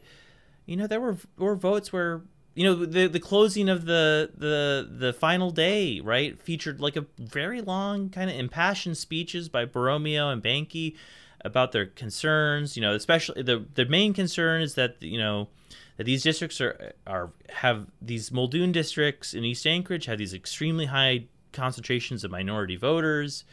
you 0.66 0.76
know 0.76 0.86
there 0.86 1.00
were 1.00 1.16
were 1.38 1.56
votes 1.56 1.92
where 1.92 2.22
you 2.54 2.64
know 2.64 2.74
the 2.74 3.08
the 3.08 3.20
closing 3.20 3.68
of 3.68 3.86
the 3.86 4.30
the 4.36 4.88
the 4.90 5.12
final 5.12 5.50
day 5.50 6.00
right 6.00 6.40
featured 6.40 6.80
like 6.80 6.96
a 6.96 7.06
very 7.18 7.60
long 7.60 8.10
kind 8.10 8.30
of 8.30 8.36
impassioned 8.36 8.96
speeches 8.96 9.48
by 9.48 9.64
Borromeo 9.64 10.28
and 10.30 10.42
Bahnke 10.42 10.94
about 11.44 11.72
their 11.72 11.86
concerns 11.86 12.76
you 12.76 12.82
know 12.82 12.94
especially 12.94 13.42
the 13.42 13.64
the 13.74 13.86
main 13.86 14.12
concern 14.12 14.62
is 14.62 14.74
that 14.74 14.96
you 15.00 15.18
know 15.18 15.48
that 16.02 16.06
these 16.06 16.22
districts 16.24 16.60
are 16.60 16.92
are 17.06 17.30
have 17.50 17.86
these 18.00 18.32
Muldoon 18.32 18.72
districts 18.72 19.34
in 19.34 19.44
East 19.44 19.64
Anchorage 19.66 20.06
have 20.06 20.18
these 20.18 20.34
extremely 20.34 20.86
high 20.86 21.26
concentrations 21.52 22.24
of 22.24 22.30
minority 22.32 22.74
voters 22.76 23.44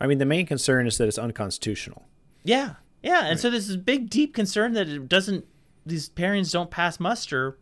I 0.00 0.08
mean, 0.08 0.18
the 0.18 0.24
main 0.26 0.46
concern 0.46 0.88
is 0.88 0.98
that 0.98 1.06
it's 1.06 1.18
unconstitutional. 1.18 2.06
yeah 2.42 2.74
yeah 3.02 3.26
and 3.26 3.38
so 3.38 3.48
there's 3.50 3.68
this 3.68 3.76
big 3.76 4.10
deep 4.10 4.34
concern 4.34 4.72
that 4.72 4.88
it 4.88 5.08
doesn't 5.08 5.44
these 5.86 6.08
pairings 6.08 6.50
don't 6.52 6.70
pass 6.70 6.98
muster 6.98 7.58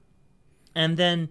and 0.74 0.96
then 0.96 1.28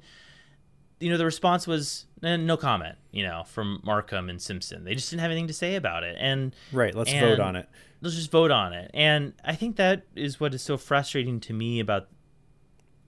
you 0.99 1.09
know 1.09 1.17
the 1.17 1.25
response 1.25 1.65
was 1.65 2.05
eh, 2.21 2.35
no 2.37 2.55
comment 2.57 2.95
you 3.11 3.23
know 3.23 3.43
from 3.47 3.81
marcum 3.85 4.29
and 4.29 4.39
simpson 4.41 4.83
they 4.83 4.93
just 4.93 5.09
didn't 5.09 5.21
have 5.21 5.31
anything 5.31 5.47
to 5.47 5.53
say 5.53 5.73
about 5.75 6.03
it 6.03 6.15
and 6.19 6.55
Right. 6.71 6.93
Let's 6.93 7.11
And- 7.11 7.25
vote 7.25 7.39
on 7.39 7.55
it. 7.55 7.67
let's 8.01 8.15
just 8.15 8.29
vote 8.31 8.51
on 8.51 8.73
it 8.73 8.91
and 8.93 9.33
i 9.43 9.55
think 9.55 9.77
that 9.77 10.03
is 10.15 10.39
what 10.39 10.53
is 10.53 10.61
so 10.61 10.77
frustrating 10.77 11.39
to 11.39 11.53
me 11.53 11.79
about 11.79 12.07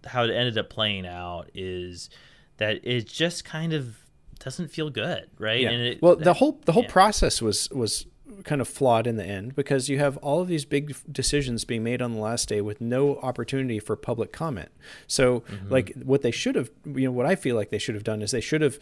how 0.06 0.24
it 0.24 0.32
ended 0.32 0.58
up 0.58 0.70
playing 0.70 1.06
out 1.06 1.49
is 1.54 2.10
that 2.58 2.80
it 2.84 3.08
just 3.08 3.45
kind 3.45 3.74
of 3.74 3.97
doesn't 4.39 4.70
feel 4.70 4.89
good 4.89 5.30
right 5.38 5.62
Yeah. 5.62 5.70
and 5.70 5.82
it, 5.84 6.02
well, 6.02 6.16
the 6.16 6.34
whole 6.34 6.60
the 6.66 6.72
whole 6.72 6.84
yeah. 6.84 6.89
process 6.91 7.41
was 7.41 7.70
was 7.72 8.06
kind 8.44 8.62
of 8.62 8.68
flawed 8.68 9.08
in 9.08 9.16
the 9.18 9.26
end 9.26 9.56
because 9.56 9.89
you 9.89 10.00
have 10.00 10.18
all 10.18 10.42
of 10.42 10.48
these 10.48 10.66
big 10.66 10.96
decisions 11.12 11.66
being 11.66 11.84
made 11.84 12.02
on 12.02 12.14
the 12.14 12.20
last 12.20 12.50
day 12.50 12.62
with 12.62 12.82
no 12.82 13.18
opportunity 13.18 13.80
for 13.80 13.96
public 13.96 14.32
comment. 14.32 14.70
So, 15.08 15.42
Mm-hmm. 15.42 15.70
like 15.72 15.94
what 16.04 16.22
they 16.22 16.32
should 16.32 16.56
have, 16.56 16.72
you 16.86 17.06
know, 17.06 17.12
what 17.12 17.26
I 17.26 17.36
feel 17.36 17.56
like 17.56 17.70
they 17.70 17.78
should 17.78 17.96
have 17.96 18.04
done 18.04 18.22
is 18.22 18.32
they 18.32 18.42
should 18.42 18.62
have 18.62 18.80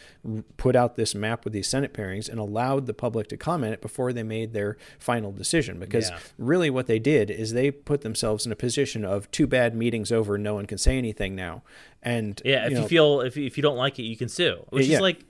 put 0.56 0.74
out 0.76 0.96
this 0.96 1.14
map 1.14 1.44
with 1.44 1.52
these 1.52 1.68
Senate 1.68 1.92
pairings 1.94 2.28
and 2.28 2.38
allowed 2.38 2.86
the 2.86 2.94
public 2.94 3.28
to 3.28 3.36
comment 3.36 3.74
it 3.74 3.80
before 3.80 4.12
they 4.12 4.22
made 4.22 4.52
their 4.52 4.76
final 4.98 5.32
decision. 5.32 5.78
Because 5.78 6.10
Yeah. 6.10 6.18
really, 6.38 6.70
what 6.70 6.86
they 6.86 6.98
did 6.98 7.30
is 7.30 7.52
they 7.52 7.70
put 7.70 8.00
themselves 8.02 8.46
in 8.46 8.52
a 8.52 8.56
position 8.56 9.04
of 9.04 9.30
too 9.30 9.46
bad, 9.46 9.74
meetings 9.74 10.10
over, 10.12 10.36
no 10.38 10.54
one 10.54 10.66
can 10.66 10.78
say 10.78 10.96
anything 10.98 11.34
now. 11.34 11.62
And 12.02 12.40
Yeah, 12.44 12.64
if 12.66 12.70
you, 12.72 12.78
know, 12.78 12.86
feel 12.86 13.20
if 13.20 13.36
if 13.36 13.56
you 13.56 13.62
don't 13.62 13.76
like 13.76 13.98
it, 13.98 14.02
you 14.04 14.16
can 14.16 14.28
sue. 14.28 14.64
Which 14.70 14.86
Yeah. 14.86 14.96
is 14.96 15.00
like, 15.02 15.24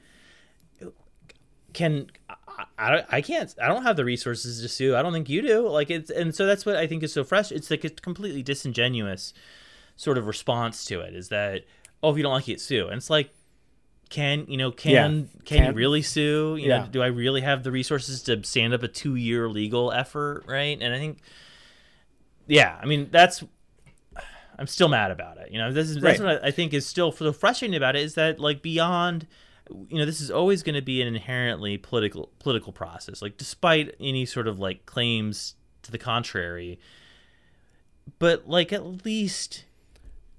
can 1.72 2.10
I, 2.78 2.96
I 2.98 3.04
I 3.10 3.20
can't 3.20 3.54
I 3.62 3.68
don't 3.68 3.82
have 3.82 3.96
the 3.96 4.04
resources 4.04 4.60
to 4.62 4.68
sue. 4.68 4.96
I 4.96 5.02
don't 5.02 5.12
think 5.12 5.28
you 5.28 5.42
do. 5.42 5.68
Like 5.68 5.90
it's 5.90 6.10
and 6.10 6.34
so 6.34 6.46
that's 6.46 6.64
what 6.66 6.76
I 6.76 6.86
think 6.86 7.02
is 7.02 7.12
so 7.12 7.24
fresh. 7.24 7.52
It's 7.52 7.70
like 7.70 7.84
a 7.84 7.90
completely 7.90 8.42
disingenuous 8.42 9.32
sort 9.96 10.18
of 10.18 10.26
response 10.26 10.84
to 10.86 11.00
it. 11.00 11.14
Is 11.14 11.28
that 11.28 11.64
oh 12.02 12.10
if 12.10 12.16
you 12.16 12.22
don't 12.22 12.32
like 12.32 12.48
it, 12.48 12.60
sue. 12.60 12.86
And 12.86 12.96
it's 12.96 13.10
like. 13.10 13.30
Can 14.08 14.46
you 14.48 14.56
know? 14.56 14.72
Can 14.72 14.90
Yeah. 14.90 15.42
can, 15.44 15.66
you 15.66 15.72
really 15.72 16.02
sue? 16.02 16.56
You 16.56 16.66
know, 16.66 16.88
do 16.90 17.00
I 17.00 17.06
really 17.06 17.42
have 17.42 17.62
the 17.62 17.70
resources 17.70 18.24
to 18.24 18.42
stand 18.42 18.74
up 18.74 18.82
a 18.82 18.88
two-year 18.88 19.48
legal 19.48 19.92
effort? 19.92 20.42
Right? 20.48 20.76
And 20.82 20.92
I 20.92 20.98
think, 20.98 21.18
yeah, 22.48 22.76
I 22.82 22.86
mean 22.86 23.06
that's 23.12 23.44
I'm 24.58 24.66
still 24.66 24.88
mad 24.88 25.12
about 25.12 25.38
it. 25.38 25.52
You 25.52 25.58
know, 25.58 25.72
this 25.72 25.88
is 25.88 26.00
that's 26.00 26.18
Right. 26.18 26.34
what 26.34 26.44
I, 26.44 26.48
I 26.48 26.50
think 26.50 26.74
is 26.74 26.84
still 26.86 27.12
so 27.12 27.32
frustrating 27.32 27.76
about 27.76 27.94
it 27.94 28.02
is 28.02 28.14
that 28.14 28.40
like 28.40 28.62
beyond, 28.62 29.28
you 29.88 29.98
know, 29.98 30.04
this 30.04 30.20
is 30.20 30.30
always 30.30 30.62
going 30.62 30.74
to 30.74 30.82
be 30.82 31.00
an 31.02 31.08
inherently 31.08 31.78
political 31.78 32.30
political 32.38 32.72
process. 32.72 33.22
Like 33.22 33.36
despite 33.36 33.94
any 34.00 34.26
sort 34.26 34.48
of 34.48 34.58
like 34.58 34.86
claims 34.86 35.54
to 35.82 35.90
the 35.90 35.98
contrary, 35.98 36.78
but 38.18 38.48
like 38.48 38.72
at 38.72 39.04
least, 39.04 39.64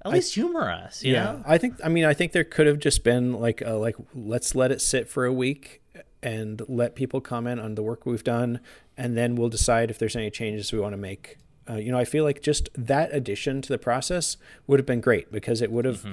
at 0.04 0.12
least 0.12 0.34
humor 0.34 0.70
us. 0.70 1.04
You 1.04 1.14
yeah, 1.14 1.24
know? 1.24 1.44
I 1.46 1.58
think. 1.58 1.76
I 1.84 1.90
mean, 1.90 2.06
I 2.06 2.14
think 2.14 2.32
there 2.32 2.44
could 2.44 2.68
have 2.68 2.80
just 2.80 3.04
been 3.04 3.34
like, 3.34 3.62
a, 3.62 3.74
like 3.74 3.96
let's 4.14 4.56
let 4.56 4.72
it 4.72 4.82
sit 4.82 5.10
for 5.10 5.26
a 5.26 5.34
week 5.34 5.82
and 6.24 6.62
let 6.68 6.96
people 6.96 7.22
comment 7.22 7.60
on 7.60 7.76
the 7.76 7.84
work 7.84 8.06
we've 8.06 8.24
done, 8.24 8.60
and 8.98 9.18
then 9.18 9.36
we'll 9.36 9.50
decide 9.50 9.90
if 9.90 9.98
there's 9.98 10.16
any 10.16 10.30
changes 10.30 10.72
we 10.72 10.80
want 10.80 10.94
to 10.94 10.98
make. 10.98 11.38
Uh, 11.70 11.76
you 11.76 11.92
know, 11.92 11.98
I 11.98 12.06
feel 12.06 12.24
like 12.24 12.42
just 12.42 12.70
that 12.76 13.14
addition 13.14 13.62
to 13.62 13.70
the 13.70 13.78
process 13.78 14.36
would 14.68 14.80
have 14.80 14.86
been 14.86 15.00
great 15.00 15.32
because 15.32 15.62
it 15.62 15.72
would 15.72 15.86
have 15.86 16.06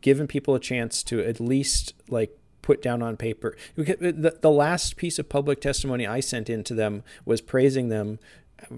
given 0.00 0.26
people 0.26 0.54
a 0.54 0.60
chance 0.60 1.02
to 1.04 1.20
at 1.20 1.40
least 1.40 1.92
like 2.08 2.38
put 2.62 2.80
down 2.80 3.02
on 3.02 3.16
paper. 3.16 3.56
The, 3.76 4.38
the 4.40 4.50
last 4.50 4.96
piece 4.96 5.18
of 5.18 5.28
public 5.28 5.60
testimony 5.60 6.06
I 6.06 6.20
sent 6.20 6.48
in 6.48 6.64
to 6.64 6.74
them 6.74 7.02
was 7.24 7.40
praising 7.40 7.88
them 7.88 8.18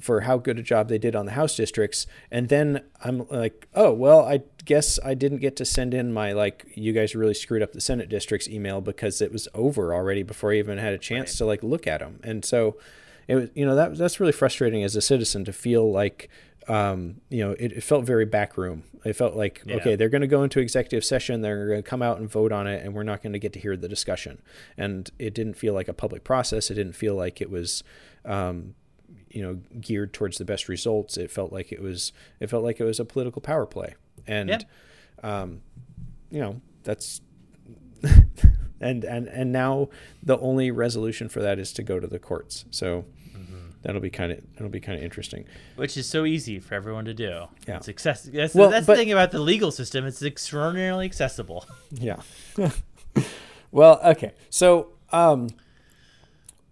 for 0.01 0.23
how 0.23 0.39
good 0.39 0.59
a 0.59 0.63
job 0.63 0.89
they 0.89 0.99
did 0.99 1.15
on 1.15 1.27
the 1.27 1.33
house 1.33 1.57
districts. 1.57 2.07
And 2.31 2.49
then 2.49 2.83
i'm 3.03 3.27
like 3.29 3.69
oh 3.75 3.93
well 3.93 4.21
i 4.21 4.41
guess 4.65 4.99
i 5.05 5.13
didn't 5.13 5.39
get 5.39 5.57
to 5.57 5.65
send 5.65 5.93
in 5.93 6.13
my 6.13 6.33
like 6.33 6.65
you 6.75 6.93
guys 6.93 7.15
really 7.15 7.35
screwed 7.35 7.63
up 7.63 7.73
the 7.73 7.81
senate 7.81 8.09
districts 8.09 8.49
email 8.49 8.81
because 8.81 9.21
it 9.21 9.31
was 9.31 9.47
over 9.53 9.95
already 9.95 10.23
before 10.23 10.53
i 10.53 10.57
even 10.57 10.79
had 10.79 10.95
a 10.95 10.99
chance 10.99 11.37
to 11.37 11.45
like 11.45 11.63
look 11.63 11.87
at 11.87 12.01
them 12.01 12.19
and 12.25 12.45
so 12.45 12.79
it 13.29 13.35
was 13.35 13.51
you 13.55 13.65
know 13.67 13.75
that 13.75 13.97
that's 13.99 14.21
really 14.21 14.33
frustrating 14.33 14.83
as 14.83 14.97
a 14.97 15.03
citizen 15.03 15.45
to 15.45 15.53
feel 15.53 15.91
like 15.91 16.31
um, 16.69 17.21
you 17.29 17.45
know 17.45 17.53
it, 17.53 17.73
it 17.73 17.83
felt 17.83 18.05
very 18.05 18.25
backroom. 18.25 18.85
It 19.05 19.15
felt 19.15 19.35
like 19.37 19.63
Yeah. 19.67 19.77
okay 19.77 19.97
they're 19.97 20.09
going 20.09 20.23
to 20.23 20.27
go 20.27 20.43
into 20.43 20.61
executive 20.61 21.05
session 21.05 21.43
they're 21.43 21.69
going 21.69 21.83
to 21.83 21.89
come 21.89 22.01
out 22.01 22.19
and 22.19 22.31
vote 22.31 22.53
on 22.53 22.67
it 22.67 22.83
and 22.85 22.95
we're 22.95 23.03
not 23.03 23.23
going 23.23 23.35
to 23.35 23.39
get 23.39 23.53
to 23.53 23.59
hear 23.61 23.77
the 23.77 23.89
discussion. 23.89 24.41
And 24.79 25.11
it 25.19 25.35
didn't 25.35 25.55
feel 25.55 25.75
like 25.75 25.89
a 25.89 25.93
public 25.93 26.25
process. 26.25 26.71
It 26.71 26.75
didn't 26.75 26.95
feel 26.95 27.15
like 27.15 27.41
it 27.43 27.51
was 27.51 27.85
um, 28.25 28.75
you 29.31 29.43
know 29.43 29.61
geared 29.81 30.13
towards 30.15 30.39
the 30.39 30.45
best 30.45 30.69
results. 30.69 31.17
It 31.19 31.31
felt 31.31 31.53
like 31.53 31.71
it 31.73 31.83
was 31.83 32.13
it 32.41 32.49
felt 32.49 32.65
like 32.65 32.81
it 32.81 32.85
was 32.85 32.99
a 32.99 33.05
political 33.05 33.43
power 33.43 33.67
play. 33.67 33.95
And 34.27 34.49
Yeah. 34.49 34.59
um, 35.23 35.61
you 36.31 36.41
know 36.41 36.61
that's 36.83 37.21
and 38.81 39.05
and 39.05 39.29
and 39.29 39.53
now 39.53 39.89
the 40.23 40.39
only 40.39 40.71
resolution 40.71 41.29
for 41.29 41.41
that 41.43 41.59
is 41.59 41.73
to 41.75 41.83
go 41.83 42.01
to 42.01 42.07
the 42.07 42.19
courts. 42.19 42.65
So 42.71 43.05
that'll 43.85 44.01
be 44.01 44.11
kind 44.11 44.33
of 44.33 44.41
that'll 44.55 44.69
be 44.69 44.81
kind 44.81 44.99
of 44.99 45.05
interesting 45.05 45.45
Which 45.77 45.97
is 45.97 46.09
so 46.09 46.25
easy 46.25 46.59
for 46.59 46.75
everyone 46.75 47.05
to 47.05 47.15
do. 47.15 47.47
Yeah. 47.69 47.77
It's 47.77 47.89
access- 47.89 48.23
That's, 48.25 48.55
Well, 48.55 48.71
that's 48.71 48.87
but- 48.87 48.95
the 48.95 48.99
thing 49.05 49.13
about 49.13 49.31
the 49.31 49.39
legal 49.41 49.71
system. 49.71 50.05
It's 50.07 50.23
extraordinarily 50.23 51.05
accessible. 51.07 51.67
Yeah. 51.93 52.17
well, 53.71 54.01
okay. 54.05 54.33
So, 54.51 54.89
um, 55.13 55.51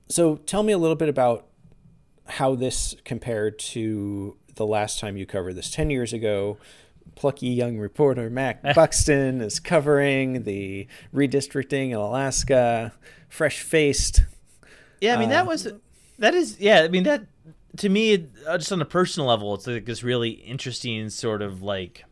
so 0.08 0.36
tell 0.36 0.62
me 0.62 0.72
a 0.72 0.78
little 0.78 0.96
bit 0.96 1.08
about 1.08 1.46
how 2.26 2.54
this 2.54 2.94
compared 3.04 3.58
to 3.58 4.36
the 4.54 4.66
last 4.66 4.98
time 5.00 5.16
you 5.16 5.26
covered 5.26 5.54
this. 5.54 5.70
Ten 5.70 5.90
years 5.90 6.12
ago, 6.12 6.58
plucky 7.14 7.48
young 7.48 7.78
reporter 7.78 8.28
Matt 8.30 8.62
Buxton 8.74 9.40
is 9.40 9.60
covering 9.60 10.42
the 10.44 10.86
redistricting 11.14 11.90
in 11.90 11.96
Alaska, 11.96 12.92
fresh 13.28 13.60
faced. 13.60 14.22
Yeah, 15.00 15.14
I 15.14 15.18
mean 15.18 15.28
Uh, 15.30 15.32
that 15.32 15.46
was 15.46 15.68
that 16.22 16.34
is 16.34 16.58
yeah. 16.60 16.82
I 16.82 16.88
mean 16.88 17.02
that 17.02 17.26
to 17.78 17.88
me, 17.88 18.28
uh, 18.46 18.56
just 18.56 18.70
on 18.70 18.80
a 18.80 18.86
personal 18.86 19.28
level, 19.28 19.54
it's 19.54 19.66
like 19.66 19.86
this 19.86 20.04
really 20.04 20.30
interesting 20.30 21.10
sort 21.10 21.42
of 21.42 21.62
like 21.62 22.04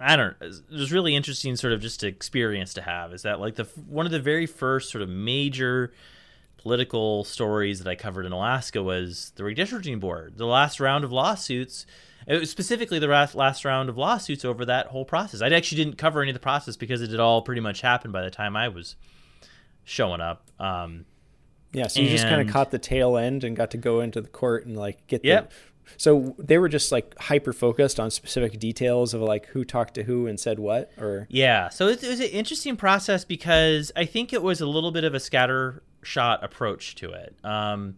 I 0.00 0.16
don't. 0.16 0.34
It 0.40 0.62
was 0.72 0.90
really 0.90 1.14
interesting 1.14 1.54
sort 1.54 1.72
of 1.72 1.80
just 1.80 2.02
experience 2.02 2.74
to 2.74 2.82
have. 2.82 3.12
Is 3.12 3.22
that 3.22 3.38
like 3.38 3.54
the 3.54 3.64
one 3.86 4.06
of 4.06 4.12
the 4.12 4.18
very 4.18 4.46
first 4.46 4.90
sort 4.90 5.02
of 5.02 5.08
major 5.08 5.92
political 6.56 7.22
stories 7.22 7.78
that 7.78 7.88
I 7.88 7.94
covered 7.94 8.26
in 8.26 8.32
Alaska 8.32 8.82
was 8.82 9.32
the 9.36 9.44
redistricting 9.44 10.00
board, 10.00 10.36
the 10.36 10.46
last 10.46 10.80
round 10.80 11.04
of 11.04 11.12
lawsuits. 11.12 11.86
Specifically 12.42 12.98
the 12.98 13.06
last 13.34 13.64
round 13.64 13.88
of 13.88 13.96
lawsuits 13.96 14.44
over 14.44 14.64
that 14.66 14.88
whole 14.88 15.06
process. 15.06 15.40
I 15.40 15.48
actually 15.48 15.82
didn't 15.82 15.96
cover 15.96 16.20
any 16.20 16.30
of 16.30 16.34
the 16.34 16.40
process 16.40 16.76
because 16.76 17.00
it 17.00 17.10
had 17.10 17.18
all 17.18 17.40
pretty 17.40 17.62
much 17.62 17.80
happened 17.80 18.12
by 18.12 18.22
the 18.22 18.30
time 18.30 18.56
I 18.56 18.68
was 18.68 18.96
showing 19.84 20.20
up. 20.20 20.44
Um, 20.58 21.06
Yeah, 21.72 21.86
so 21.86 22.00
you 22.00 22.08
just 22.08 22.24
kind 22.24 22.40
of 22.40 22.52
caught 22.52 22.70
the 22.70 22.78
tail 22.78 23.16
end 23.16 23.44
and 23.44 23.54
got 23.56 23.70
to 23.72 23.76
go 23.76 24.00
into 24.00 24.20
the 24.20 24.28
court 24.28 24.66
and 24.66 24.76
like 24.76 25.06
get 25.06 25.24
Yep. 25.24 25.50
the. 25.50 25.56
So 25.96 26.36
they 26.38 26.58
were 26.58 26.68
just 26.68 26.92
like 26.92 27.18
hyper 27.18 27.52
focused 27.52 27.98
on 27.98 28.10
specific 28.10 28.58
details 28.58 29.12
of 29.12 29.22
like 29.22 29.46
who 29.46 29.64
talked 29.64 29.94
to 29.94 30.04
who 30.04 30.26
and 30.26 30.38
said 30.38 30.58
what, 30.58 30.92
or 30.98 31.26
Yeah, 31.30 31.68
so 31.68 31.88
it, 31.88 32.02
it 32.02 32.08
was 32.08 32.20
an 32.20 32.26
interesting 32.26 32.76
process 32.76 33.24
because 33.24 33.90
I 33.96 34.04
think 34.04 34.32
it 34.32 34.42
was 34.42 34.60
a 34.60 34.66
little 34.66 34.92
bit 34.92 35.04
of 35.04 35.14
a 35.14 35.20
scatter 35.20 35.82
shot 36.02 36.42
approach 36.44 36.94
to 36.96 37.10
it. 37.10 37.34
Um, 37.44 37.96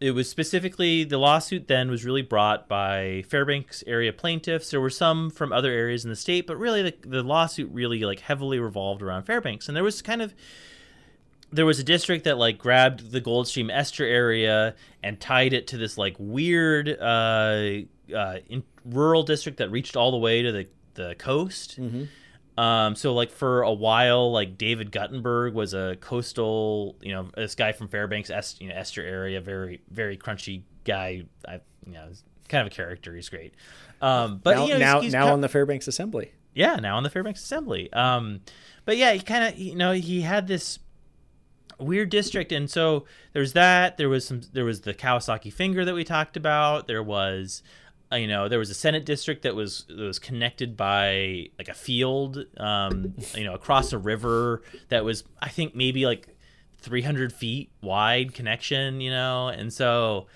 it 0.00 0.12
was 0.12 0.28
specifically 0.28 1.04
the 1.04 1.18
lawsuit 1.18 1.66
then 1.66 1.90
was 1.90 2.04
really 2.04 2.22
brought 2.22 2.68
by 2.68 3.24
Fairbanks 3.28 3.82
area 3.86 4.12
plaintiffs. 4.12 4.70
There 4.70 4.80
were 4.80 4.90
some 4.90 5.30
from 5.30 5.52
other 5.52 5.72
areas 5.72 6.04
in 6.04 6.10
the 6.10 6.16
state, 6.16 6.46
but 6.46 6.56
really 6.56 6.82
the, 6.82 6.94
the 7.04 7.22
lawsuit 7.22 7.70
really 7.72 8.00
like 8.00 8.20
heavily 8.20 8.60
revolved 8.60 9.02
around 9.02 9.24
Fairbanks, 9.24 9.66
and 9.68 9.76
there 9.76 9.84
was 9.84 10.00
kind 10.02 10.22
of 10.22 10.34
there 11.50 11.66
was 11.66 11.78
a 11.78 11.84
district 11.84 12.24
that 12.24 12.38
like 12.38 12.58
grabbed 12.58 13.10
the 13.10 13.20
Goldstream 13.20 13.70
Ester 13.72 14.04
area 14.04 14.74
and 15.02 15.18
tied 15.20 15.52
it 15.52 15.68
to 15.68 15.76
this 15.78 15.96
like 15.96 16.14
weird 16.18 16.88
uh, 16.88 17.68
uh, 18.14 18.38
in, 18.48 18.62
rural 18.84 19.22
district 19.22 19.58
that 19.58 19.70
reached 19.70 19.96
all 19.96 20.10
the 20.10 20.18
way 20.18 20.42
to 20.42 20.52
the 20.52 20.68
the 20.94 21.14
coast. 21.18 21.78
Um, 22.58 22.96
so 22.96 23.14
like 23.14 23.30
for 23.30 23.62
a 23.62 23.72
while, 23.72 24.32
like 24.32 24.58
David 24.58 24.90
Guttenberg 24.90 25.54
was 25.54 25.74
a 25.74 25.96
coastal, 26.00 26.96
you 27.00 27.12
know, 27.12 27.30
this 27.36 27.54
guy 27.54 27.70
from 27.70 27.86
Fairbanks, 27.86 28.30
Est, 28.30 28.60
you 28.60 28.68
know, 28.68 28.74
Ester 28.74 29.02
area, 29.02 29.40
very 29.40 29.80
very 29.90 30.16
crunchy 30.16 30.62
guy. 30.84 31.22
I, 31.46 31.60
you 31.86 31.92
know, 31.92 32.08
kind 32.48 32.66
of 32.66 32.72
a 32.72 32.74
character. 32.74 33.14
He's 33.14 33.28
great. 33.28 33.54
Um, 34.02 34.40
but 34.42 34.56
now 34.56 34.66
you 34.66 34.72
know, 34.72 34.78
now, 34.78 34.94
he's, 34.96 35.04
he's 35.04 35.12
now 35.12 35.26
co- 35.26 35.32
on 35.32 35.40
the 35.40 35.48
Fairbanks 35.48 35.86
Assembly. 35.86 36.32
Yeah, 36.52 36.76
now 36.76 36.98
in 36.98 37.04
the 37.04 37.10
Fairbanks 37.10 37.42
Assembly. 37.42 37.92
Um, 37.92 38.40
but 38.84 38.96
yeah, 38.96 39.12
he 39.12 39.20
kind 39.20 39.44
of 39.44 39.58
you 39.58 39.76
know 39.76 39.92
he 39.92 40.22
had 40.22 40.48
this 40.48 40.80
weird 41.78 42.10
district, 42.10 42.52
and 42.52 42.70
so 42.70 43.04
there's 43.32 43.52
that. 43.54 43.96
There 43.96 44.08
was 44.08 44.26
some. 44.26 44.42
There 44.52 44.64
was 44.64 44.82
the 44.82 44.94
Kawasaki 44.94 45.52
Finger 45.52 45.84
that 45.84 45.94
we 45.94 46.04
talked 46.04 46.36
about. 46.36 46.86
There 46.86 47.02
was. 47.02 47.62
uh, 48.12 48.16
You 48.16 48.26
know, 48.26 48.48
there 48.48 48.58
was 48.58 48.70
a 48.70 48.74
Senate 48.74 49.04
district 49.04 49.42
that 49.42 49.54
was 49.54 49.84
that 49.88 49.98
was 49.98 50.18
connected 50.18 50.76
by 50.76 51.48
like 51.58 51.68
a 51.68 51.74
field, 51.74 52.44
um, 52.56 53.14
you 53.34 53.44
know, 53.44 53.54
across 53.54 53.92
a 53.92 53.98
river 53.98 54.62
that 54.88 55.04
was, 55.04 55.24
I 55.40 55.48
think, 55.50 55.74
maybe 55.74 56.06
like 56.06 56.28
300 56.80 57.32
feet 57.32 57.70
wide 57.82 58.34
connection, 58.34 59.00
you 59.00 59.10
know, 59.10 59.48
and 59.48 59.72
so 59.72 60.26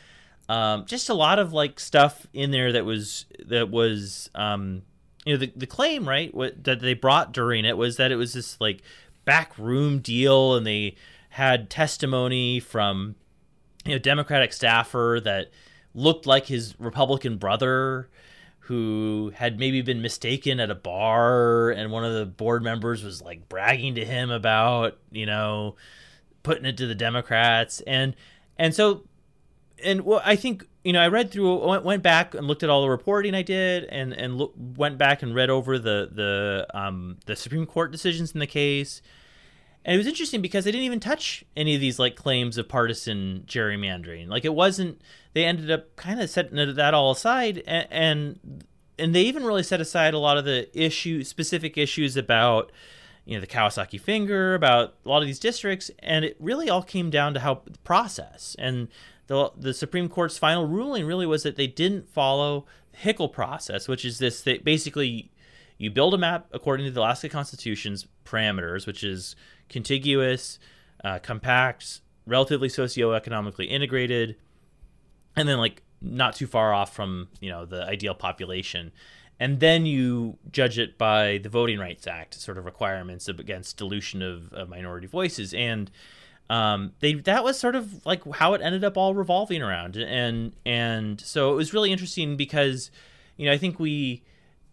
um, 0.49 0.85
just 0.87 1.09
a 1.09 1.15
lot 1.15 1.39
of 1.39 1.53
like 1.53 1.79
stuff 1.81 2.27
in 2.33 2.51
there 2.51 2.73
that 2.73 2.85
was 2.85 3.27
that 3.47 3.71
was 3.71 4.29
um, 4.35 4.83
you 5.25 5.33
know 5.35 5.39
the 5.39 5.53
the 5.57 5.67
claim 5.69 6.07
right 6.07 6.35
what 6.35 6.65
that 6.65 6.81
they 6.81 6.95
brought 6.95 7.33
during 7.33 7.65
it 7.65 7.77
was 7.77 7.97
that 7.97 8.11
it 8.11 8.17
was 8.17 8.33
this 8.35 8.61
like 8.61 8.83
back 9.25 9.57
room 9.57 10.01
deal 10.01 10.57
and 10.57 10.67
they 10.67 10.97
had 11.33 11.71
testimony 11.71 12.61
from 12.61 13.15
you 13.87 13.93
know 13.93 13.99
Democratic 13.99 14.53
staffer 14.53 15.19
that 15.25 15.51
looked 15.95 16.27
like 16.27 16.47
his 16.47 16.79
Republican 16.79 17.39
brother 17.39 18.11
who 18.67 19.33
had 19.35 19.59
maybe 19.59 19.81
been 19.81 20.03
mistaken 20.03 20.61
at 20.61 20.71
a 20.71 20.75
bar 20.75 21.71
and 21.71 21.91
one 21.91 22.05
of 22.05 22.13
the 22.13 22.27
board 22.27 22.63
members 22.63 23.03
was 23.03 23.23
like 23.23 23.49
bragging 23.49 23.95
to 23.95 24.05
him 24.05 24.31
about 24.31 24.99
you 25.11 25.25
know 25.25 25.75
putting 26.43 26.67
it 26.67 26.77
to 26.77 26.87
the 26.87 26.95
Democrats. 26.95 27.81
And 27.87 28.15
and 28.59 28.75
so 28.75 29.05
and 29.83 30.03
well, 30.03 30.21
I 30.27 30.37
think 30.37 30.67
you 30.85 30.93
know 30.93 31.01
I 31.01 31.09
read 31.09 31.31
through 31.31 31.67
went, 31.81 32.03
back 32.03 32.35
and 32.35 32.47
looked 32.47 32.63
at 32.63 32.69
all 32.69 32.83
the 32.83 32.91
reporting 32.91 33.35
I 33.35 33.43
did 33.43 33.85
and 33.85 34.13
and 34.13 34.37
look, 34.37 34.53
went 34.77 34.99
back 34.99 35.23
and 35.23 35.35
read 35.35 35.49
over 35.49 35.79
the 35.79 36.11
the 36.13 36.67
um 36.75 37.17
the 37.25 37.37
Supreme 37.37 37.65
Court 37.65 37.91
decisions 37.91 38.33
in 38.33 38.39
the 38.39 38.47
case 38.47 39.01
and 39.85 39.95
it 39.95 39.99
was 39.99 40.07
interesting 40.07 40.41
because 40.41 40.65
they 40.65 40.71
didn't 40.71 40.85
even 40.85 41.01
touch 41.01 41.45
any 41.57 41.75
of 41.75 41.81
these 41.81 41.99
like 41.99 42.15
claims 42.15 42.57
of 42.57 42.69
partisan 42.69 43.45
gerrymandering. 43.47 44.29
Like 44.29 44.45
it 44.45 44.55
wasn't 44.55 45.01
they 45.33 45.45
ended 45.45 45.71
up 45.71 45.97
kind 45.97 46.21
of 46.21 46.31
setting 46.31 46.75
that 46.75 46.95
all 46.95 47.11
aside 47.11 47.63
and, 47.67 47.89
and 47.91 48.65
and 48.99 49.15
they 49.15 49.23
even 49.23 49.45
really 49.45 49.65
set 49.65 49.81
aside 49.81 50.15
a 50.15 50.19
lot 50.19 50.39
of 50.39 50.45
the 50.45 50.69
issue 50.79 51.25
specific 51.25 51.77
issues 51.77 52.17
about 52.17 52.71
you 53.25 53.35
know 53.35 53.41
the 53.41 53.47
Kawasaki 53.47 54.01
finger 54.01 54.55
about 54.55 54.95
a 55.05 55.09
lot 55.09 55.23
of 55.23 55.27
these 55.27 55.41
districts 55.41 55.91
and 55.99 56.25
it 56.25 56.37
really 56.39 56.71
all 56.71 56.83
came 56.83 57.11
down 57.11 57.35
to 57.35 57.41
how 57.41 57.63
the 57.65 57.79
process. 57.79 58.55
And 58.61 58.87
the 59.27 59.51
the 59.57 59.75
Supreme 59.75 60.09
Court's 60.09 60.39
final 60.39 60.69
ruling 60.69 61.07
really 61.07 61.27
was 61.27 61.43
that 61.43 61.57
they 61.57 61.67
didn't 61.67 62.09
follow 62.09 62.67
the 62.93 62.99
Hickel 62.99 63.33
process 63.33 63.89
which 63.89 64.05
is 64.05 64.19
this 64.19 64.43
that 64.43 64.63
basically 64.63 65.32
you 65.83 65.91
build 65.91 66.15
a 66.15 66.19
map 66.19 66.47
according 66.53 66.87
to 66.87 66.93
the 66.93 67.01
Alaska 67.01 67.29
Constitution's 67.29 68.07
parameters 68.25 68.87
which 68.87 69.03
is 69.03 69.37
contiguous 69.69 70.59
uh, 71.05 71.19
compact 71.19 72.01
relatively 72.27 72.69
socioeconomically 72.69 73.69
integrated 73.69 74.37
and 75.37 75.49
then 75.49 75.59
like 75.59 75.83
not 76.03 76.35
too 76.35 76.47
far 76.47 76.75
off 76.75 76.95
from 76.95 77.29
you 77.41 77.51
know 77.51 77.65
the 77.65 77.85
ideal 77.85 78.15
population. 78.15 78.93
And 79.41 79.59
then 79.59 79.87
you 79.87 80.39
judge 80.53 80.79
it 80.79 80.99
by 80.99 81.39
the 81.39 81.49
voting 81.49 81.79
rights 81.79 82.07
act 82.07 82.35
sort 82.35 82.59
of 82.59 82.65
requirements 82.65 83.29
against 83.29 83.77
dilution 83.77 84.23
of, 84.23 84.53
of 84.53 84.69
minority 84.69 85.09
voices. 85.09 85.53
And 85.53 85.91
um, 86.49 86.93
they 87.01 87.15
that 87.15 87.43
was 87.43 87.59
sort 87.59 87.75
of 87.75 88.05
like 88.05 88.23
how 88.35 88.55
it 88.55 88.61
ended 88.63 88.85
up 88.85 88.97
all 88.97 89.15
revolving 89.15 89.63
around. 89.63 89.97
And 89.97 90.53
and 90.65 91.21
so 91.21 91.53
it 91.53 91.57
was 91.57 91.73
really 91.73 91.93
interesting 91.93 92.37
because 92.37 92.91
you 93.37 93.47
know 93.47 93.53
i 93.53 93.59
think 93.59 93.81
we 93.81 94.23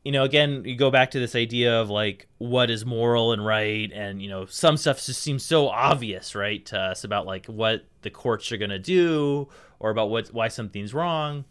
you 0.10 0.14
know 0.14 0.24
again 0.24 0.64
you 0.66 0.76
go 0.76 0.89
back 0.89 1.12
to 1.12 1.20
this 1.20 1.36
idea 1.36 1.80
of 1.80 1.91
like 1.91 2.26
what 2.39 2.72
is 2.72 2.84
moral 2.84 3.32
and 3.32 3.45
right 3.45 3.91
and 3.93 4.24
you 4.24 4.28
know 4.28 4.43
some 4.47 4.76
stuff 4.76 5.05
just 5.05 5.22
seems 5.22 5.45
so 5.45 5.68
obvious 5.70 6.34
right 6.34 6.66
to 6.66 6.76
us 6.80 7.03
about 7.03 7.28
like 7.28 7.45
what 7.45 7.86
the 8.01 8.10
courts 8.10 8.51
are 8.51 8.57
to 8.57 8.80
do 8.80 9.47
or 9.78 9.91
about 9.91 10.10
what 10.10 10.28
why 10.30 10.47
something's 10.47 10.95
wrong. 10.95 11.45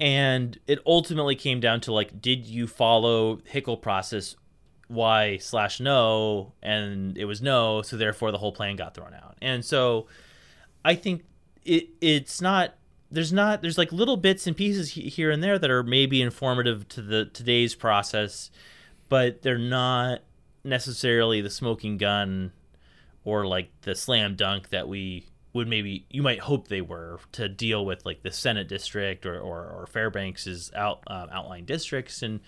And 0.00 0.58
it 0.66 0.78
ultimately 0.86 1.36
came 1.36 1.60
down 1.60 1.82
to 1.82 1.92
like 1.92 2.22
did 2.22 2.46
you 2.46 2.66
follow 2.66 3.36
hickel 3.36 3.76
process 3.76 4.34
why 4.88 5.36
slash 5.36 5.80
no 5.80 6.54
and 6.62 7.18
it 7.18 7.26
was 7.26 7.42
no 7.42 7.82
so 7.82 7.98
therefore 7.98 8.32
the 8.32 8.38
whole 8.38 8.52
plan 8.52 8.76
got 8.76 8.94
thrown 8.94 9.12
out. 9.12 9.36
And 9.42 9.62
so 9.62 10.06
i 10.82 10.94
think 10.94 11.24
it 11.62 11.90
it's 12.00 12.40
not 12.40 12.72
there's 13.12 13.32
not 13.32 13.62
there's 13.62 13.78
like 13.78 13.92
little 13.92 14.16
bits 14.16 14.46
and 14.46 14.56
pieces 14.56 14.90
here 14.90 15.30
and 15.30 15.42
there 15.42 15.58
that 15.58 15.70
are 15.70 15.82
maybe 15.82 16.22
informative 16.22 16.88
to 16.88 17.02
the 17.02 17.26
today's 17.26 17.74
process 17.74 18.50
but 19.08 19.42
they're 19.42 19.58
not 19.58 20.20
necessarily 20.64 21.40
the 21.40 21.50
smoking 21.50 21.98
gun 21.98 22.52
or 23.24 23.46
like 23.46 23.70
the 23.82 23.94
slam 23.94 24.34
dunk 24.34 24.70
that 24.70 24.88
we 24.88 25.26
would 25.52 25.68
maybe 25.68 26.06
you 26.10 26.22
might 26.22 26.40
hope 26.40 26.68
they 26.68 26.80
were 26.80 27.20
to 27.32 27.48
deal 27.48 27.84
with 27.84 28.04
like 28.06 28.22
the 28.22 28.32
Senate 28.32 28.68
district 28.68 29.26
or 29.26 29.38
or, 29.38 29.60
or 29.60 29.86
Fairbanks's 29.92 30.72
out 30.74 31.02
uh, 31.06 31.26
outlying 31.30 31.64
districts. 31.64 32.22
And 32.22 32.40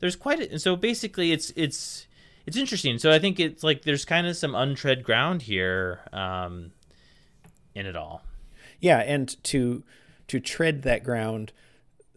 there's 0.00 0.16
quite 0.16 0.40
a, 0.40 0.50
and 0.50 0.60
so 0.60 0.76
basically 0.76 1.32
it's 1.32 1.52
it's 1.56 2.06
it's 2.46 2.56
interesting. 2.56 2.98
So 2.98 3.12
I 3.12 3.18
think 3.18 3.38
it's 3.38 3.62
like 3.62 3.82
there's 3.82 4.04
kind 4.04 4.26
of 4.26 4.36
some 4.36 4.54
untread 4.54 5.04
ground 5.04 5.42
here 5.42 6.00
um, 6.12 6.72
in 7.74 7.86
it 7.86 7.96
all. 7.96 8.22
Yeah 8.80 8.98
and 8.98 9.42
to 9.44 9.82
to 10.28 10.40
tread 10.40 10.82
that 10.82 11.02
ground 11.02 11.52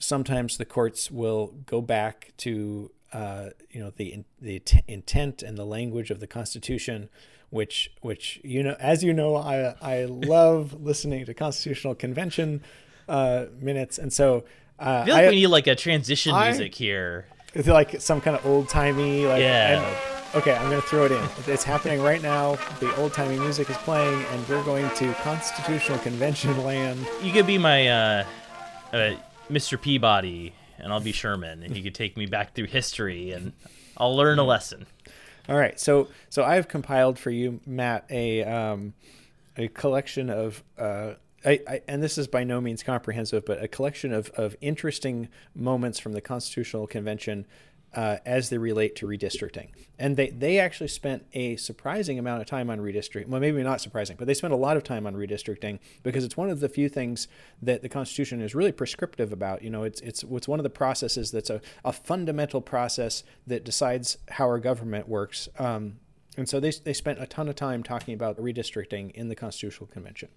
sometimes 0.04 0.58
the 0.58 0.66
courts 0.66 1.12
will 1.12 1.54
go 1.66 1.82
back 1.82 2.34
to 2.38 2.92
uh, 3.14 3.50
you 3.70 3.80
know 3.80 3.92
the 3.96 4.24
the 4.40 4.60
t- 4.60 4.84
intent 4.88 5.44
and 5.44 5.58
the 5.58 5.66
language 5.66 6.12
of 6.12 6.20
the 6.20 6.28
Constitution, 6.28 7.10
which 7.50 7.92
which 8.02 8.40
you 8.44 8.64
know 8.64 8.76
as 8.80 9.04
you 9.04 9.14
know 9.14 9.36
I 9.36 9.76
I 9.82 10.06
love 10.06 10.74
listening 10.82 11.26
to 11.26 11.34
Constitutional 11.34 11.96
Convention 11.96 12.62
uh, 13.08 13.46
minutes, 13.60 13.98
and 13.98 14.12
so 14.12 14.46
uh, 14.80 15.02
I 15.04 15.06
feel 15.06 15.14
like 15.16 15.26
I, 15.26 15.30
we 15.30 15.36
need 15.36 15.48
like 15.48 15.68
a 15.68 15.76
transition 15.76 16.34
I, 16.34 16.50
music 16.50 16.76
here. 16.76 17.28
It's 17.54 17.68
like 17.68 18.00
some 18.00 18.22
kind 18.22 18.38
of 18.38 18.46
old 18.46 18.70
timey 18.70 19.26
like 19.26 19.42
yeah. 19.42 20.21
Okay, 20.34 20.54
I'm 20.54 20.70
gonna 20.70 20.82
throw 20.82 21.06
it 21.06 21.12
in. 21.12 21.24
It's 21.48 21.64
happening 21.64 22.02
right 22.02 22.22
now. 22.22 22.56
The 22.80 22.96
old 22.96 23.14
timey 23.14 23.38
music 23.38 23.70
is 23.70 23.78
playing, 23.78 24.24
and 24.24 24.48
we're 24.48 24.64
going 24.64 24.90
to 24.92 25.14
Constitutional 25.16 25.98
Convention 26.00 26.64
land. 26.64 27.06
You 27.22 27.34
could 27.34 27.46
be 27.46 27.58
my 27.58 27.88
uh, 27.88 28.26
uh, 28.94 29.16
Mr. 29.50 29.80
Peabody 29.80 30.54
and 30.82 30.92
I'll 30.92 31.00
be 31.00 31.12
Sherman, 31.12 31.64
and 31.64 31.76
you 31.76 31.84
could 31.84 31.96
take 31.96 32.18
me 32.18 32.26
back 32.26 32.54
through 32.54 32.66
history, 32.66 33.32
and 33.32 33.54
I'll 33.98 34.16
learn 34.16 34.40
a 34.40 34.44
lesson. 34.44 34.88
All 35.48 35.58
right, 35.58 35.80
so 35.80 36.08
so 36.30 36.44
I've 36.44 36.68
compiled 36.68 37.18
for 37.18 37.32
you, 37.32 37.60
Matt, 37.66 38.06
a 38.10 38.44
um, 38.44 38.94
a 39.58 39.68
collection 39.70 40.30
of. 40.30 40.64
Uh, 40.78 41.14
I, 41.44 41.60
I, 41.68 41.82
and 41.88 42.04
this 42.04 42.20
is 42.20 42.28
by 42.28 42.44
no 42.44 42.62
means 42.62 42.84
comprehensive, 42.84 43.46
but 43.46 43.64
a 43.64 43.68
collection 43.68 44.14
of, 44.14 44.30
of 44.32 44.56
interesting 44.62 45.28
moments 45.56 45.98
from 45.98 46.14
the 46.14 46.22
Constitutional 46.22 46.86
Convention 46.86 47.48
uh, 47.94 48.18
as 48.26 48.50
they 48.50 48.58
relate 48.58 48.96
to 48.98 49.06
redistricting. 49.06 49.70
And 50.00 50.18
they, 50.18 50.30
they 50.30 50.60
actually 50.60 50.88
spent 50.88 51.26
a 51.34 51.56
surprising 51.58 52.18
amount 52.18 52.42
of 52.42 52.48
time 52.48 52.70
on 52.70 52.80
redistricting. 52.80 53.28
Well, 53.28 53.42
maybe 53.42 53.62
not 53.64 53.82
surprising, 53.82 54.16
but 54.18 54.28
they 54.28 54.34
spent 54.34 54.54
a 54.54 54.58
lot 54.58 54.78
of 54.78 54.84
time 54.84 55.06
on 55.06 55.16
redistricting 55.16 55.80
because 56.02 56.24
it's 56.24 56.38
one 56.38 56.50
of 56.50 56.60
the 56.60 56.70
few 56.70 56.90
things 56.90 57.28
that 57.62 57.82
the 57.82 57.90
Constitution 57.90 58.42
is 58.42 58.56
really 58.56 58.72
prescriptive 58.72 59.32
about. 59.32 59.62
You 59.62 59.70
know, 59.70 59.84
it's, 59.84 60.02
it's, 60.02 60.24
it's 60.24 60.48
one 60.48 60.60
of 60.60 60.64
the 60.64 60.70
processes 60.70 61.32
that's 61.32 61.50
a, 61.50 61.62
a 61.86 61.92
fundamental 61.92 62.62
process 62.62 63.24
that 63.46 63.64
decides 63.64 64.18
how 64.30 64.46
our 64.46 64.60
government 64.60 65.08
works. 65.08 65.50
Um, 65.60 65.98
and 66.38 66.48
so 66.48 66.60
they, 66.60 66.72
they 66.72 66.94
spent 66.94 67.22
a 67.22 67.26
ton 67.26 67.50
of 67.50 67.56
time 67.56 67.84
talking 67.84 68.14
about 68.14 68.38
redistricting 68.38 69.12
in 69.12 69.28
the 69.28 69.36
Constitutional 69.36 69.88
Convention. 69.88 70.30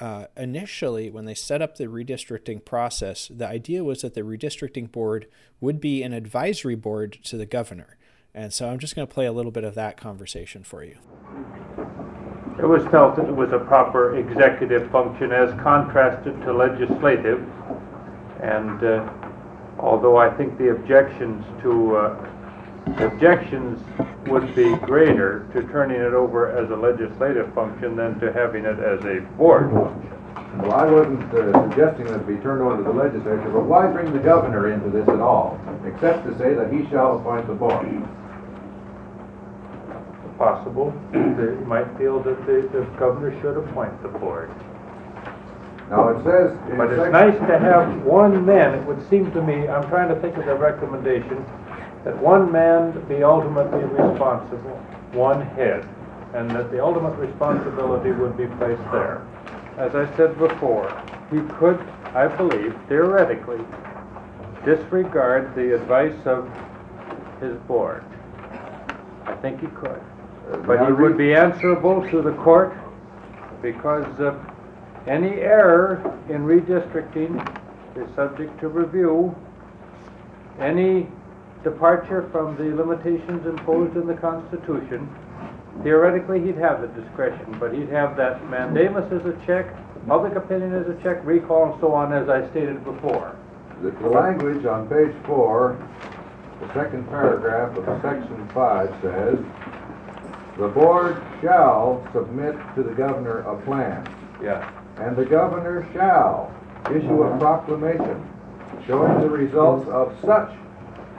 Uh, 0.00 0.26
initially, 0.36 1.10
when 1.10 1.26
they 1.26 1.34
set 1.34 1.60
up 1.60 1.76
the 1.76 1.86
redistricting 1.86 2.64
process, 2.64 3.28
the 3.28 3.46
idea 3.46 3.84
was 3.84 4.02
that 4.02 4.14
the 4.14 4.22
redistricting 4.22 4.90
board 4.90 5.26
would 5.60 5.80
be 5.80 6.02
an 6.02 6.12
advisory 6.12 6.74
board 6.74 7.18
to 7.24 7.36
the 7.36 7.46
governor. 7.46 7.96
And 8.34 8.52
so 8.52 8.68
I'm 8.68 8.78
just 8.78 8.96
going 8.96 9.06
to 9.06 9.12
play 9.12 9.26
a 9.26 9.32
little 9.32 9.52
bit 9.52 9.64
of 9.64 9.74
that 9.76 9.96
conversation 9.96 10.64
for 10.64 10.82
you. 10.82 10.96
It 12.58 12.66
was 12.66 12.84
felt 12.86 13.16
that 13.16 13.28
it 13.28 13.36
was 13.36 13.52
a 13.52 13.58
proper 13.58 14.16
executive 14.16 14.90
function 14.90 15.30
as 15.30 15.50
contrasted 15.60 16.40
to 16.42 16.52
legislative. 16.52 17.46
And 18.40 18.82
uh, 18.82 19.12
although 19.78 20.16
I 20.16 20.30
think 20.36 20.56
the 20.58 20.70
objections 20.70 21.44
to 21.62 21.96
uh, 21.96 22.33
objections 22.86 23.80
would 24.28 24.54
be 24.54 24.74
greater 24.76 25.46
to 25.52 25.62
turning 25.68 26.00
it 26.00 26.14
over 26.14 26.50
as 26.56 26.70
a 26.70 26.76
legislative 26.76 27.52
function 27.54 27.96
than 27.96 28.18
to 28.20 28.32
having 28.32 28.64
it 28.64 28.78
as 28.78 29.04
a 29.04 29.20
board 29.36 29.70
function. 29.70 30.10
Well, 30.62 30.72
I 30.72 30.86
wasn't 30.86 31.22
uh, 31.34 31.68
suggesting 31.68 32.06
that 32.06 32.20
it 32.20 32.26
be 32.26 32.36
turned 32.36 32.62
over 32.62 32.76
to 32.76 32.82
the 32.82 32.92
legislature, 32.92 33.50
but 33.50 33.64
why 33.64 33.86
bring 33.90 34.12
the 34.12 34.20
governor 34.20 34.72
into 34.72 34.88
this 34.88 35.08
at 35.08 35.20
all, 35.20 35.60
except 35.84 36.26
to 36.26 36.38
say 36.38 36.54
that 36.54 36.72
he 36.72 36.88
shall 36.90 37.18
appoint 37.18 37.46
the 37.46 37.54
board? 37.54 37.86
Possible, 40.38 40.92
you 41.12 41.64
might 41.66 41.86
feel 41.96 42.20
that 42.22 42.46
the, 42.46 42.68
the 42.72 42.84
governor 42.98 43.38
should 43.40 43.56
appoint 43.56 44.02
the 44.02 44.08
board. 44.08 44.50
Now, 45.90 46.08
it 46.08 46.24
says... 46.24 46.56
But 46.76 46.90
it's 46.90 47.12
nice 47.12 47.38
to 47.38 47.58
have 47.58 48.02
one 48.02 48.44
man, 48.44 48.74
it 48.74 48.84
would 48.86 49.08
seem 49.08 49.30
to 49.32 49.42
me, 49.42 49.68
I'm 49.68 49.88
trying 49.88 50.08
to 50.08 50.20
think 50.20 50.36
of 50.36 50.46
the 50.46 50.54
recommendation, 50.54 51.44
that 52.04 52.16
one 52.18 52.52
man 52.52 52.92
be 53.08 53.22
ultimately 53.22 53.84
responsible, 53.84 54.76
one 55.12 55.40
head, 55.40 55.88
and 56.34 56.50
that 56.50 56.70
the 56.70 56.82
ultimate 56.82 57.16
responsibility 57.18 58.12
would 58.12 58.36
be 58.36 58.46
placed 58.58 58.82
there. 58.92 59.26
As 59.78 59.94
I 59.94 60.04
said 60.16 60.38
before, 60.38 60.90
he 61.30 61.40
could, 61.58 61.80
I 62.14 62.28
believe, 62.28 62.78
theoretically, 62.88 63.64
disregard 64.64 65.54
the 65.54 65.74
advice 65.74 66.26
of 66.26 66.48
his 67.40 67.56
board. 67.66 68.04
I 69.24 69.34
think 69.40 69.60
he 69.60 69.66
could. 69.68 70.00
But 70.66 70.84
he 70.86 70.92
would 70.92 71.16
be 71.16 71.34
answerable 71.34 72.08
to 72.10 72.22
the 72.22 72.32
court 72.32 72.76
because 73.62 74.06
uh, 74.20 74.38
any 75.06 75.40
error 75.40 76.18
in 76.28 76.44
redistricting 76.44 77.40
is 77.96 78.14
subject 78.14 78.60
to 78.60 78.68
review. 78.68 79.34
Any 80.58 81.08
departure 81.64 82.28
from 82.30 82.56
the 82.56 82.74
limitations 82.76 83.46
imposed 83.46 83.96
in 83.96 84.06
the 84.06 84.14
Constitution, 84.14 85.08
theoretically, 85.82 86.40
he'd 86.40 86.56
have 86.56 86.82
the 86.82 86.88
discretion, 87.00 87.56
but 87.58 87.72
he'd 87.74 87.88
have 87.88 88.16
that 88.16 88.48
mandamus 88.48 89.10
as 89.10 89.24
a 89.26 89.36
check, 89.46 89.74
public 90.06 90.36
opinion 90.36 90.74
as 90.74 90.86
a 90.86 91.02
check, 91.02 91.24
recall, 91.24 91.72
and 91.72 91.80
so 91.80 91.92
on, 91.92 92.12
as 92.12 92.28
I 92.28 92.48
stated 92.50 92.84
before. 92.84 93.34
The 93.82 93.90
the 93.90 94.08
language 94.08 94.64
on 94.66 94.88
page 94.88 95.14
four, 95.26 95.76
the 96.60 96.72
second 96.74 97.08
paragraph 97.08 97.76
of 97.76 98.02
section 98.02 98.48
five 98.54 98.94
says, 99.02 99.38
"The 100.58 100.68
board 100.68 101.16
shall 101.42 102.06
submit 102.12 102.54
to 102.76 102.82
the 102.82 102.92
governor 102.92 103.40
a 103.40 103.56
plan, 103.62 104.06
Yeah. 104.40 104.68
and 104.98 105.16
the 105.16 105.24
governor 105.24 105.84
shall 105.92 106.52
issue 106.90 107.22
a 107.22 107.30
uh-huh. 107.30 107.38
proclamation 107.38 108.22
showing 108.86 109.20
the 109.20 109.28
results 109.28 109.88
of 109.88 110.14
such 110.24 110.50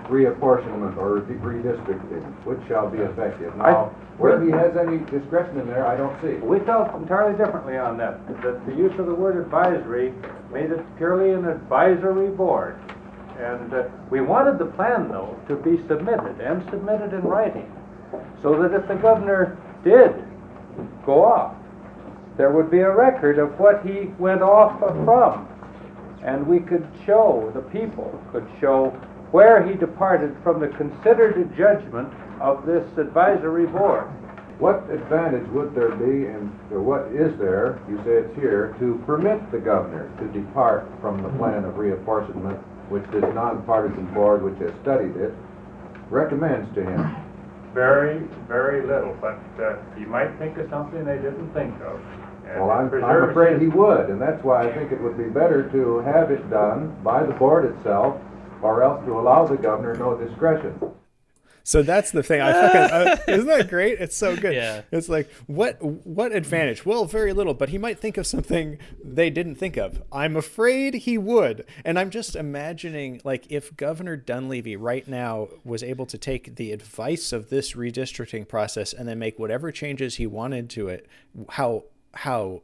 reapportionment 0.07 0.97
or 0.97 1.21
redistricting, 1.21 2.23
which 2.45 2.59
shall 2.67 2.89
be 2.89 2.99
effective." 2.99 3.55
Now, 3.55 3.93
whether 4.17 4.43
he 4.43 4.51
has 4.51 4.77
any 4.77 4.99
discretion 4.99 5.59
in 5.59 5.67
there, 5.67 5.85
I 5.85 5.97
don't 5.97 6.19
see. 6.21 6.35
We 6.45 6.59
felt 6.59 6.93
entirely 6.95 7.37
differently 7.37 7.77
on 7.77 7.97
that, 7.97 8.25
that 8.41 8.65
the 8.65 8.73
use 8.73 8.97
of 8.97 9.07
the 9.07 9.13
word 9.15 9.35
advisory 9.37 10.13
made 10.51 10.71
it 10.71 10.79
purely 10.97 11.31
an 11.31 11.45
advisory 11.45 12.29
board. 12.29 12.77
And 13.37 13.73
uh, 13.73 13.83
we 14.09 14.21
wanted 14.21 14.57
the 14.57 14.65
plan, 14.65 15.09
though, 15.09 15.37
to 15.49 15.57
be 15.57 15.85
submitted, 15.87 16.39
and 16.39 16.63
submitted 16.69 17.11
in 17.13 17.21
writing, 17.21 17.69
so 18.41 18.61
that 18.61 18.73
if 18.73 18.87
the 18.87 18.95
governor 18.95 19.57
did 19.83 20.23
go 21.05 21.25
off, 21.25 21.55
there 22.37 22.51
would 22.51 22.71
be 22.71 22.79
a 22.79 22.91
record 22.91 23.37
of 23.37 23.59
what 23.59 23.85
he 23.85 24.11
went 24.19 24.41
off 24.41 24.79
from. 24.79 25.47
And 26.23 26.47
we 26.47 26.59
could 26.59 26.87
show, 27.05 27.51
the 27.53 27.61
people 27.61 28.19
could 28.31 28.47
show 28.59 28.97
where 29.35 29.67
he 29.67 29.75
departed 29.75 30.33
from 30.43 30.61
the 30.61 30.69
considered 30.79 31.35
judgment 31.57 32.07
of 32.39 32.65
this 32.65 32.87
advisory 32.97 33.67
board. 33.67 34.07
What 34.63 34.89
advantage 34.89 35.45
would 35.49 35.75
there 35.75 35.91
be, 35.91 36.31
and 36.31 36.47
or 36.71 36.79
what 36.79 37.11
is 37.11 37.37
there, 37.37 37.83
you 37.89 37.97
say 38.07 38.23
it's 38.23 38.35
here, 38.39 38.73
to 38.79 39.03
permit 39.05 39.43
the 39.51 39.59
governor 39.59 40.07
to 40.23 40.25
depart 40.31 40.87
from 41.01 41.21
the 41.21 41.27
plan 41.35 41.65
of 41.65 41.75
reapportionment, 41.75 42.63
which 42.87 43.03
this 43.11 43.27
nonpartisan 43.35 44.05
board, 44.13 44.41
which 44.41 44.55
has 44.63 44.71
studied 44.81 45.17
it, 45.19 45.33
recommends 46.09 46.73
to 46.73 46.85
him? 46.87 47.03
Very, 47.73 48.23
very 48.47 48.87
little, 48.87 49.17
but 49.19 49.35
uh, 49.59 49.75
you 49.99 50.07
might 50.07 50.31
think 50.39 50.57
of 50.59 50.69
something 50.69 51.03
they 51.03 51.19
didn't 51.19 51.51
think 51.51 51.75
of. 51.83 51.99
And 52.47 52.63
Well, 52.63 52.71
I'm, 52.71 52.87
I'm 53.03 53.29
afraid 53.31 53.59
he 53.59 53.67
would, 53.67 54.07
and 54.09 54.15
that's 54.21 54.41
why 54.45 54.63
I 54.63 54.71
think 54.71 54.93
it 54.93 55.01
would 55.01 55.17
be 55.17 55.27
better 55.27 55.67
to 55.75 55.99
have 56.07 56.31
it 56.31 56.49
done 56.49 56.95
by 57.03 57.25
the 57.25 57.33
board 57.33 57.65
itself, 57.65 58.15
or 58.61 58.83
else 58.83 59.05
to 59.05 59.11
allow 59.17 59.45
the 59.45 59.57
governor 59.57 59.95
no 59.95 60.17
discretion. 60.17 60.79
So 61.65 61.81
that's 61.81 62.11
the 62.11 62.21
thing. 62.21 62.41
I 62.41 62.53
fucking 62.53 62.79
uh, 62.79 63.17
isn't 63.27 63.47
that 63.47 63.69
great? 63.69 63.99
It's 63.99 64.15
so 64.15 64.37
good. 64.37 64.53
Yeah. 64.53 64.83
It's 64.91 65.09
like 65.09 65.31
what 65.47 65.81
what 65.81 66.31
advantage? 66.31 66.85
Well, 66.85 67.05
very 67.05 67.33
little, 67.33 67.55
but 67.55 67.69
he 67.69 67.79
might 67.79 67.97
think 67.97 68.17
of 68.17 68.27
something 68.27 68.77
they 69.03 69.31
didn't 69.31 69.55
think 69.55 69.75
of. 69.75 70.03
I'm 70.11 70.35
afraid 70.35 70.93
he 70.93 71.17
would. 71.17 71.65
And 71.83 71.97
I'm 71.97 72.11
just 72.11 72.35
imagining 72.35 73.19
like 73.23 73.47
if 73.49 73.75
Governor 73.75 74.15
Dunleavy 74.15 74.75
right 74.75 75.07
now 75.07 75.47
was 75.63 75.81
able 75.81 76.05
to 76.05 76.19
take 76.19 76.55
the 76.55 76.71
advice 76.71 77.33
of 77.33 77.49
this 77.49 77.73
redistricting 77.73 78.47
process 78.47 78.93
and 78.93 79.07
then 79.07 79.17
make 79.17 79.39
whatever 79.39 79.71
changes 79.71 80.15
he 80.15 80.27
wanted 80.27 80.69
to 80.69 80.87
it, 80.87 81.07
how 81.49 81.85
how 82.13 82.61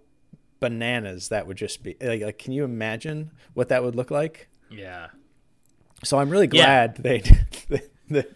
bananas 0.59 1.29
that 1.29 1.47
would 1.47 1.57
just 1.57 1.81
be. 1.81 1.97
Like, 1.99 2.21
like 2.21 2.37
can 2.37 2.53
you 2.53 2.63
imagine 2.63 3.31
what 3.55 3.69
that 3.69 3.83
would 3.83 3.95
look 3.95 4.11
like? 4.11 4.47
Yeah. 4.69 5.07
So 6.04 6.18
I'm 6.20 6.30
really 6.30 6.49
Yeah. 6.52 6.88
glad 6.88 6.95
they 6.97 7.20
that 8.10 8.36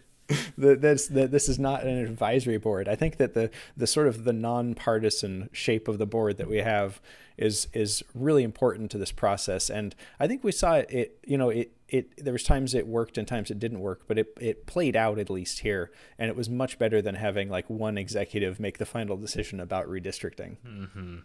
that 0.57 0.81
this 0.81 1.07
that 1.07 1.31
this 1.31 1.47
is 1.49 1.59
not 1.59 1.83
an 1.83 1.97
advisory 1.97 2.57
board. 2.57 2.87
I 2.87 2.95
think 2.95 3.17
that 3.17 3.33
the 3.33 3.49
the 3.77 3.87
sort 3.87 4.07
of 4.07 4.23
the 4.23 4.33
nonpartisan 4.33 5.49
shape 5.51 5.87
of 5.87 5.97
the 5.97 6.05
board 6.05 6.37
that 6.37 6.47
we 6.49 6.57
have 6.57 7.01
is 7.37 7.67
is 7.73 8.01
really 8.13 8.43
important 8.43 8.89
to 8.91 8.97
this 8.97 9.11
process. 9.11 9.69
And 9.69 9.93
I 10.19 10.27
think 10.27 10.43
we 10.43 10.51
saw 10.51 10.75
it. 10.75 10.89
it 10.89 11.19
you 11.25 11.37
know, 11.37 11.49
it 11.49 11.71
it 11.89 12.23
there 12.23 12.33
was 12.33 12.43
times 12.43 12.73
it 12.73 12.87
worked 12.87 13.17
and 13.17 13.27
times 13.27 13.51
it 13.51 13.59
didn't 13.59 13.79
work, 13.81 14.03
but 14.07 14.17
it 14.17 14.27
it 14.39 14.65
played 14.65 14.95
out 14.95 15.19
at 15.19 15.29
least 15.29 15.59
here, 15.59 15.91
and 16.17 16.29
it 16.29 16.35
was 16.35 16.49
much 16.49 16.79
better 16.79 17.01
than 17.01 17.15
having 17.15 17.49
like 17.49 17.69
one 17.69 17.97
executive 17.97 18.59
make 18.59 18.77
the 18.77 18.85
final 18.85 19.17
decision 19.17 19.59
about 19.59 19.87
redistricting. 19.87 20.57
Mm-hmm. 20.65 21.17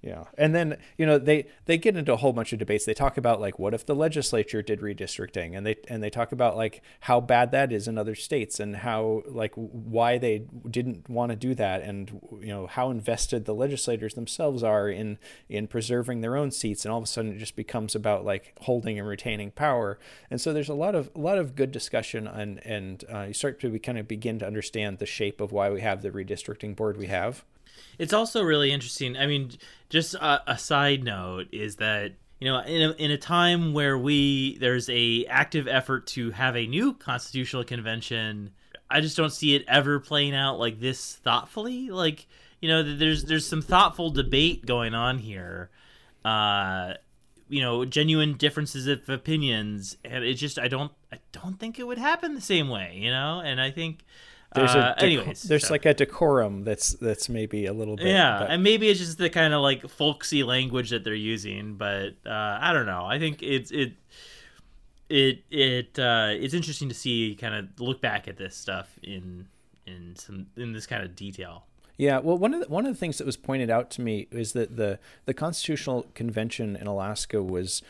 Yeah. 0.00 0.24
And 0.36 0.54
then, 0.54 0.76
you 0.96 1.06
know, 1.06 1.18
they 1.18 1.46
they 1.64 1.76
get 1.76 1.96
into 1.96 2.12
a 2.12 2.16
whole 2.16 2.32
bunch 2.32 2.52
of 2.52 2.60
debates. 2.60 2.84
They 2.84 2.94
talk 2.94 3.16
about 3.18 3.40
like 3.40 3.58
what 3.58 3.74
if 3.74 3.84
the 3.84 3.96
legislature 3.96 4.62
did 4.62 4.80
redistricting 4.80 5.56
and 5.56 5.66
they 5.66 5.74
and 5.88 6.00
they 6.02 6.10
talk 6.10 6.30
about 6.30 6.56
like 6.56 6.82
how 7.00 7.20
bad 7.20 7.50
that 7.50 7.72
is 7.72 7.88
in 7.88 7.98
other 7.98 8.14
states 8.14 8.60
and 8.60 8.76
how 8.76 9.24
like 9.26 9.52
why 9.56 10.16
they 10.16 10.44
didn't 10.70 11.10
want 11.10 11.30
to 11.30 11.36
do 11.36 11.52
that 11.56 11.82
and 11.82 12.20
you 12.40 12.46
know 12.46 12.68
how 12.68 12.90
invested 12.90 13.44
the 13.44 13.54
legislators 13.54 14.14
themselves 14.14 14.62
are 14.62 14.88
in 14.88 15.18
in 15.48 15.66
preserving 15.66 16.20
their 16.20 16.36
own 16.36 16.52
seats 16.52 16.84
and 16.84 16.92
all 16.92 16.98
of 16.98 17.04
a 17.04 17.08
sudden 17.08 17.32
it 17.32 17.38
just 17.38 17.56
becomes 17.56 17.96
about 17.96 18.24
like 18.24 18.54
holding 18.62 19.00
and 19.00 19.08
retaining 19.08 19.50
power. 19.50 19.98
And 20.30 20.40
so 20.40 20.52
there's 20.52 20.68
a 20.68 20.74
lot 20.74 20.94
of 20.94 21.10
a 21.16 21.18
lot 21.18 21.38
of 21.38 21.56
good 21.56 21.72
discussion 21.72 22.28
and 22.28 22.64
and 22.64 23.04
uh, 23.12 23.22
you 23.22 23.34
start 23.34 23.58
to 23.62 23.78
kind 23.80 23.98
of 23.98 24.06
begin 24.06 24.38
to 24.38 24.46
understand 24.46 24.98
the 24.98 25.06
shape 25.06 25.40
of 25.40 25.50
why 25.50 25.70
we 25.70 25.80
have 25.80 26.02
the 26.02 26.12
redistricting 26.12 26.76
board 26.76 26.96
we 26.96 27.08
have. 27.08 27.44
It's 27.98 28.12
also 28.12 28.42
really 28.42 28.70
interesting. 28.72 29.16
I 29.16 29.26
mean, 29.26 29.52
just 29.88 30.14
a, 30.14 30.52
a 30.52 30.58
side 30.58 31.04
note 31.04 31.48
is 31.52 31.76
that 31.76 32.12
you 32.40 32.48
know, 32.48 32.60
in 32.60 32.90
a, 32.90 32.92
in 32.92 33.10
a 33.10 33.18
time 33.18 33.72
where 33.72 33.98
we 33.98 34.58
there's 34.58 34.88
a 34.88 35.24
active 35.26 35.66
effort 35.66 36.06
to 36.08 36.30
have 36.30 36.56
a 36.56 36.66
new 36.66 36.94
constitutional 36.94 37.64
convention, 37.64 38.52
I 38.88 39.00
just 39.00 39.16
don't 39.16 39.32
see 39.32 39.56
it 39.56 39.64
ever 39.66 39.98
playing 39.98 40.34
out 40.34 40.58
like 40.58 40.78
this 40.78 41.16
thoughtfully. 41.16 41.90
Like, 41.90 42.26
you 42.60 42.68
know, 42.68 42.82
there's 42.82 43.24
there's 43.24 43.46
some 43.46 43.62
thoughtful 43.62 44.10
debate 44.10 44.64
going 44.66 44.94
on 44.94 45.18
here. 45.18 45.70
Uh, 46.24 46.94
you 47.48 47.60
know, 47.60 47.84
genuine 47.84 48.34
differences 48.34 48.86
of 48.86 49.08
opinions, 49.08 49.96
and 50.04 50.22
it 50.22 50.34
just 50.34 50.60
I 50.60 50.68
don't 50.68 50.92
I 51.12 51.18
don't 51.32 51.58
think 51.58 51.80
it 51.80 51.86
would 51.88 51.98
happen 51.98 52.34
the 52.34 52.40
same 52.40 52.68
way. 52.68 52.96
You 52.96 53.10
know, 53.10 53.40
and 53.44 53.60
I 53.60 53.70
think. 53.70 54.04
There's 54.54 54.74
uh, 54.74 54.94
a 54.96 55.00
deco- 55.00 55.02
anyways, 55.04 55.42
there's 55.42 55.66
so- 55.66 55.74
like 55.74 55.84
a 55.84 55.92
decorum 55.94 56.64
that's 56.64 56.94
that's 56.94 57.28
maybe 57.28 57.66
a 57.66 57.72
little 57.72 57.96
bit 57.96 58.06
yeah, 58.06 58.38
but- 58.40 58.50
and 58.50 58.62
maybe 58.62 58.88
it's 58.88 58.98
just 58.98 59.18
the 59.18 59.28
kind 59.30 59.52
of 59.52 59.60
like 59.60 59.88
folksy 59.88 60.42
language 60.42 60.90
that 60.90 61.04
they're 61.04 61.14
using, 61.14 61.74
but 61.74 62.14
uh, 62.26 62.58
I 62.60 62.72
don't 62.72 62.86
know. 62.86 63.04
I 63.04 63.18
think 63.18 63.42
it's 63.42 63.70
it 63.70 63.92
it 65.08 65.44
it 65.50 65.98
uh, 65.98 66.28
it's 66.30 66.54
interesting 66.54 66.88
to 66.88 66.94
see 66.94 67.36
kind 67.40 67.54
of 67.54 67.80
look 67.80 68.00
back 68.00 68.28
at 68.28 68.36
this 68.36 68.56
stuff 68.56 68.98
in 69.02 69.48
in 69.86 70.14
some 70.16 70.46
in 70.56 70.72
this 70.72 70.86
kind 70.86 71.02
of 71.02 71.14
detail. 71.14 71.64
Yeah, 71.96 72.20
well, 72.20 72.38
one 72.38 72.54
of 72.54 72.60
the, 72.60 72.68
one 72.68 72.86
of 72.86 72.92
the 72.92 72.98
things 72.98 73.18
that 73.18 73.26
was 73.26 73.36
pointed 73.36 73.70
out 73.70 73.90
to 73.92 74.00
me 74.02 74.28
is 74.30 74.52
that 74.52 74.76
the 74.76 74.98
the 75.24 75.34
Constitutional 75.34 76.06
Convention 76.14 76.76
in 76.76 76.86
Alaska 76.86 77.42
was, 77.42 77.82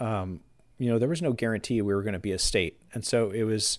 um, 0.00 0.40
you 0.78 0.90
know, 0.90 0.98
there 0.98 1.08
was 1.08 1.22
no 1.22 1.32
guarantee 1.32 1.80
we 1.80 1.94
were 1.94 2.02
going 2.02 2.14
to 2.14 2.18
be 2.18 2.32
a 2.32 2.38
state, 2.38 2.80
and 2.92 3.04
so 3.04 3.30
it 3.30 3.44
was 3.44 3.78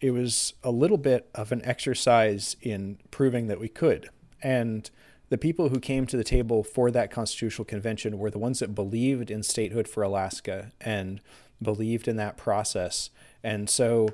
it 0.00 0.12
was 0.12 0.54
a 0.64 0.70
little 0.70 0.96
bit 0.96 1.28
of 1.34 1.52
an 1.52 1.62
exercise 1.64 2.56
in 2.62 2.98
proving 3.10 3.48
that 3.48 3.60
we 3.60 3.68
could. 3.68 4.08
And 4.42 4.90
the 5.28 5.38
people 5.38 5.68
who 5.68 5.78
came 5.78 6.06
to 6.06 6.16
the 6.16 6.24
table 6.24 6.64
for 6.64 6.90
that 6.90 7.10
Constitutional 7.10 7.64
Convention 7.64 8.18
were 8.18 8.30
the 8.30 8.38
ones 8.38 8.58
that 8.58 8.74
believed 8.74 9.30
in 9.30 9.42
statehood 9.42 9.86
for 9.86 10.02
Alaska 10.02 10.72
and 10.80 11.20
believed 11.62 12.08
in 12.08 12.16
that 12.16 12.36
process. 12.36 13.10
And 13.42 13.68
so, 13.68 14.08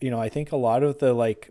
you 0.00 0.10
know, 0.10 0.20
I 0.20 0.28
think 0.28 0.52
a 0.52 0.56
lot 0.56 0.82
of 0.82 0.98
the 0.98 1.14
like 1.14 1.50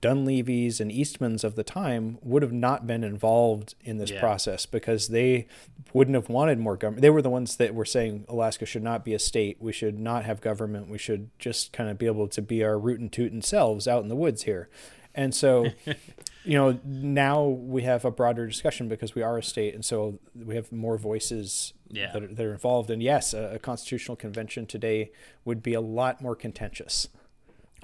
Dunleavys 0.00 0.80
and 0.80 0.90
Eastmans 0.90 1.44
of 1.44 1.54
the 1.56 1.62
time 1.64 2.18
would 2.22 2.42
have 2.42 2.52
not 2.52 2.86
been 2.86 3.04
involved 3.04 3.74
in 3.82 3.98
this 3.98 4.10
Yeah. 4.10 4.20
process 4.20 4.64
because 4.66 5.08
they 5.08 5.46
wouldn't 5.92 6.14
have 6.14 6.28
wanted 6.28 6.58
more 6.58 6.76
government. 6.76 7.02
They 7.02 7.10
were 7.10 7.22
the 7.22 7.30
ones 7.30 7.56
that 7.56 7.74
were 7.74 7.84
saying 7.84 8.24
Alaska 8.28 8.64
should 8.66 8.82
not 8.82 9.04
be 9.04 9.12
a 9.14 9.18
state. 9.18 9.56
We 9.60 9.72
should 9.72 9.98
not 9.98 10.24
have 10.24 10.40
government. 10.40 10.88
We 10.88 10.98
should 10.98 11.30
just 11.38 11.72
kind 11.72 11.90
of 11.90 11.98
be 11.98 12.06
able 12.06 12.28
to 12.28 12.40
be 12.42 12.64
our 12.64 12.78
root 12.78 13.00
and 13.00 13.12
tootin' 13.12 13.42
selves 13.42 13.86
out 13.86 14.02
in 14.02 14.08
the 14.08 14.16
woods 14.16 14.44
here. 14.44 14.68
And 15.14 15.34
so, 15.34 15.66
you 16.44 16.56
know, 16.56 16.78
now 16.84 17.44
we 17.44 17.82
have 17.82 18.04
a 18.04 18.10
broader 18.12 18.46
discussion 18.46 18.88
because 18.88 19.14
we 19.14 19.22
are 19.22 19.36
a 19.36 19.42
state, 19.42 19.74
and 19.74 19.84
so 19.84 20.18
we 20.34 20.54
have 20.54 20.70
more 20.70 20.96
voices 20.96 21.72
Yeah. 21.90 22.12
that, 22.12 22.22
are, 22.22 22.28
that 22.28 22.46
are 22.46 22.52
involved. 22.52 22.90
And 22.90 23.02
yes, 23.02 23.34
a, 23.34 23.54
a 23.54 23.58
constitutional 23.58 24.16
convention 24.16 24.66
today 24.66 25.10
would 25.44 25.62
be 25.62 25.74
a 25.74 25.80
lot 25.80 26.22
more 26.22 26.36
contentious. 26.36 27.08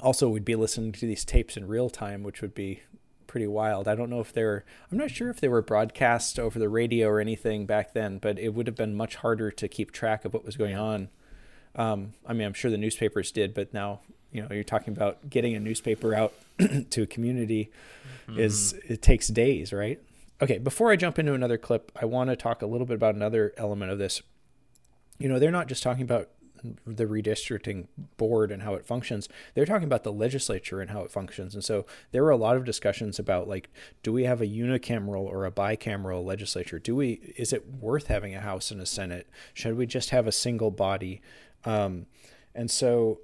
Also 0.01 0.29
we'd 0.29 0.45
be 0.45 0.55
listening 0.55 0.93
to 0.93 1.07
these 1.07 1.25
tapes 1.25 1.57
in 1.57 1.67
real 1.67 1.91
time, 1.91 2.23
which 2.23 2.43
would 2.43 2.55
be 2.55 2.83
pretty 3.27 3.47
wild. 3.47 3.89
I 3.89 3.95
don't 3.95 4.11
know 4.11 4.21
if 4.21 4.33
they 4.33 4.45
were, 4.45 4.65
I'm 4.91 4.99
not 4.99 5.11
sure 5.11 5.29
if 5.29 5.41
they 5.41 5.49
were 5.49 5.63
broadcast 5.63 6.39
over 6.39 6.59
the 6.59 6.69
radio 6.69 7.09
or 7.09 7.21
anything 7.21 7.67
back 7.67 7.93
then, 7.93 8.19
but 8.19 8.39
it 8.39 8.55
would 8.55 8.67
have 8.67 8.77
been 8.77 8.95
much 8.95 9.17
harder 9.17 9.51
to 9.51 9.69
keep 9.69 9.93
track 9.93 10.25
of 10.25 10.33
what 10.33 10.45
was 10.45 10.57
going 10.57 10.77
on. 10.77 11.09
Um, 11.75 12.15
I 12.27 12.33
mean, 12.33 12.47
I'm 12.47 12.55
sure 12.55 12.71
the 12.71 12.79
newspapers 12.79 13.33
did, 13.33 13.53
but 13.53 13.75
now, 13.75 14.01
you 14.33 14.43
know, 14.43 14.49
you're 14.51 14.65
talking 14.65 14.97
about 14.97 15.29
getting 15.29 15.55
a 15.55 15.61
newspaper 15.61 16.15
out 16.15 16.33
to 16.91 17.03
a 17.03 17.07
community 17.07 17.71
mm-hmm. 18.27 18.41
is, 18.41 18.73
it 18.89 19.03
takes 19.03 19.29
days, 19.29 19.73
right? 19.73 20.01
Okay, 20.41 20.59
before 20.59 20.91
I 20.91 20.97
jump 20.97 21.19
into 21.19 21.35
another 21.35 21.59
clip, 21.59 21.93
I 22.01 22.05
want 22.05 22.31
to 22.31 22.37
talk 22.37 22.63
a 22.63 22.67
little 22.67 22.87
bit 22.87 22.95
about 22.95 23.15
another 23.15 23.53
element 23.57 23.91
of 23.91 23.99
this. 23.99 24.23
You 25.19 25.29
know, 25.29 25.39
they're 25.39 25.51
not 25.51 25.67
just 25.67 25.83
talking 25.83 26.03
about 26.03 26.29
the 26.87 27.05
redistricting 27.05 27.87
board 28.17 28.51
and 28.51 28.63
how 28.63 28.75
it 28.75 28.85
functions 28.85 29.29
they're 29.55 29.67
talking 29.67 29.87
about 29.87 30.03
the 30.05 30.13
legislature 30.13 30.81
and 30.81 30.91
how 30.91 31.03
it 31.03 31.11
functions 31.11 31.55
and 31.55 31.65
so 31.65 31.87
there 32.13 32.23
were 32.23 32.31
a 32.31 32.37
lot 32.37 32.57
of 32.57 32.65
discussions 32.65 33.19
about 33.19 33.49
like 33.49 33.69
do 34.03 34.13
we 34.13 34.25
have 34.25 34.41
a 34.41 34.47
unicameral 34.47 35.23
or 35.23 35.45
a 35.45 35.51
bicameral 35.51 36.25
legislature 36.25 36.79
do 36.79 36.95
we 36.97 37.35
is 37.37 37.53
it 37.53 37.67
worth 37.81 38.07
having 38.07 38.35
a 38.35 38.41
house 38.41 38.71
and 38.71 38.81
a 38.81 38.87
senate 38.87 39.29
should 39.55 39.77
we 39.77 39.87
just 39.87 40.11
have 40.11 40.27
a 40.27 40.33
single 40.33 40.71
body 40.71 41.21
um, 41.65 42.07
and 42.55 42.71
so 42.71 43.21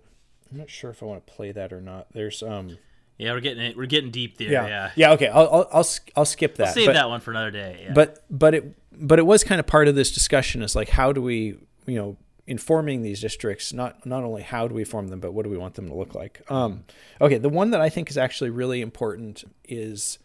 i'm 0.50 0.58
not 0.58 0.70
sure 0.70 0.90
if 0.90 1.02
i 1.02 1.06
want 1.06 1.26
to 1.26 1.32
play 1.32 1.52
that 1.52 1.72
or 1.72 1.80
not 1.80 2.06
there's 2.12 2.42
um 2.42 2.76
yeah, 3.22 3.32
we're 3.34 3.40
getting 3.40 3.62
it. 3.62 3.76
We're 3.76 3.86
getting 3.86 4.10
deep 4.10 4.36
there. 4.36 4.50
Yeah, 4.50 4.66
yeah. 4.66 4.90
yeah 4.96 5.12
okay, 5.12 5.28
I'll 5.28 5.48
I'll 5.48 5.68
I'll, 5.72 5.86
I'll 6.16 6.24
skip 6.24 6.56
that. 6.56 6.68
I'll 6.68 6.74
save 6.74 6.86
but, 6.86 6.94
that 6.94 7.08
one 7.08 7.20
for 7.20 7.30
another 7.30 7.52
day. 7.52 7.82
Yeah. 7.84 7.92
But 7.92 8.24
but 8.28 8.54
it 8.54 8.76
but 8.90 9.20
it 9.20 9.22
was 9.22 9.44
kind 9.44 9.60
of 9.60 9.66
part 9.66 9.86
of 9.86 9.94
this 9.94 10.10
discussion. 10.10 10.62
Is 10.62 10.74
like 10.74 10.88
how 10.88 11.12
do 11.12 11.22
we 11.22 11.56
you 11.86 11.94
know 11.94 12.16
informing 12.46 13.02
these 13.02 13.20
districts 13.20 13.72
not 13.72 14.04
not 14.04 14.24
only 14.24 14.42
how 14.42 14.66
do 14.66 14.74
we 14.74 14.84
form 14.84 15.08
them 15.08 15.20
but 15.20 15.32
what 15.32 15.44
do 15.44 15.50
we 15.50 15.56
want 15.56 15.74
them 15.74 15.88
to 15.88 15.94
look 15.94 16.14
like. 16.14 16.42
Um, 16.50 16.84
okay 17.20 17.38
the 17.38 17.48
one 17.48 17.70
that 17.70 17.80
i 17.80 17.88
think 17.88 18.10
is 18.10 18.18
actually 18.18 18.50
really 18.50 18.80
important 18.80 19.44
is 19.64 20.18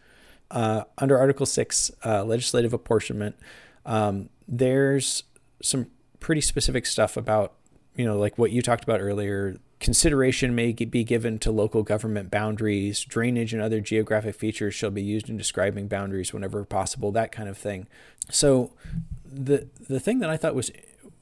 uh, 0.50 0.84
under 0.98 1.18
article 1.18 1.46
6 1.46 1.92
uh, 2.06 2.24
legislative 2.24 2.74
apportionment 2.74 3.36
um, 3.86 4.30
there's 4.48 5.24
some 5.62 5.88
pretty 6.20 6.42
specific 6.42 6.86
stuff 6.86 7.18
about 7.18 7.54
you 7.96 8.06
know 8.06 8.18
like 8.18 8.38
what 8.38 8.52
you 8.52 8.62
talked 8.62 8.84
about 8.84 9.02
earlier. 9.02 9.58
Consideration 9.80 10.56
may 10.56 10.72
be 10.72 11.04
given 11.04 11.38
to 11.40 11.52
local 11.52 11.84
government 11.84 12.32
boundaries. 12.32 13.04
Drainage 13.04 13.54
and 13.54 13.62
other 13.62 13.80
geographic 13.80 14.36
features 14.36 14.74
shall 14.74 14.90
be 14.90 15.04
used 15.04 15.30
in 15.30 15.38
describing 15.38 15.88
boundaries 15.88 16.34
whenever 16.34 16.66
possible 16.66 17.12
that 17.12 17.32
kind 17.32 17.48
of 17.48 17.58
thing. 17.58 17.88
So 18.30 18.72
the 19.26 19.68
the 19.88 20.00
thing 20.00 20.20
that 20.20 20.30
i 20.30 20.38
thought 20.38 20.56
was 20.56 20.72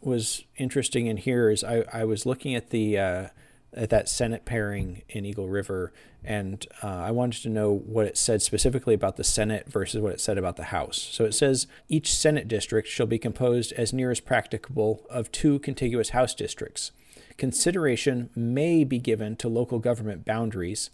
was 0.06 0.44
interesting 0.58 1.08
in 1.08 1.18
here 1.18 1.50
is 1.50 1.64
I, 1.64 1.84
I 1.92 2.06
was 2.06 2.26
looking 2.26 2.56
at 2.56 2.70
the 2.70 2.98
uh, 2.98 3.28
at 3.74 3.90
that 3.90 4.08
Senate 4.08 4.46
pairing 4.46 5.02
in 5.10 5.26
Eagle 5.26 5.50
River, 5.50 5.92
and 6.24 6.66
uh, 6.82 6.88
I 6.88 7.12
wanted 7.12 7.42
to 7.44 7.50
know 7.50 7.72
what 7.74 8.06
it 8.06 8.18
said 8.18 8.42
specifically 8.42 8.94
about 8.94 9.18
the 9.18 9.24
Senate 9.24 9.68
versus 9.68 10.02
what 10.02 10.14
it 10.14 10.22
said 10.22 10.38
about 10.38 10.56
the 10.56 10.66
House. 10.66 10.98
So 11.12 11.26
it 11.26 11.34
says 11.34 11.68
each 11.90 12.14
Senate 12.14 12.48
district 12.48 12.88
shall 12.88 13.06
be 13.06 13.20
composed 13.20 13.74
as 13.74 13.92
near 13.92 14.12
as 14.12 14.20
practicable 14.20 15.06
of 15.10 15.32
two 15.32 15.60
contiguous 15.60 16.10
House 16.10 16.34
districts. 16.34 16.92
Consideration 17.38 18.30
may 18.36 18.86
be 18.86 18.98
given 18.98 19.36
to 19.38 19.50
local 19.50 19.80
government 19.80 20.24
boundaries. 20.24 20.90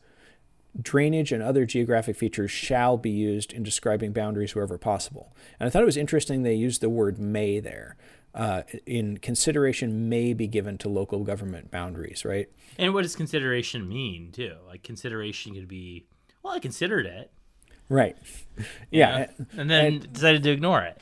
Drainage 0.82 1.32
and 1.32 1.44
other 1.44 1.66
geographic 1.66 2.16
features 2.16 2.50
shall 2.50 2.98
be 2.98 3.12
used 3.12 3.54
in 3.54 3.62
describing 3.62 4.14
boundaries 4.14 4.56
wherever 4.56 4.78
possible. 4.78 5.36
And 5.60 5.68
I 5.68 5.70
thought 5.70 5.84
it 5.84 5.86
was 5.86 5.98
interesting 5.98 6.42
they 6.42 6.56
used 6.56 6.82
the 6.82 6.90
word 6.90 7.20
may 7.20 7.60
there 7.60 7.96
uh, 8.34 8.64
in 8.86 9.18
consideration 9.18 10.10
may 10.10 10.34
be 10.34 10.48
given 10.48 10.78
to 10.80 10.90
local 10.90 11.24
government 11.24 11.72
boundaries, 11.72 12.24
right? 12.24 12.50
And 12.78 12.94
what 12.94 13.04
does 13.04 13.16
consideration 13.16 13.88
mean 13.88 14.32
too? 14.32 14.56
Like 14.68 14.84
consideration 14.84 15.54
could 15.54 15.68
be, 15.68 16.06
well, 16.44 16.54
I 16.54 16.60
considered 16.60 17.06
it, 17.06 17.32
right? 17.90 18.18
Yeah, 18.92 19.28
and 19.58 19.70
then 19.70 19.86
and, 19.86 20.14
decided 20.14 20.44
to 20.44 20.52
ignore 20.52 20.84
it. 20.84 21.02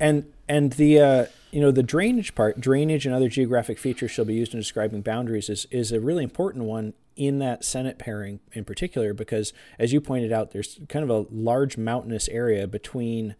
And 0.00 0.32
and 0.48 0.72
the 0.72 1.00
uh, 1.00 1.26
you 1.50 1.60
know 1.60 1.70
the 1.70 1.82
drainage 1.82 2.34
part, 2.34 2.60
drainage 2.60 3.06
and 3.06 3.14
other 3.14 3.28
geographic 3.28 3.78
features 3.78 4.10
shall 4.10 4.24
be 4.24 4.34
used 4.34 4.54
in 4.54 4.60
describing 4.60 5.02
boundaries 5.02 5.48
is 5.48 5.66
is 5.70 5.92
a 5.92 6.00
really 6.00 6.24
important 6.24 6.64
one 6.64 6.94
in 7.14 7.38
that 7.40 7.64
Senate 7.64 7.98
pairing 7.98 8.40
in 8.52 8.64
particular 8.64 9.12
because, 9.12 9.52
as 9.78 9.92
you 9.92 10.00
pointed 10.00 10.32
out, 10.32 10.52
there's 10.52 10.80
kind 10.88 11.02
of 11.02 11.10
a 11.10 11.26
large 11.30 11.76
mountainous 11.76 12.28
area 12.28 12.66
between 12.66 13.34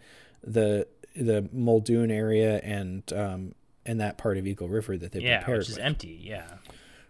the 0.45 0.87
the 1.15 1.49
Muldoon 1.53 2.11
area 2.11 2.59
and 2.61 3.11
um, 3.13 3.55
and 3.85 4.01
that 4.01 4.19
part 4.19 4.39
of 4.39 4.47
Eagle 4.47 4.69
River 4.69 4.97
that 4.97 5.13
they 5.13 5.21
yeah, 5.21 5.39
prepared, 5.39 5.59
which 5.59 5.69
is 5.71 5.77
with. 5.77 5.85
empty. 5.85 6.21
Yeah, 6.23 6.47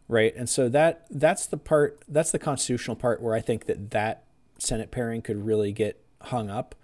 right. 0.08 0.34
And 0.36 0.48
so 0.48 0.68
that 0.68 1.06
that's 1.10 1.46
the 1.46 1.56
part 1.56 2.02
that's 2.08 2.30
the 2.30 2.38
constitutional 2.38 2.96
part 2.96 3.20
where 3.20 3.34
I 3.34 3.40
think 3.40 3.66
that 3.66 3.90
that 3.90 4.24
Senate 4.58 4.90
pairing 4.90 5.22
could 5.22 5.44
really 5.44 5.72
get 5.72 6.02
hung 6.22 6.50
up. 6.50 6.74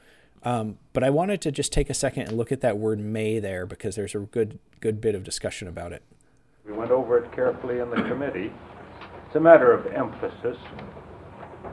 Um, 0.45 0.79
but 0.93 1.03
I 1.03 1.11
wanted 1.11 1.41
to 1.43 1.53
just 1.53 1.73
take 1.73 1.91
a 1.91 1.95
second 1.95 2.29
and 2.29 2.37
look 2.37 2.53
at 2.53 2.61
that 2.61 2.79
word 2.79 3.01
"may" 3.01 3.39
there 3.39 3.67
because 3.67 3.97
there's 3.97 4.15
a 4.15 4.21
good 4.21 4.59
good 4.81 5.01
bit 5.01 5.15
of 5.15 5.25
discussion 5.25 5.69
about 5.69 5.93
it. 5.93 6.03
We 6.65 6.73
went 6.73 6.91
over 6.91 7.19
it 7.19 7.33
carefully 7.33 7.81
in 7.81 7.91
the 7.91 7.97
committee. 8.09 8.53
It's 9.27 9.37
a 9.37 9.41
matter 9.41 9.73
of 9.73 9.87
emphasis. 9.87 10.57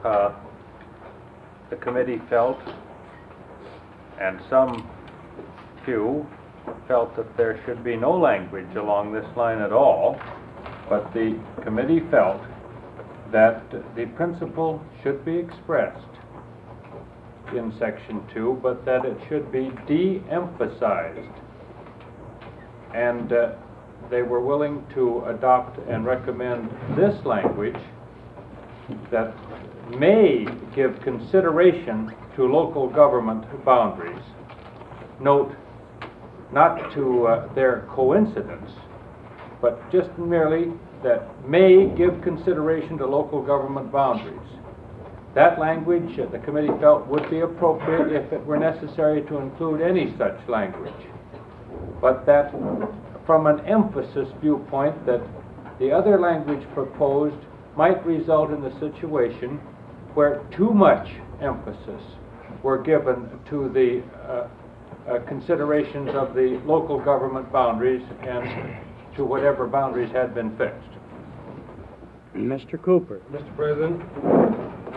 Uh, 0.04 0.32
the 1.70 1.76
committee 1.76 2.20
felt, 2.28 2.58
and 4.20 4.40
some 4.48 4.88
few 5.86 6.26
felt 6.88 7.16
that 7.16 7.36
there 7.36 7.62
should 7.64 7.82
be 7.82 7.96
no 7.96 8.12
language 8.12 8.74
along 8.76 9.12
this 9.12 9.26
line 9.36 9.60
at 9.60 9.72
all, 9.72 10.20
but 10.88 11.12
the 11.14 11.40
committee 11.62 12.02
felt 12.10 12.42
that 13.32 13.62
the 13.94 14.06
principle 14.16 14.84
should 15.02 15.24
be 15.24 15.36
expressed 15.36 16.04
in 17.54 17.72
section 17.78 18.22
2, 18.34 18.58
but 18.62 18.84
that 18.84 19.04
it 19.04 19.16
should 19.28 19.50
be 19.52 19.70
de-emphasized. 19.86 21.32
And 22.92 23.32
uh, 23.32 23.52
they 24.10 24.22
were 24.22 24.40
willing 24.40 24.84
to 24.94 25.24
adopt 25.26 25.78
and 25.88 26.04
recommend 26.04 26.70
this 26.96 27.24
language 27.24 27.76
that 29.10 29.34
may 29.98 30.46
give 30.74 31.00
consideration 31.02 32.12
to 32.34 32.44
local 32.44 32.88
government 32.88 33.44
boundaries. 33.64 34.22
Note 35.20 35.54
not 36.52 36.92
to 36.94 37.26
uh, 37.26 37.54
their 37.54 37.86
coincidence, 37.90 38.70
but 39.60 39.90
just 39.90 40.10
merely 40.18 40.72
that 41.02 41.48
may 41.48 41.88
give 41.96 42.22
consideration 42.22 42.98
to 42.98 43.06
local 43.06 43.42
government 43.42 43.92
boundaries. 43.92 44.38
That 45.34 45.58
language, 45.58 46.18
uh, 46.18 46.30
the 46.30 46.38
committee 46.38 46.72
felt, 46.80 47.06
would 47.08 47.28
be 47.30 47.40
appropriate 47.40 48.12
if 48.12 48.32
it 48.32 48.44
were 48.46 48.56
necessary 48.56 49.22
to 49.22 49.38
include 49.38 49.82
any 49.82 50.14
such 50.16 50.38
language. 50.48 50.94
But 52.00 52.24
that, 52.26 52.52
from 53.26 53.46
an 53.46 53.60
emphasis 53.66 54.28
viewpoint, 54.40 55.04
that 55.06 55.20
the 55.78 55.92
other 55.92 56.18
language 56.18 56.66
proposed 56.72 57.36
might 57.76 58.04
result 58.06 58.50
in 58.50 58.62
the 58.62 58.72
situation 58.80 59.60
where 60.14 60.42
too 60.56 60.72
much 60.72 61.08
emphasis 61.42 62.00
were 62.62 62.82
given 62.82 63.28
to 63.50 63.68
the 63.68 64.02
uh, 64.26 64.48
uh, 65.08 65.20
considerations 65.20 66.10
of 66.10 66.34
the 66.34 66.60
local 66.64 66.98
government 66.98 67.50
boundaries 67.52 68.02
and 68.22 68.76
to 69.14 69.24
whatever 69.24 69.66
boundaries 69.66 70.10
had 70.12 70.34
been 70.34 70.56
fixed. 70.56 70.88
Mr. 72.34 72.80
Cooper. 72.80 73.22
Mr. 73.32 73.56
President, 73.56 74.02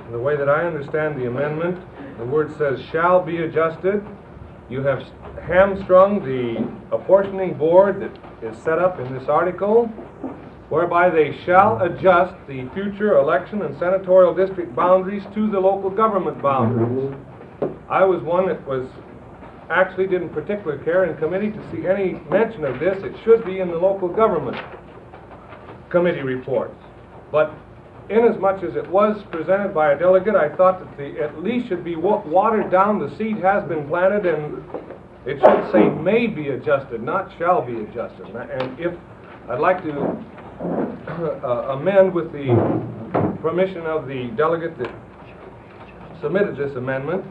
in 0.06 0.12
the 0.12 0.20
way 0.20 0.36
that 0.36 0.50
I 0.50 0.66
understand 0.66 1.20
the 1.20 1.28
amendment, 1.28 1.80
the 2.18 2.26
word 2.26 2.56
says 2.58 2.82
shall 2.92 3.24
be 3.24 3.38
adjusted. 3.38 4.06
You 4.70 4.82
have 4.82 5.04
hamstrung 5.44 6.24
the 6.24 6.96
apportioning 6.96 7.54
board 7.54 8.02
that 8.02 8.44
is 8.44 8.58
set 8.62 8.78
up 8.78 9.00
in 9.00 9.14
this 9.18 9.30
article, 9.30 9.88
whereby 10.70 11.10
they 11.10 11.38
shall 11.46 11.82
adjust 11.82 12.36
the 12.48 12.68
future 12.74 13.18
election 13.18 13.62
and 13.62 13.78
senatorial 13.80 14.36
district 14.36 14.76
boundaries 14.76 15.24
to 15.34 15.50
the 15.50 15.60
local 15.60 15.90
government 15.90 16.42
boundaries. 16.42 17.16
I 17.90 18.04
was 18.04 18.22
one 18.22 18.48
that 18.48 18.66
was 18.68 18.88
actually 19.70 20.08
didn't 20.08 20.30
particularly 20.30 20.84
care 20.84 21.06
in 21.06 21.18
committee 21.18 21.52
to 21.52 21.72
see 21.72 21.88
any 21.88 22.14
mention 22.30 22.66
of 22.66 22.80
this. 22.80 22.98
It 23.04 23.16
should 23.24 23.46
be 23.46 23.60
in 23.60 23.70
the 23.70 23.78
local 23.78 24.10
government 24.10 24.58
committee 25.90 26.22
reports. 26.22 26.76
But 27.32 27.54
inasmuch 28.10 28.64
as 28.64 28.76
it 28.76 28.88
was 28.90 29.24
presented 29.32 29.74
by 29.74 29.94
a 29.94 30.00
delegate, 30.00 30.36
I 30.36 30.56
thought 30.56 30.80
that 30.80 30.98
the 30.98 31.22
at 31.22 31.44
least 31.44 31.68
should 31.68 31.84
be 31.84 31.96
watered 31.96 32.72
down. 32.72 33.00
The 33.00 33.16
seed 33.18 33.38
has 33.38 33.68
been 33.68 33.88
planted, 33.88 34.26
and 34.26 34.64
it 35.26 35.40
should 35.40 35.72
say 35.72 35.90
may 35.90 36.28
be 36.28 36.50
adjusted, 36.50 37.04
not 37.04 37.32
shall 37.38 37.62
be 37.62 37.82
adjusted. 37.82 38.26
And 38.28 38.80
if 38.80 38.94
I'd 39.50 39.60
like 39.60 39.84
to 39.84 39.92
uh, 41.44 41.78
amend 41.78 42.14
with 42.14 42.32
the 42.32 42.48
permission 43.42 43.82
of 43.86 44.08
the 44.08 44.32
delegate 44.36 44.78
that 44.80 44.92
submitted 46.22 46.58
this 46.58 46.76
amendment, 46.76 47.26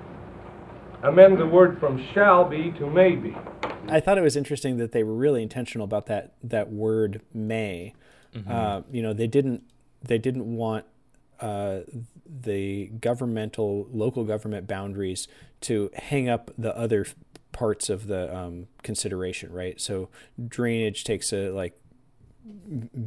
amend 1.03 1.38
the 1.38 1.46
word 1.46 1.78
from 1.78 2.05
shall 2.12 2.44
be 2.44 2.72
to 2.72 2.88
may 2.88 3.14
be. 3.14 3.36
I 3.88 4.01
thought 4.01 4.18
it 4.18 4.22
was 4.22 4.36
interesting 4.36 4.76
that 4.78 4.92
they 4.92 5.03
were 5.03 5.14
really 5.14 5.42
intentional 5.42 5.84
about 5.84 6.07
that 6.07 6.34
that 6.42 6.70
word 6.70 7.22
may. 7.32 7.94
Mm-hmm. 8.34 8.51
Uh, 8.51 8.82
you 8.90 9.03
know, 9.03 9.12
they 9.12 9.26
didn't 9.26 9.62
they 10.03 10.18
didn't 10.18 10.44
want 10.57 10.84
uh, 11.40 11.80
the 12.26 12.86
governmental 13.01 13.86
local 13.90 14.24
government 14.24 14.66
boundaries 14.66 15.28
to 15.62 15.90
hang 15.94 16.28
up 16.28 16.51
the 16.59 16.76
other 16.76 17.07
parts 17.53 17.88
of 17.88 18.07
the 18.07 18.34
um, 18.36 18.68
consideration, 18.82 19.53
right? 19.53 19.80
So 19.80 20.09
drainage 20.46 21.05
takes 21.05 21.32
a 21.32 21.51
like 21.51 21.78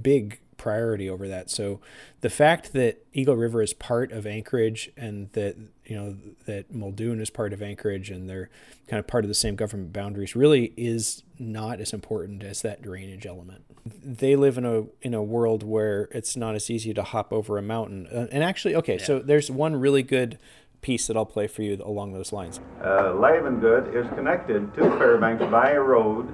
big 0.01 0.39
priority 0.61 1.09
over 1.09 1.27
that. 1.27 1.49
So 1.49 1.81
the 2.21 2.29
fact 2.29 2.71
that 2.73 3.03
Eagle 3.13 3.35
River 3.35 3.63
is 3.63 3.73
part 3.73 4.11
of 4.11 4.27
Anchorage 4.27 4.91
and 4.95 5.31
that 5.33 5.57
you 5.85 5.95
know 5.95 6.15
that 6.45 6.71
Muldoon 6.73 7.19
is 7.19 7.31
part 7.31 7.51
of 7.51 7.63
Anchorage 7.63 8.11
and 8.11 8.29
they're 8.29 8.47
kind 8.87 8.99
of 8.99 9.07
part 9.07 9.25
of 9.25 9.27
the 9.27 9.33
same 9.33 9.55
government 9.55 9.91
boundaries 9.91 10.35
really 10.35 10.71
is 10.77 11.23
not 11.39 11.81
as 11.81 11.93
important 11.93 12.43
as 12.43 12.61
that 12.61 12.83
drainage 12.83 13.25
element. 13.25 13.63
They 13.85 14.35
live 14.35 14.59
in 14.59 14.65
a 14.65 14.83
in 15.01 15.15
a 15.15 15.23
world 15.23 15.63
where 15.63 16.07
it's 16.11 16.37
not 16.37 16.53
as 16.53 16.69
easy 16.69 16.93
to 16.93 17.01
hop 17.01 17.33
over 17.33 17.57
a 17.57 17.63
mountain. 17.63 18.05
Uh, 18.05 18.27
and 18.31 18.43
actually, 18.43 18.75
okay, 18.75 18.99
yeah. 18.99 19.05
so 19.05 19.17
there's 19.17 19.49
one 19.49 19.75
really 19.75 20.03
good 20.03 20.37
piece 20.81 21.07
that 21.07 21.17
I'll 21.17 21.25
play 21.25 21.47
for 21.47 21.63
you 21.63 21.81
along 21.83 22.13
those 22.13 22.31
lines. 22.31 22.59
Uh, 22.81 23.13
Livengood 23.13 23.95
is 23.95 24.07
connected 24.13 24.73
to 24.75 24.81
Fairbanks 24.97 25.43
by 25.45 25.71
a 25.71 25.79
road 25.79 26.31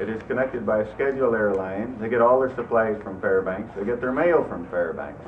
it 0.00 0.08
is 0.08 0.20
connected 0.24 0.66
by 0.66 0.80
a 0.80 0.94
scheduled 0.94 1.34
airline. 1.34 1.98
They 2.00 2.08
get 2.08 2.20
all 2.20 2.40
their 2.40 2.54
supplies 2.56 3.00
from 3.02 3.20
Fairbanks. 3.20 3.70
They 3.76 3.84
get 3.84 4.00
their 4.00 4.12
mail 4.12 4.44
from 4.48 4.66
Fairbanks. 4.68 5.24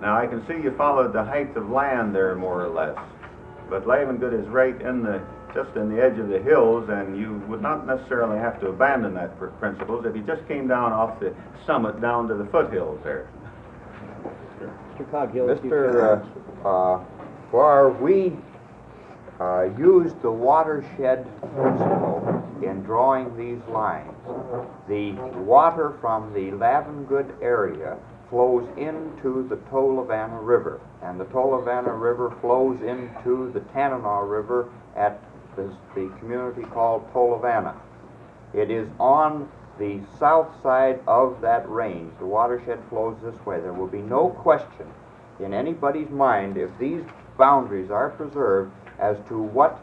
Now 0.00 0.18
I 0.18 0.26
can 0.26 0.46
see 0.46 0.54
you 0.54 0.74
followed 0.76 1.12
the 1.12 1.24
height 1.24 1.56
of 1.56 1.70
land 1.70 2.14
there 2.14 2.34
more 2.34 2.64
or 2.64 2.68
less, 2.68 2.98
but 3.70 3.86
Livengood 3.86 4.38
is 4.38 4.46
right 4.48 4.78
in 4.80 5.02
the 5.02 5.22
just 5.54 5.74
in 5.74 5.88
the 5.88 6.02
edge 6.02 6.18
of 6.18 6.28
the 6.28 6.38
hills, 6.38 6.86
and 6.90 7.18
you 7.18 7.42
would 7.48 7.62
not 7.62 7.86
necessarily 7.86 8.38
have 8.38 8.60
to 8.60 8.68
abandon 8.68 9.14
that 9.14 9.38
principles 9.58 10.04
if 10.04 10.14
you 10.14 10.22
just 10.22 10.46
came 10.46 10.68
down 10.68 10.92
off 10.92 11.18
the 11.18 11.34
summit 11.64 11.98
down 12.00 12.28
to 12.28 12.34
the 12.34 12.44
foothills 12.46 13.00
there. 13.02 13.26
Mr. 14.98 15.10
Coghill, 15.10 15.46
Mr. 15.46 16.22
Uh, 16.62 16.68
uh, 16.68 17.04
for 17.50 17.90
we 17.92 18.36
uh, 19.40 19.62
used 19.78 20.20
the 20.20 20.30
watershed 20.30 21.26
principle 21.40 22.35
in 22.62 22.82
drawing 22.82 23.36
these 23.36 23.62
lines. 23.68 24.14
The 24.88 25.12
water 25.40 25.94
from 26.00 26.32
the 26.32 26.50
Livengood 26.52 27.42
area 27.42 27.96
flows 28.30 28.68
into 28.76 29.46
the 29.48 29.56
Tolovana 29.70 30.38
River, 30.44 30.80
and 31.02 31.20
the 31.20 31.26
Tolovana 31.26 31.98
River 32.00 32.34
flows 32.40 32.80
into 32.80 33.50
the 33.52 33.60
Tanana 33.72 34.24
River 34.24 34.68
at 34.96 35.22
the, 35.54 35.72
the 35.94 36.12
community 36.18 36.62
called 36.62 37.10
Tolovana. 37.12 37.74
It 38.54 38.70
is 38.70 38.88
on 38.98 39.48
the 39.78 40.00
south 40.18 40.48
side 40.62 41.00
of 41.06 41.40
that 41.42 41.68
range. 41.68 42.12
The 42.18 42.26
watershed 42.26 42.80
flows 42.88 43.16
this 43.22 43.38
way. 43.44 43.60
There 43.60 43.72
will 43.72 43.86
be 43.86 44.02
no 44.02 44.30
question 44.30 44.86
in 45.38 45.52
anybody's 45.52 46.10
mind 46.10 46.56
if 46.56 46.70
these 46.78 47.02
boundaries 47.36 47.90
are 47.90 48.10
preserved 48.10 48.72
as 48.98 49.16
to 49.28 49.38
what 49.38 49.82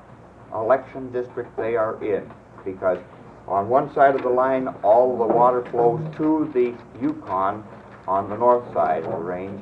election 0.53 1.11
district 1.11 1.55
they 1.55 1.75
are 1.75 2.03
in 2.03 2.31
because 2.65 2.99
on 3.47 3.69
one 3.69 3.93
side 3.93 4.15
of 4.15 4.23
the 4.23 4.29
line 4.29 4.67
all 4.83 5.17
the 5.17 5.33
water 5.33 5.63
flows 5.71 6.01
to 6.17 6.49
the 6.53 6.73
Yukon 7.01 7.63
on 8.07 8.29
the 8.29 8.37
north 8.37 8.71
side 8.73 9.03
of 9.03 9.11
the 9.11 9.17
range 9.17 9.61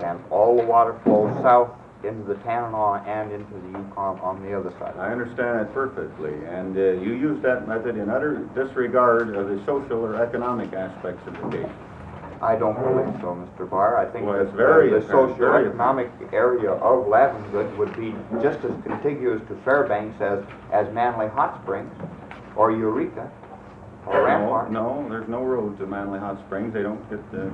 and 0.00 0.18
all 0.30 0.56
the 0.56 0.64
water 0.64 0.98
flows 1.04 1.34
south 1.42 1.70
into 2.02 2.24
the 2.24 2.34
Tanana 2.42 3.04
and 3.06 3.30
into 3.32 3.52
the 3.52 3.78
Yukon 3.78 4.18
on 4.20 4.42
the 4.42 4.58
other 4.58 4.70
side. 4.78 4.94
I 4.96 5.12
understand 5.12 5.60
that 5.60 5.74
perfectly, 5.74 6.32
and 6.46 6.76
uh, 6.76 7.02
you 7.02 7.12
use 7.12 7.42
that 7.42 7.68
method 7.68 7.96
in 7.96 8.08
utter 8.08 8.48
disregard 8.54 9.36
of 9.36 9.48
the 9.48 9.58
social 9.66 10.04
or 10.04 10.22
economic 10.22 10.72
aspects 10.72 11.26
of 11.26 11.34
the 11.34 11.58
case. 11.58 11.72
I 12.42 12.56
don't 12.56 12.74
believe 12.74 13.20
so, 13.20 13.36
Mr. 13.36 13.68
Barr. 13.68 13.98
I 13.98 14.10
think 14.10 14.24
well, 14.24 14.42
that 14.42 14.54
very, 14.54 14.88
the, 14.88 15.00
the 15.00 15.08
socio-economic 15.08 16.10
area 16.32 16.70
of 16.70 17.06
Livengood 17.06 17.76
would 17.76 17.94
be 17.96 18.14
just 18.40 18.64
as 18.64 18.72
contiguous 18.82 19.42
to 19.48 19.56
Fairbanks 19.62 20.18
as, 20.22 20.42
as 20.72 20.90
Manley 20.94 21.28
Hot 21.28 21.60
Springs 21.62 21.92
or 22.56 22.72
Eureka 22.72 23.30
or 24.06 24.24
Rampart. 24.24 24.70
No, 24.70 25.06
there's 25.08 25.28
no 25.28 25.42
road 25.42 25.78
to 25.78 25.86
Manley 25.86 26.18
Hot 26.18 26.38
Springs. 26.46 26.72
They 26.72 26.82
don't 26.82 27.08
get 27.10 27.30
the 27.32 27.46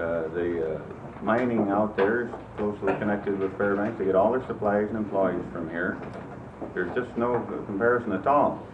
uh, 0.00 0.28
the 0.34 0.74
uh, 0.74 0.80
mining 1.22 1.70
out 1.70 1.96
there 1.96 2.26
is 2.26 2.30
closely 2.56 2.92
connected 2.98 3.38
with 3.38 3.56
Fairbanks. 3.56 3.98
They 3.98 4.04
get 4.04 4.14
all 4.14 4.30
their 4.30 4.46
supplies 4.46 4.88
and 4.88 4.96
employees 4.96 5.42
from 5.52 5.70
here. 5.70 5.96
There's 6.74 6.94
just 6.94 7.16
no 7.16 7.40
comparison 7.66 8.12
at 8.12 8.26
all. 8.26 8.66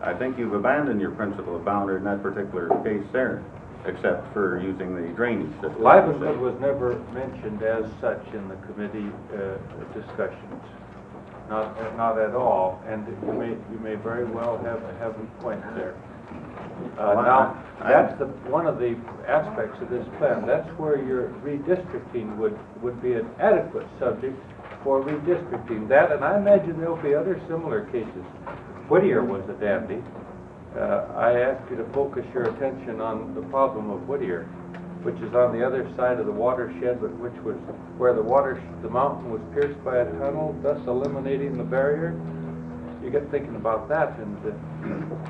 I 0.00 0.14
think 0.14 0.38
you've 0.38 0.54
abandoned 0.54 1.00
your 1.00 1.10
principle 1.10 1.54
of 1.54 1.64
boundary 1.64 1.98
in 1.98 2.04
that 2.04 2.22
particular 2.22 2.68
case 2.82 3.06
there 3.12 3.42
except 3.84 4.32
for 4.32 4.60
using 4.60 4.94
the 4.94 5.08
drainage 5.14 5.52
system. 5.54 5.74
Livengood 5.80 6.38
was 6.38 6.58
never 6.60 6.98
mentioned 7.12 7.62
as 7.62 7.84
such 8.00 8.24
in 8.32 8.48
the 8.48 8.56
committee 8.56 9.10
uh, 9.34 9.56
discussions. 9.92 10.62
Not, 11.48 11.96
not 11.96 12.18
at 12.18 12.34
all, 12.34 12.82
and 12.86 13.06
you 13.06 13.32
may, 13.32 13.50
you 13.50 13.78
may 13.82 13.94
very 13.96 14.24
well 14.24 14.56
have, 14.58 14.80
have 14.98 15.14
a 15.18 15.42
point 15.42 15.62
there. 15.74 15.94
Uh, 16.98 17.14
now, 17.14 17.64
that's 17.80 18.18
the, 18.18 18.26
one 18.48 18.66
of 18.66 18.78
the 18.78 18.96
aspects 19.28 19.80
of 19.82 19.90
this 19.90 20.06
plan, 20.18 20.46
that's 20.46 20.68
where 20.78 21.02
your 21.02 21.28
redistricting 21.44 22.36
would, 22.36 22.58
would 22.82 23.02
be 23.02 23.14
an 23.14 23.28
adequate 23.38 23.86
subject 23.98 24.38
for 24.82 25.02
redistricting. 25.02 25.88
That, 25.88 26.12
and 26.12 26.24
I 26.24 26.38
imagine 26.38 26.78
there'll 26.78 27.02
be 27.02 27.14
other 27.14 27.40
similar 27.48 27.84
cases. 27.86 28.24
Whittier 28.88 29.22
was 29.24 29.42
a 29.48 29.54
dandy, 29.60 30.02
uh, 30.76 31.06
I 31.14 31.38
ask 31.38 31.70
you 31.70 31.76
to 31.76 31.84
focus 31.92 32.24
your 32.32 32.44
attention 32.44 33.00
on 33.00 33.34
the 33.34 33.42
problem 33.42 33.90
of 33.90 34.08
Whittier, 34.08 34.48
which 35.02 35.16
is 35.16 35.34
on 35.34 35.56
the 35.56 35.66
other 35.66 35.88
side 35.96 36.18
of 36.18 36.26
the 36.26 36.32
watershed, 36.32 37.00
but 37.00 37.10
which 37.18 37.34
was 37.42 37.56
where 37.98 38.14
the 38.14 38.22
water, 38.22 38.62
the 38.82 38.88
mountain 38.88 39.30
was 39.30 39.40
pierced 39.52 39.82
by 39.84 39.98
a 39.98 40.04
tunnel, 40.18 40.56
thus 40.62 40.78
eliminating 40.86 41.56
the 41.58 41.64
barrier. 41.64 42.18
You 43.02 43.10
get 43.10 43.28
thinking 43.30 43.56
about 43.56 43.88
that, 43.88 44.16
and 44.18 44.36
uh, 44.46 44.54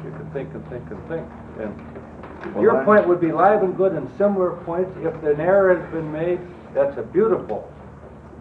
you 0.04 0.10
can 0.10 0.30
think 0.32 0.52
and 0.52 0.68
think 0.68 0.84
and 0.90 1.08
think. 1.08 1.26
And 1.58 2.54
well, 2.54 2.62
your 2.62 2.84
point 2.84 3.08
would 3.08 3.20
be 3.20 3.28
Livengood, 3.28 3.96
and 3.96 4.10
similar 4.18 4.56
points. 4.64 4.92
If 4.98 5.14
an 5.24 5.40
error 5.40 5.80
has 5.80 5.92
been 5.92 6.12
made, 6.12 6.40
that's 6.74 6.96
a 6.98 7.02
beautiful 7.02 7.72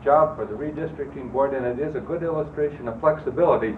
job 0.04 0.36
for 0.36 0.46
the 0.46 0.54
redistricting 0.54 1.32
board, 1.32 1.54
and 1.54 1.66
it 1.66 1.80
is 1.80 1.96
a 1.96 2.02
good 2.02 2.24
illustration 2.24 2.88
of 2.88 3.00
flexibility 3.00 3.78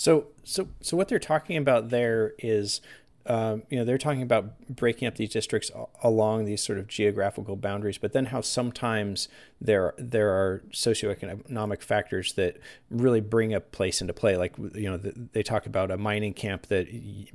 so, 0.00 0.28
so, 0.44 0.68
so 0.80 0.96
what 0.96 1.08
they're 1.08 1.18
talking 1.18 1.58
about 1.58 1.90
there 1.90 2.32
is, 2.38 2.80
um, 3.26 3.62
you 3.68 3.78
know, 3.78 3.84
they're 3.84 3.98
talking 3.98 4.22
about 4.22 4.66
breaking 4.68 5.06
up 5.06 5.16
these 5.16 5.30
districts 5.30 5.70
along 6.02 6.46
these 6.46 6.62
sort 6.62 6.78
of 6.78 6.88
geographical 6.88 7.54
boundaries, 7.54 7.98
but 7.98 8.12
then 8.12 8.26
how 8.26 8.40
sometimes 8.40 9.28
there 9.60 9.94
there 9.98 10.30
are 10.30 10.62
socioeconomic 10.72 11.82
factors 11.82 12.32
that 12.34 12.56
really 12.90 13.20
bring 13.20 13.52
a 13.52 13.60
place 13.60 14.00
into 14.00 14.14
play. 14.14 14.36
Like, 14.36 14.56
you 14.74 14.90
know, 14.90 14.96
they 14.96 15.42
talk 15.42 15.66
about 15.66 15.90
a 15.90 15.98
mining 15.98 16.32
camp 16.32 16.66
that 16.66 16.88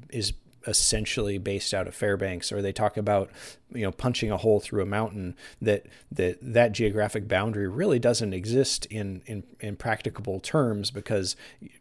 is 0.09 0.33
essentially 0.67 1.37
based 1.37 1.73
out 1.73 1.87
of 1.87 1.95
Fairbanks, 1.95 2.51
or 2.51 2.61
they 2.61 2.71
talk 2.71 2.97
about 2.97 3.29
you 3.71 3.83
know 3.83 3.91
punching 3.91 4.31
a 4.31 4.37
hole 4.37 4.59
through 4.59 4.81
a 4.81 4.85
mountain. 4.85 5.35
That 5.61 5.85
that 6.11 6.37
that 6.41 6.71
geographic 6.71 7.27
boundary 7.27 7.67
really 7.67 7.99
doesn't 7.99 8.33
exist 8.33 8.85
in 8.87 9.21
in, 9.25 9.43
in 9.59 9.75
practicable 9.75 10.39
terms 10.39 10.91
because 10.91 11.35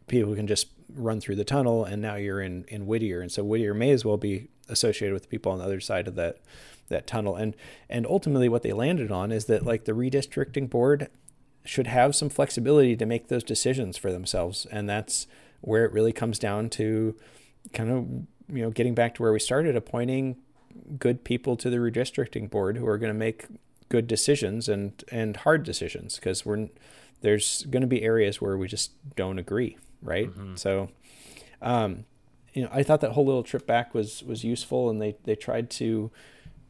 people 0.07 0.35
can 0.35 0.47
just 0.47 0.67
run 0.93 1.19
through 1.19 1.35
the 1.35 1.43
tunnel, 1.43 1.83
and 1.83 2.01
now 2.01 2.15
you're 2.15 2.41
in 2.41 2.65
in 2.67 2.85
Whittier, 2.85 3.21
and 3.21 3.31
so 3.31 3.43
Whittier 3.43 3.73
may 3.73 3.91
as 3.91 4.05
well 4.05 4.17
be 4.17 4.47
associated 4.67 5.13
with 5.13 5.29
people 5.29 5.51
on 5.51 5.59
the 5.59 5.65
other 5.65 5.79
side 5.79 6.07
of 6.07 6.15
that 6.15 6.39
that 6.89 7.07
tunnel. 7.07 7.35
And 7.35 7.55
and 7.89 8.05
ultimately, 8.05 8.49
what 8.49 8.63
they 8.63 8.73
landed 8.73 9.11
on 9.11 9.31
is 9.31 9.45
that 9.45 9.65
like 9.65 9.85
the 9.85 9.93
redistricting 9.93 10.69
board 10.69 11.09
should 11.63 11.87
have 11.87 12.15
some 12.15 12.29
flexibility 12.29 12.95
to 12.95 13.05
make 13.05 13.27
those 13.27 13.43
decisions 13.43 13.97
for 13.97 14.11
themselves, 14.11 14.65
and 14.67 14.87
that's 14.87 15.27
where 15.61 15.85
it 15.85 15.91
really 15.91 16.13
comes 16.13 16.37
down 16.37 16.69
to 16.69 17.15
kind 17.73 17.89
of 17.91 18.34
you 18.47 18.61
know, 18.61 18.69
getting 18.69 18.93
back 18.93 19.15
to 19.15 19.21
where 19.21 19.33
we 19.33 19.39
started, 19.39 19.75
appointing 19.75 20.37
good 20.99 21.23
people 21.23 21.55
to 21.55 21.69
the 21.69 21.77
redistricting 21.77 22.49
board 22.49 22.77
who 22.77 22.85
are 22.87 22.97
going 22.97 23.13
to 23.13 23.17
make 23.17 23.45
good 23.87 24.07
decisions 24.07 24.67
and 24.67 25.03
and 25.11 25.37
hard 25.37 25.63
decisions 25.63 26.15
because 26.15 26.45
we're 26.45 26.67
there's 27.21 27.65
going 27.69 27.81
to 27.81 27.87
be 27.87 28.03
areas 28.03 28.41
where 28.41 28.57
we 28.57 28.67
just 28.67 28.91
don't 29.15 29.39
agree, 29.39 29.77
right? 30.01 30.29
Mm-hmm. 30.29 30.55
So, 30.55 30.89
um, 31.61 32.05
you 32.53 32.63
know, 32.63 32.69
I 32.71 32.83
thought 32.83 33.01
that 33.01 33.13
whole 33.13 33.25
little 33.25 33.43
trip 33.43 33.65
back 33.65 33.93
was 33.93 34.23
was 34.23 34.43
useful, 34.43 34.89
and 34.89 35.01
they 35.01 35.15
they 35.23 35.35
tried 35.35 35.69
to 35.71 36.11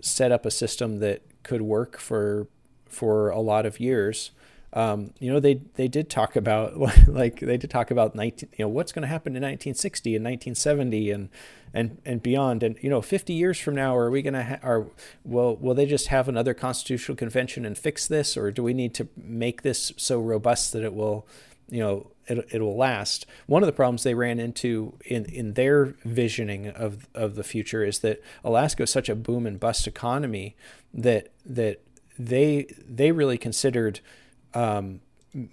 set 0.02 0.32
up 0.32 0.46
a 0.46 0.52
system 0.52 1.00
that 1.00 1.22
could 1.44 1.62
work 1.62 1.98
for 1.98 2.48
for 2.88 3.30
a 3.30 3.40
lot 3.40 3.66
of 3.66 3.80
years 3.80 4.32
um, 4.76 5.14
you 5.20 5.32
know, 5.32 5.40
they 5.40 5.62
they 5.76 5.88
did 5.88 6.10
talk 6.10 6.36
about 6.36 6.78
like 7.08 7.40
they 7.40 7.58
did 7.58 7.70
talk 7.70 7.90
about 7.92 8.14
19, 8.14 8.50
you 8.58 8.66
know, 8.66 8.70
what's 8.70 8.92
going 8.92 9.04
to 9.04 9.08
happen 9.08 9.32
in 9.32 9.42
1960 9.42 10.16
and 10.16 10.26
1970 10.26 11.12
and 11.12 11.30
and 11.74 12.02
and 12.06 12.22
beyond. 12.22 12.62
And 12.62 12.78
you 12.82 12.90
know, 12.90 13.02
50 13.02 13.34
years 13.34 13.58
from 13.58 13.74
now, 13.74 13.96
are 13.96 14.12
we 14.12 14.22
going 14.22 14.34
to 14.34 14.44
ha- 14.44 14.60
are 14.62 14.88
will 15.24 15.56
will 15.56 15.74
they 15.74 15.86
just 15.86 16.08
have 16.08 16.28
another 16.28 16.54
constitutional 16.54 17.16
convention 17.16 17.66
and 17.66 17.78
fix 17.78 18.06
this, 18.06 18.36
or 18.36 18.52
do 18.52 18.62
we 18.62 18.74
need 18.74 18.94
to 18.96 19.08
make 19.16 19.62
this 19.62 19.94
so 19.96 20.20
robust 20.20 20.74
that 20.74 20.84
it 20.84 20.94
will, 20.94 21.26
you 21.70 21.80
know, 21.80 22.12
it, 22.28 22.46
it 22.52 22.62
will 22.62 22.76
last. 22.76 23.26
One 23.46 23.64
of 23.64 23.68
the 23.68 23.74
problems 23.74 24.04
they 24.04 24.14
ran 24.14 24.40
into 24.40 24.98
in, 25.06 25.26
in 25.26 25.54
their 25.54 25.96
visioning 26.04 26.68
of, 26.68 27.08
of 27.14 27.36
the 27.36 27.44
future 27.44 27.84
is 27.84 28.00
that 28.00 28.22
Alaska 28.44 28.84
is 28.84 28.90
such 28.90 29.10
a 29.10 29.16
boom 29.16 29.46
and 29.46 29.60
bust 29.60 29.88
economy 29.88 30.56
that 30.94 31.32
that 31.46 31.82
they 32.18 32.68
they 32.88 33.12
really 33.12 33.38
considered 33.38 34.00
um, 34.56 35.01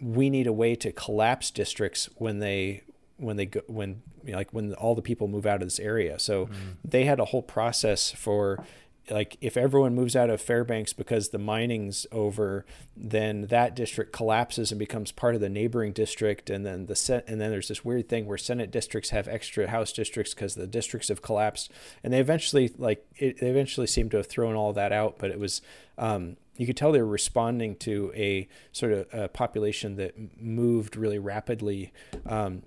we 0.01 0.31
need 0.31 0.47
a 0.47 0.53
way 0.53 0.75
to 0.77 0.93
collapse 0.93 1.51
districts 1.51 2.09
when 2.17 2.39
they 2.39 2.83
when 3.17 3.37
they 3.37 3.47
go 3.47 3.61
when 3.67 4.03
you 4.25 4.33
know, 4.33 4.39
like 4.39 4.53
when 4.53 4.73
all 4.75 4.95
the 4.95 5.03
people 5.03 5.29
move 5.29 5.47
out 5.47 5.57
of 5.63 5.67
this 5.67 5.81
area. 5.81 6.19
So 6.19 6.47
mm-hmm. 6.47 6.71
they 6.85 7.05
had 7.05 7.21
a 7.21 7.27
whole 7.27 7.43
process 7.43 8.11
for 8.11 8.65
like 9.11 9.37
if 9.41 9.57
everyone 9.57 9.95
moves 9.95 10.15
out 10.15 10.31
of 10.31 10.41
Fairbanks 10.41 10.93
because 10.93 11.31
the 11.31 11.39
mining's 11.39 12.07
over, 12.13 12.65
then 12.97 13.47
that 13.49 13.75
district 13.75 14.13
collapses 14.13 14.71
and 14.71 14.79
becomes 14.79 15.11
part 15.11 15.35
of 15.35 15.41
the 15.41 15.49
neighboring 15.49 15.93
district, 15.93 16.49
and 16.49 16.65
then 16.65 16.87
the 16.87 16.95
set, 16.95 17.25
and 17.27 17.41
then 17.41 17.51
there's 17.51 17.69
this 17.69 17.85
weird 17.85 18.09
thing 18.09 18.27
where 18.27 18.39
Senate 18.39 18.71
districts 18.71 19.11
have 19.11 19.27
extra 19.27 19.69
House 19.69 19.93
districts 19.93 20.35
because 20.35 20.55
the 20.55 20.69
districts 20.69 21.09
have 21.09 21.21
collapsed, 21.21 21.73
and 22.05 22.13
they 22.13 22.21
eventually 22.21 22.73
like 22.79 23.05
it, 23.17 23.41
they 23.41 23.51
eventually 23.51 23.89
seem 23.89 24.09
to 24.11 24.19
have 24.19 24.27
thrown 24.27 24.55
all 24.55 24.73
that 24.73 24.93
out, 24.93 25.17
but 25.19 25.31
it 25.31 25.39
was 25.41 25.63
um, 25.99 26.37
you 26.57 26.67
could 26.67 26.77
tell 26.77 26.93
they 26.93 27.01
were 27.01 27.07
responding 27.07 27.77
to 27.77 28.13
a 28.15 28.49
sort 28.73 28.93
of 28.93 29.07
a 29.13 29.29
population 29.29 29.97
that 29.97 30.41
moved 30.41 30.97
really 30.97 31.19
rapidly. 31.19 31.93
Um, 32.27 32.63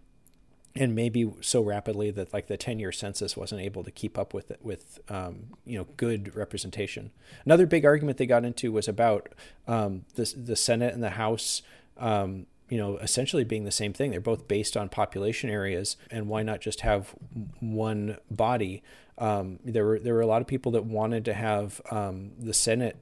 and 0.78 0.94
maybe 0.94 1.32
so 1.40 1.62
rapidly 1.62 2.12
that 2.12 2.34
like 2.34 2.48
the 2.48 2.58
10 2.58 2.80
year 2.80 2.92
census 2.92 3.38
wasn't 3.38 3.62
able 3.62 3.84
to 3.84 3.92
keep 3.92 4.18
up 4.18 4.34
with 4.34 4.52
it 4.52 4.60
with 4.62 5.00
um, 5.10 5.46
you 5.66 5.78
know 5.78 5.88
good 5.96 6.36
representation 6.36 7.12
another 7.46 7.66
big 7.66 7.86
argument 7.86 8.18
they 8.18 8.26
got 8.26 8.44
into 8.44 8.72
was 8.72 8.88
about 8.88 9.30
um, 9.68 10.04
the, 10.16 10.34
the 10.36 10.56
senate 10.56 10.94
and 10.94 11.02
the 11.02 11.12
house 11.12 11.62
um, 11.98 12.46
you 12.70 12.78
know 12.78 12.98
essentially 12.98 13.44
being 13.44 13.64
the 13.64 13.72
same 13.72 13.94
thing 13.94 14.12
they're 14.12 14.20
both 14.20 14.48
based 14.48 14.76
on 14.76 14.90
population 14.90 15.50
areas 15.50 15.96
and 16.12 16.28
why 16.28 16.44
not 16.44 16.60
just 16.60 16.82
have 16.82 17.16
one 17.62 18.18
body 18.30 18.84
um, 19.18 19.60
there 19.64 19.86
were 19.86 20.00
there 20.00 20.14
were 20.14 20.22
a 20.22 20.28
lot 20.28 20.42
of 20.42 20.48
people 20.48 20.74
that 20.74 20.84
wanted 20.84 21.24
to 21.24 21.34
have 21.34 21.80
um, 21.90 22.32
the 22.38 22.54
senate 22.54 22.98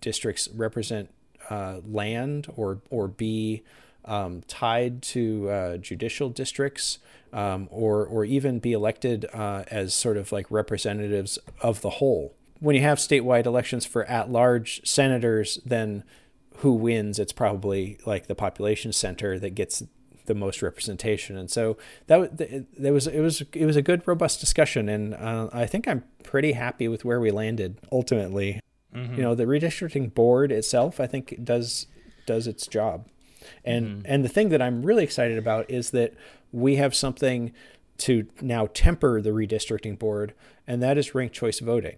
districts 0.00 0.48
represent 0.54 1.10
uh, 1.50 1.80
land 1.86 2.48
or 2.56 2.80
or 2.90 3.08
be 3.08 3.62
um, 4.06 4.42
tied 4.46 5.02
to 5.02 5.50
uh, 5.50 5.76
judicial 5.76 6.30
districts 6.30 6.98
um, 7.32 7.68
or, 7.70 8.06
or 8.06 8.24
even 8.24 8.58
be 8.58 8.72
elected 8.72 9.26
uh, 9.34 9.64
as 9.68 9.92
sort 9.94 10.16
of 10.16 10.32
like 10.32 10.50
representatives 10.50 11.38
of 11.60 11.80
the 11.80 11.90
whole. 11.90 12.34
When 12.60 12.74
you 12.74 12.82
have 12.82 12.98
statewide 12.98 13.46
elections 13.46 13.84
for 13.84 14.04
at 14.04 14.30
large 14.30 14.86
senators, 14.86 15.58
then 15.66 16.04
who 16.58 16.72
wins? 16.72 17.18
It's 17.18 17.32
probably 17.32 17.98
like 18.06 18.28
the 18.28 18.34
population 18.34 18.92
center 18.92 19.38
that 19.38 19.50
gets 19.50 19.82
the 20.24 20.34
most 20.34 20.62
representation. 20.62 21.36
And 21.36 21.50
so 21.50 21.76
that 22.06 22.38
there 22.78 22.92
was 22.92 23.06
it 23.06 23.20
was 23.20 23.42
it 23.52 23.66
was 23.66 23.76
a 23.76 23.82
good 23.82 24.02
robust 24.06 24.40
discussion, 24.40 24.88
and 24.88 25.14
uh, 25.14 25.50
I 25.52 25.66
think 25.66 25.86
I'm 25.86 26.04
pretty 26.24 26.52
happy 26.52 26.88
with 26.88 27.04
where 27.04 27.20
we 27.20 27.30
landed 27.30 27.78
ultimately. 27.92 28.60
Mm-hmm. 28.96 29.14
You 29.16 29.22
know, 29.22 29.34
the 29.34 29.44
redistricting 29.44 30.14
board 30.14 30.50
itself, 30.50 31.00
I 31.00 31.06
think, 31.06 31.38
does 31.44 31.86
does 32.24 32.46
its 32.46 32.66
job. 32.66 33.06
And 33.64 33.86
mm-hmm. 33.86 34.00
and 34.06 34.24
the 34.24 34.28
thing 34.28 34.48
that 34.48 34.62
I'm 34.62 34.82
really 34.82 35.04
excited 35.04 35.38
about 35.38 35.70
is 35.70 35.90
that 35.90 36.14
we 36.52 36.76
have 36.76 36.94
something 36.94 37.52
to 37.98 38.26
now 38.40 38.68
temper 38.72 39.20
the 39.20 39.30
redistricting 39.30 39.98
board, 39.98 40.34
and 40.66 40.82
that 40.82 40.98
is 40.98 41.14
ranked 41.14 41.34
choice 41.34 41.60
voting. 41.60 41.96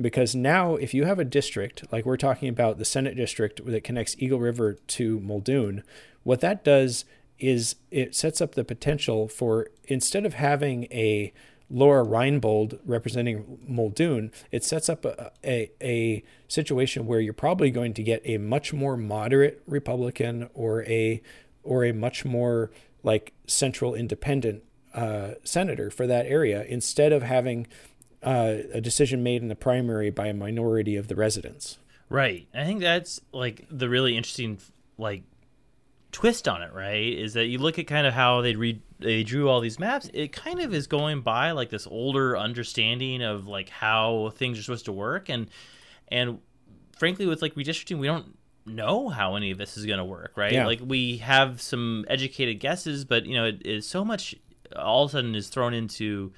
Because 0.00 0.34
now, 0.34 0.76
if 0.76 0.94
you 0.94 1.04
have 1.04 1.18
a 1.18 1.24
district, 1.24 1.90
like 1.92 2.06
we're 2.06 2.16
talking 2.16 2.48
about 2.48 2.78
the 2.78 2.84
Senate 2.84 3.16
district 3.16 3.64
that 3.66 3.82
connects 3.82 4.14
Eagle 4.18 4.38
River 4.38 4.74
to 4.74 5.18
Muldoon, 5.20 5.82
what 6.22 6.40
that 6.40 6.62
does 6.64 7.04
is 7.38 7.76
it 7.90 8.14
sets 8.14 8.40
up 8.40 8.54
the 8.54 8.64
potential 8.64 9.28
for 9.28 9.68
instead 9.84 10.24
of 10.24 10.34
having 10.34 10.84
a 10.84 11.32
Lora 11.70 12.04
Reinbold 12.04 12.78
representing 12.84 13.58
Muldoon, 13.66 14.32
it 14.50 14.64
sets 14.64 14.88
up 14.88 15.04
a, 15.04 15.32
a, 15.44 15.70
a, 15.82 16.24
situation 16.48 17.06
where 17.06 17.20
you're 17.20 17.34
probably 17.34 17.70
going 17.70 17.92
to 17.92 18.02
get 18.02 18.22
a 18.24 18.38
much 18.38 18.72
more 18.72 18.96
moderate 18.96 19.62
Republican 19.66 20.48
or 20.54 20.82
a 20.84 21.20
or 21.62 21.84
a 21.84 21.92
much 21.92 22.24
more 22.24 22.70
like 23.02 23.34
central 23.46 23.94
independent 23.94 24.62
uh, 24.94 25.32
senator 25.44 25.90
for 25.90 26.06
that 26.06 26.26
area 26.26 26.64
instead 26.64 27.12
of 27.12 27.22
having 27.22 27.66
uh, 28.22 28.56
a 28.72 28.80
decision 28.80 29.22
made 29.22 29.42
in 29.42 29.48
the 29.48 29.54
primary 29.54 30.10
by 30.10 30.28
a 30.28 30.34
minority 30.34 30.96
of 30.96 31.08
the 31.08 31.14
residents. 31.14 31.78
Right. 32.08 32.48
I 32.54 32.64
think 32.64 32.80
that's 32.80 33.20
like 33.32 33.66
the 33.70 33.88
really 33.88 34.16
interesting 34.16 34.58
like 34.96 35.22
twist 36.12 36.48
on 36.48 36.62
it, 36.62 36.72
right? 36.72 37.12
Is 37.12 37.34
that 37.34 37.46
you 37.46 37.58
look 37.58 37.78
at 37.78 37.86
kind 37.86 38.06
of 38.06 38.14
how 38.14 38.40
they 38.40 38.54
read 38.54 38.82
they 38.98 39.22
drew 39.22 39.48
all 39.48 39.60
these 39.60 39.78
maps. 39.78 40.10
It 40.12 40.32
kind 40.32 40.60
of 40.60 40.74
is 40.74 40.86
going 40.86 41.20
by 41.20 41.52
like 41.52 41.70
this 41.70 41.86
older 41.86 42.36
understanding 42.36 43.22
of 43.22 43.46
like 43.46 43.68
how 43.68 44.32
things 44.34 44.58
are 44.58 44.62
supposed 44.62 44.86
to 44.86 44.92
work, 44.92 45.28
and 45.28 45.48
and 46.08 46.40
frankly, 46.96 47.26
with 47.26 47.42
like 47.42 47.54
redistricting, 47.54 47.98
we 47.98 48.06
don't 48.06 48.36
know 48.66 49.08
how 49.08 49.36
any 49.36 49.50
of 49.50 49.58
this 49.58 49.76
is 49.76 49.86
going 49.86 49.98
to 49.98 50.04
work, 50.04 50.32
right? 50.36 50.52
Yeah. 50.52 50.66
Like 50.66 50.80
we 50.84 51.18
have 51.18 51.60
some 51.60 52.04
educated 52.08 52.60
guesses, 52.60 53.04
but 53.04 53.26
you 53.26 53.34
know, 53.34 53.44
it 53.46 53.64
is 53.64 53.86
so 53.86 54.04
much 54.04 54.34
all 54.76 55.04
of 55.04 55.10
a 55.10 55.12
sudden 55.12 55.34
is 55.34 55.48
thrown 55.48 55.72
into 55.72 56.32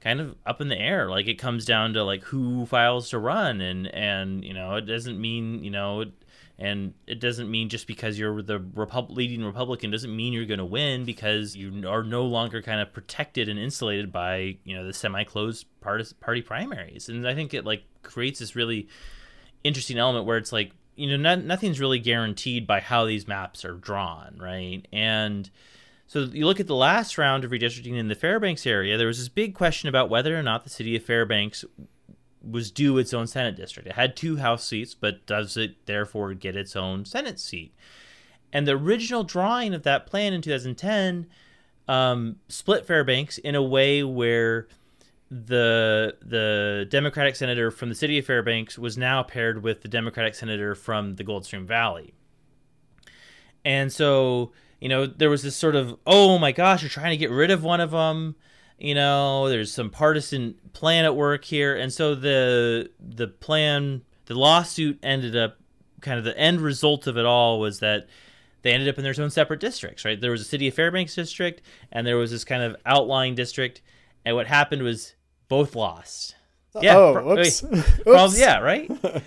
kind 0.00 0.20
of 0.20 0.36
up 0.46 0.60
in 0.60 0.68
the 0.68 0.78
air. 0.78 1.10
Like 1.10 1.26
it 1.26 1.34
comes 1.34 1.64
down 1.64 1.92
to 1.94 2.04
like 2.04 2.22
who 2.24 2.66
files 2.66 3.10
to 3.10 3.18
run, 3.18 3.60
and 3.60 3.86
and 3.88 4.44
you 4.44 4.54
know, 4.54 4.76
it 4.76 4.82
doesn't 4.82 5.20
mean 5.20 5.64
you 5.64 5.70
know 5.70 6.04
and 6.58 6.94
it 7.06 7.18
doesn't 7.18 7.50
mean 7.50 7.68
just 7.68 7.86
because 7.86 8.18
you're 8.18 8.42
the 8.42 8.58
Repub- 8.74 9.10
leading 9.10 9.44
Republican 9.44 9.90
doesn't 9.90 10.14
mean 10.14 10.32
you're 10.32 10.44
going 10.44 10.58
to 10.58 10.64
win 10.64 11.04
because 11.04 11.56
you 11.56 11.88
are 11.88 12.02
no 12.02 12.24
longer 12.24 12.62
kind 12.62 12.80
of 12.80 12.92
protected 12.92 13.48
and 13.48 13.58
insulated 13.58 14.12
by 14.12 14.56
you 14.64 14.76
know 14.76 14.86
the 14.86 14.92
semi-closed 14.92 15.66
party 15.80 16.04
party 16.20 16.42
primaries. 16.42 17.08
And 17.08 17.26
I 17.26 17.34
think 17.34 17.54
it 17.54 17.64
like 17.64 17.84
creates 18.02 18.38
this 18.38 18.54
really 18.54 18.88
interesting 19.64 19.98
element 19.98 20.26
where 20.26 20.38
it's 20.38 20.52
like 20.52 20.72
you 20.94 21.08
know 21.08 21.16
not, 21.16 21.44
nothing's 21.44 21.80
really 21.80 21.98
guaranteed 21.98 22.66
by 22.66 22.80
how 22.80 23.06
these 23.06 23.26
maps 23.26 23.64
are 23.64 23.74
drawn, 23.74 24.38
right? 24.38 24.86
And 24.92 25.50
so 26.06 26.20
you 26.20 26.44
look 26.44 26.60
at 26.60 26.66
the 26.66 26.76
last 26.76 27.16
round 27.16 27.42
of 27.42 27.52
redistricting 27.52 27.96
in 27.96 28.08
the 28.08 28.14
Fairbanks 28.14 28.66
area, 28.66 28.98
there 28.98 29.06
was 29.06 29.18
this 29.18 29.30
big 29.30 29.54
question 29.54 29.88
about 29.88 30.10
whether 30.10 30.38
or 30.38 30.42
not 30.42 30.64
the 30.64 30.70
city 30.70 30.94
of 30.94 31.02
Fairbanks 31.02 31.64
was 32.48 32.70
due 32.70 32.98
its 32.98 33.14
own 33.14 33.26
Senate 33.26 33.56
district. 33.56 33.88
It 33.88 33.94
had 33.94 34.16
two 34.16 34.36
House 34.36 34.66
seats, 34.66 34.94
but 34.94 35.24
does 35.26 35.56
it 35.56 35.86
therefore 35.86 36.34
get 36.34 36.56
its 36.56 36.76
own 36.76 37.04
Senate 37.04 37.38
seat? 37.38 37.72
And 38.52 38.66
the 38.66 38.72
original 38.72 39.24
drawing 39.24 39.74
of 39.74 39.82
that 39.84 40.06
plan 40.06 40.32
in 40.32 40.42
2010 40.42 41.26
um, 41.88 42.36
split 42.48 42.86
Fairbanks 42.86 43.38
in 43.38 43.54
a 43.54 43.62
way 43.62 44.02
where 44.02 44.68
the 45.30 46.14
the 46.20 46.86
Democratic 46.90 47.36
senator 47.36 47.70
from 47.70 47.88
the 47.88 47.94
city 47.94 48.18
of 48.18 48.26
Fairbanks 48.26 48.78
was 48.78 48.98
now 48.98 49.22
paired 49.22 49.62
with 49.62 49.80
the 49.80 49.88
Democratic 49.88 50.34
senator 50.34 50.74
from 50.74 51.16
the 51.16 51.24
Goldstream 51.24 51.64
Valley. 51.64 52.12
And 53.64 53.90
so, 53.90 54.52
you 54.80 54.88
know, 54.88 55.06
there 55.06 55.30
was 55.30 55.42
this 55.42 55.56
sort 55.56 55.74
of, 55.74 55.96
oh 56.06 56.38
my 56.38 56.52
gosh, 56.52 56.82
you're 56.82 56.90
trying 56.90 57.12
to 57.12 57.16
get 57.16 57.30
rid 57.30 57.50
of 57.50 57.64
one 57.64 57.80
of 57.80 57.92
them 57.92 58.34
you 58.82 58.96
know 58.96 59.48
there's 59.48 59.72
some 59.72 59.90
partisan 59.90 60.56
plan 60.72 61.04
at 61.04 61.14
work 61.14 61.44
here. 61.44 61.76
And 61.76 61.92
so 61.92 62.14
the 62.14 62.90
the 62.98 63.28
plan 63.28 64.02
the 64.26 64.34
lawsuit 64.34 64.98
ended 65.02 65.36
up 65.36 65.58
kind 66.00 66.18
of 66.18 66.24
the 66.24 66.36
end 66.36 66.60
result 66.60 67.06
of 67.06 67.16
it 67.16 67.24
all 67.24 67.60
was 67.60 67.78
that 67.78 68.08
they 68.62 68.72
ended 68.72 68.88
up 68.88 68.98
in 68.98 69.04
their 69.04 69.14
own 69.18 69.30
separate 69.30 69.60
districts 69.60 70.04
right? 70.04 70.20
There 70.20 70.32
was 70.32 70.40
a 70.40 70.44
city 70.44 70.66
of 70.66 70.74
fairbanks 70.74 71.14
district 71.14 71.62
and 71.92 72.04
there 72.04 72.16
was 72.16 72.32
this 72.32 72.44
kind 72.44 72.62
of 72.62 72.76
outlying 72.84 73.36
district. 73.36 73.82
And 74.24 74.34
what 74.34 74.48
happened 74.48 74.82
was 74.82 75.14
both 75.48 75.76
lost. 75.76 76.34
Oh, 76.74 76.82
yeah 76.82 76.96
oh, 76.96 77.38
oops. 77.38 77.62
oops. 78.06 78.38
yeah 78.38 78.58
right? 78.58 78.90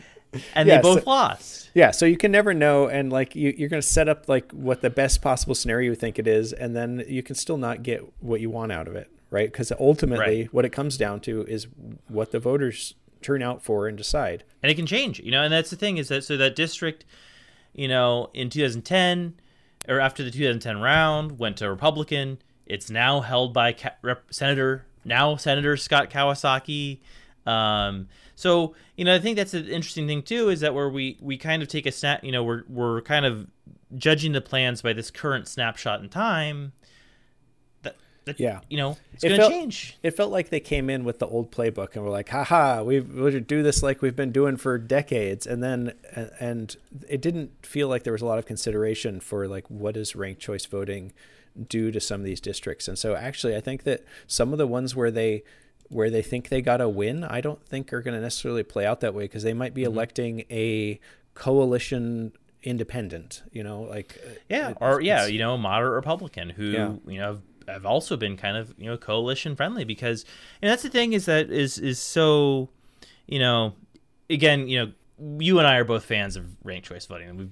And 0.54 0.68
yeah, 0.68 0.76
they 0.76 0.82
both 0.82 1.06
so, 1.06 1.10
lost. 1.10 1.72
Yeah 1.74 1.92
so 1.92 2.06
you 2.06 2.18
can 2.18 2.30
never 2.30 2.54
know. 2.54 2.88
And 2.88 3.10
like 3.10 3.38
you, 3.38 3.54
you're 3.58 3.70
going 3.70 3.82
to 3.82 3.88
set 3.88 4.10
up 4.10 4.28
like 4.28 4.52
what 4.52 4.82
the 4.82 4.90
best 4.90 5.22
possible 5.22 5.56
scenario 5.56 5.92
you 5.92 5.96
think 5.96 6.20
it 6.20 6.28
is 6.28 6.52
and 6.52 6.76
then 6.76 7.06
you 7.08 7.24
can 7.24 7.36
still 7.36 7.56
not 7.56 7.84
get 7.84 8.04
what 8.20 8.42
you 8.42 8.50
want 8.50 8.74
out 8.74 8.90
of 8.90 8.98
it 8.98 9.10
right? 9.36 9.52
Because 9.52 9.70
ultimately, 9.78 10.44
right. 10.44 10.54
what 10.54 10.64
it 10.64 10.70
comes 10.70 10.96
down 10.96 11.20
to 11.20 11.44
is 11.44 11.68
what 12.08 12.32
the 12.32 12.40
voters 12.40 12.96
turn 13.22 13.44
out 13.44 13.62
for 13.62 13.86
and 13.86 13.98
decide. 13.98 14.46
And 14.64 14.72
it 14.72 14.76
can 14.76 14.86
change, 14.86 15.20
you 15.20 15.30
know. 15.30 15.44
And 15.44 15.52
that's 15.52 15.70
the 15.70 15.76
thing 15.76 15.98
is 15.98 16.08
that 16.08 16.24
so 16.24 16.38
that 16.38 16.56
district, 16.56 17.04
you 17.74 17.90
know, 17.90 18.30
in 18.34 18.50
2010 18.50 19.34
or 19.90 20.00
after 20.00 20.24
the 20.24 20.32
2010 20.32 20.80
round 20.80 21.38
went 21.38 21.58
to 21.58 21.70
Republican. 21.70 22.38
It's 22.66 22.90
now 22.90 23.20
held 23.20 23.54
by 23.54 23.74
Ca- 23.74 23.98
Rep- 24.02 24.34
Senator 24.34 24.86
now 25.04 25.36
Senator 25.36 25.76
Scott 25.76 26.10
Kawasaki. 26.10 27.00
Um, 27.46 28.08
so 28.36 28.74
you 28.96 29.04
know, 29.04 29.14
I 29.14 29.20
think 29.20 29.36
that's 29.36 29.54
an 29.54 29.68
interesting 29.68 30.08
thing 30.08 30.24
too 30.24 30.48
is 30.48 30.62
that 30.62 30.74
where 30.74 30.90
we 30.90 31.18
we 31.20 31.38
kind 31.38 31.62
of 31.62 31.68
take 31.68 31.86
a 31.86 31.92
snap, 31.92 32.24
you 32.24 32.32
know, 32.32 32.44
we're 32.46 32.64
we're 32.70 33.02
kind 33.02 33.26
of 33.26 33.48
judging 33.98 34.32
the 34.32 34.42
plans 34.42 34.82
by 34.82 34.94
this 34.94 35.12
current 35.12 35.50
snapshot 35.50 36.02
in 36.02 36.08
time 36.08 36.72
that, 38.26 38.40
yeah, 38.40 38.60
you 38.70 38.78
know, 38.78 38.98
it's 39.14 39.24
it 39.24 39.30
going 39.30 39.42
to 39.42 39.50
change. 39.50 39.98
It 40.04 40.12
felt 40.12 40.32
like 40.32 40.50
they 40.50 40.60
came 40.60 40.90
in 40.90 41.04
with 41.04 41.20
the 41.20 41.28
old 41.28 41.52
playbook 41.52 41.96
and 41.96 42.04
were 42.04 42.10
like, 42.10 42.30
haha, 42.30 42.84
we 42.84 43.00
will 43.00 43.32
do 43.40 43.64
this 43.64 43.82
like 43.82 44.02
we've 44.02 44.16
been 44.16 44.32
doing 44.32 44.58
for 44.58 44.78
decades. 44.78 45.48
And 45.48 45.64
then, 45.64 45.94
and 46.40 46.76
it 47.08 47.22
didn't 47.22 47.66
feel 47.66 47.88
like 47.88 48.04
there 48.04 48.14
was 48.14 48.22
a 48.22 48.26
lot 48.26 48.40
of 48.40 48.46
consideration 48.46 49.20
for 49.20 49.48
like, 49.48 49.70
what 49.70 49.94
does 49.94 50.16
ranked 50.16 50.42
choice 50.42 50.66
voting 50.66 51.14
do 51.68 51.92
to 51.92 52.00
some 52.00 52.20
of 52.20 52.26
these 52.26 52.42
districts? 52.42 52.88
And 52.88 52.98
so 52.98 53.16
actually, 53.16 53.56
I 53.56 53.62
think 53.62 53.84
that 53.84 54.04
some 54.28 54.52
of 54.52 54.58
the 54.58 54.68
ones 54.68 54.96
where 54.96 55.12
they, 55.12 55.44
where 55.90 56.10
they 56.10 56.24
think 56.24 56.50
they 56.50 56.62
got 56.62 56.82
a 56.82 56.90
win, 56.90 57.24
I 57.24 57.42
don't 57.42 57.64
think 57.66 57.94
are 57.94 58.02
going 58.02 58.16
to 58.16 58.22
necessarily 58.22 58.64
play 58.64 58.86
out 58.86 59.02
that 59.02 59.14
way 59.14 59.26
because 59.26 59.44
they 59.44 59.54
might 59.54 59.74
be 59.74 59.84
mm-hmm. 59.84 59.94
electing 59.94 60.46
a 60.50 61.00
coalition 61.36 62.32
independent. 62.64 63.44
You 63.52 63.64
know, 63.64 63.82
like 63.82 64.20
yeah, 64.50 64.70
it- 64.70 64.78
or 64.82 65.00
yeah, 65.00 65.28
you 65.28 65.38
know, 65.38 65.58
moderate 65.58 65.94
Republican 65.94 66.50
who 66.50 66.66
Yeah. 66.66 66.94
you 67.06 67.20
know 67.20 67.42
have, 67.68 67.86
also 67.86 68.18
been 68.18 68.38
kind 68.38 68.58
of 68.58 68.74
you 68.78 68.86
know 68.86 68.98
coalition 68.98 69.56
friendly 69.56 69.84
because 69.84 70.26
and 70.62 70.70
that's 70.70 70.84
the 70.84 70.90
thing 70.90 71.14
is 71.14 71.26
that 71.26 71.50
is 71.50 71.78
is 71.78 72.00
so 72.00 72.70
you 73.28 73.40
know 73.40 73.74
again 74.30 74.68
you 74.68 74.86
know 74.86 74.92
you 75.40 75.60
and 75.60 75.68
I 75.68 75.78
are 75.78 75.84
both 75.84 76.06
fans 76.06 76.36
of 76.36 76.46
ranked 76.64 76.88
choice 76.88 77.06
voting 77.06 77.30
and 77.30 77.40
we've 77.40 77.52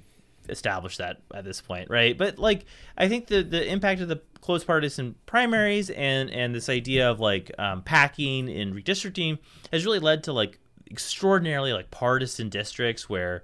established 0.49 0.97
that 0.97 1.21
at 1.33 1.45
this 1.45 1.61
point 1.61 1.89
right? 1.89 2.17
But 2.17 2.37
like 2.37 2.65
I 2.97 3.07
think 3.07 3.27
the 3.27 3.43
the 3.43 3.65
impact 3.71 4.01
of 4.01 4.07
the 4.07 4.21
close 4.41 4.63
partisan 4.63 5.15
primaries 5.25 5.89
and 5.89 6.29
and 6.29 6.53
this 6.53 6.69
idea 6.69 7.09
of 7.09 7.19
like 7.19 7.51
um, 7.57 7.81
packing 7.81 8.49
and 8.49 8.73
redistricting 8.73 9.39
has 9.71 9.85
really 9.85 9.99
led 9.99 10.23
to 10.25 10.33
like 10.33 10.59
extraordinarily 10.91 11.73
like 11.73 11.89
partisan 11.91 12.49
districts 12.49 13.09
where 13.09 13.43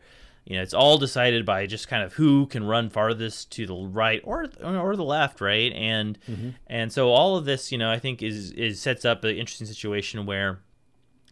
you 0.49 0.55
know 0.55 0.63
it's 0.63 0.73
all 0.73 0.97
decided 0.97 1.45
by 1.45 1.67
just 1.67 1.87
kind 1.87 2.03
of 2.03 2.13
who 2.13 2.47
can 2.47 2.63
run 2.63 2.89
farthest 2.89 3.51
to 3.51 3.67
the 3.67 3.75
right 3.75 4.19
or 4.25 4.47
or 4.63 4.95
the 4.95 5.03
left 5.03 5.39
right? 5.39 5.71
And 5.73 6.19
mm-hmm. 6.27 6.49
and 6.65 6.91
so 6.91 7.09
all 7.09 7.37
of 7.37 7.45
this 7.45 7.71
you 7.71 7.77
know 7.77 7.89
i 7.89 7.99
think 7.99 8.21
is 8.21 8.51
is 8.51 8.81
sets 8.81 9.05
up 9.05 9.23
an 9.23 9.37
interesting 9.37 9.67
situation 9.67 10.25
where 10.25 10.59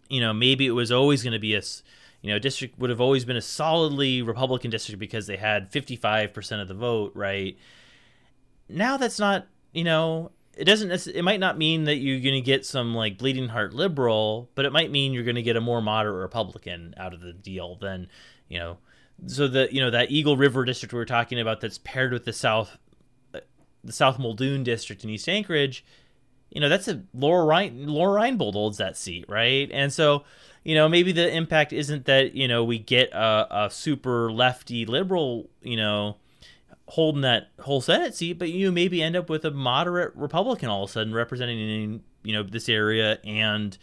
you 0.07 0.22
know 0.22 0.34
maybe 0.34 0.68
it 0.68 0.72
was 0.72 0.91
always 0.91 1.24
going 1.24 1.34
to 1.34 1.39
be 1.39 1.55
a, 1.55 1.61
you 2.22 2.32
know 2.32 2.38
district 2.38 2.78
would 2.78 2.91
have 2.91 3.01
always 3.01 3.26
been 3.26 3.36
a 3.36 3.41
solidly 3.41 4.22
republican 4.22 4.70
district 4.70 4.99
because 4.99 5.26
they 5.26 5.38
had 5.38 5.72
55% 5.72 6.61
of 6.61 6.68
the 6.68 6.76
vote 6.76 7.11
right? 7.15 7.57
Now 8.70 8.97
that's 8.97 9.20
not 9.20 9.47
you 9.74 9.84
know 9.84 10.32
it 10.55 10.65
doesn't 10.65 11.07
it 11.07 11.24
might 11.24 11.39
not 11.39 11.57
mean 11.57 11.86
that 11.86 11.95
you're 11.95 12.20
going 12.20 12.36
to 12.36 12.41
get 12.41 12.68
some 12.68 12.93
like 12.93 13.18
bleeding 13.18 13.47
heart 13.47 13.74
liberal 13.74 14.49
but 14.53 14.65
it 14.65 14.72
might 14.72 14.91
mean 14.91 15.11
you're 15.11 15.24
going 15.24 15.36
to 15.36 15.41
get 15.41 15.55
a 15.55 15.61
more 15.61 15.82
moderate 15.82 16.22
republican 16.22 16.93
out 16.97 17.13
of 17.13 17.22
the 17.22 17.34
deal 17.34 17.76
than 17.76 18.07
you 18.47 18.59
know 18.59 18.78
so 19.26 19.47
the 19.47 19.68
you 19.72 19.82
know 19.82 19.89
that 19.89 20.11
eagle 20.11 20.38
river 20.38 20.63
district 20.63 20.93
we 20.93 20.99
were 20.99 21.05
talking 21.05 21.39
about 21.39 21.59
that's 21.59 21.80
paired 21.80 22.13
with 22.13 22.26
the 22.26 22.34
south 22.34 22.78
uh, 23.34 23.39
the 23.84 23.91
south 23.91 24.20
muldoon 24.20 24.63
district 24.63 25.03
in 25.03 25.09
east 25.09 25.28
anchorage 25.28 25.84
you 26.49 26.61
know 26.61 26.70
that's 26.70 26.88
a 26.88 27.03
lora 27.13 27.45
Rein, 27.45 27.88
lora 27.88 28.22
reinbold 28.22 28.53
holds 28.53 28.78
that 28.78 28.97
seat 28.97 29.26
right? 29.28 29.70
And 29.72 29.91
so 29.91 30.24
you 30.63 30.76
know 30.76 30.88
maybe 30.88 31.11
the 31.11 31.30
impact 31.34 31.74
isn't 31.74 32.05
that 32.05 32.36
you 32.36 32.47
know 32.47 32.63
we 32.63 32.80
get 32.80 33.11
a, 33.11 33.65
a 33.65 33.70
super 33.70 34.32
lefty 34.32 34.86
liberal 34.86 35.49
you 35.61 35.78
know 35.78 36.18
holding 36.89 37.22
that 37.22 37.49
whole 37.59 37.82
Senate 37.82 38.15
seat, 38.15 38.39
but 38.39 38.49
you 38.49 38.72
maybe 38.72 39.03
end 39.03 39.15
up 39.15 39.30
with 39.30 39.43
a 39.43 39.51
moderate 39.51 40.15
Republican 40.15 40.70
all 40.70 40.84
of 40.84 40.89
a 40.89 40.93
sudden 40.93 41.13
representing 41.13 42.01
you 42.24 42.34
know 42.34 42.43
this 42.43 42.70
area 42.70 43.20
and 43.24 43.78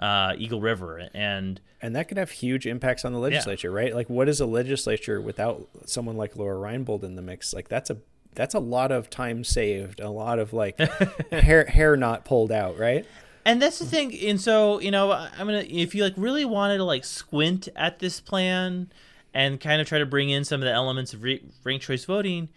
uh, 0.00 0.34
Eagle 0.36 0.60
River. 0.60 1.08
And 1.14 1.60
and 1.82 1.94
that 1.96 2.08
could 2.08 2.16
have 2.16 2.30
huge 2.30 2.66
impacts 2.66 3.04
on 3.04 3.12
the 3.12 3.18
legislature, 3.18 3.70
right? 3.70 3.94
Like, 3.94 4.08
what 4.08 4.28
is 4.28 4.40
a 4.40 4.46
legislature 4.46 5.20
without 5.20 5.68
someone 5.84 6.16
like 6.16 6.36
Lora 6.36 6.56
Reinbold 6.56 7.02
in 7.02 7.16
the 7.16 7.22
mix? 7.22 7.52
Like, 7.52 7.68
that's 7.68 7.90
a 7.90 7.98
that's 8.34 8.54
a 8.54 8.60
lot 8.60 8.90
of 8.92 9.10
time 9.10 9.44
saved, 9.44 10.00
a 10.00 10.08
lot 10.08 10.38
of 10.38 10.52
like 10.54 10.78
hair 11.32 11.66
hair 11.66 11.96
not 11.96 12.24
pulled 12.24 12.52
out, 12.52 12.78
right? 12.78 13.04
and 13.44 13.60
that's 13.60 13.80
the 13.80 13.84
thing. 13.84 14.16
And 14.28 14.40
so 14.40 14.78
you 14.80 14.90
know 14.92 15.10
I- 15.10 15.28
I'm 15.36 15.46
gonna 15.46 15.64
if 15.68 15.94
you 15.94 16.04
like 16.04 16.14
really 16.16 16.44
wanted 16.44 16.76
to 16.78 16.84
like 16.84 17.04
squint 17.04 17.68
at 17.76 17.98
this 17.98 18.20
plan 18.20 18.90
and 19.34 19.60
kind 19.60 19.80
of 19.80 19.88
try 19.88 19.98
to 19.98 20.06
bring 20.06 20.30
in 20.30 20.44
some 20.44 20.60
of 20.60 20.66
the 20.66 20.72
elements 20.72 21.12
of 21.12 21.22
re- 21.24 21.42
ranked 21.64 21.84
choice 21.84 22.04
voting. 22.04 22.48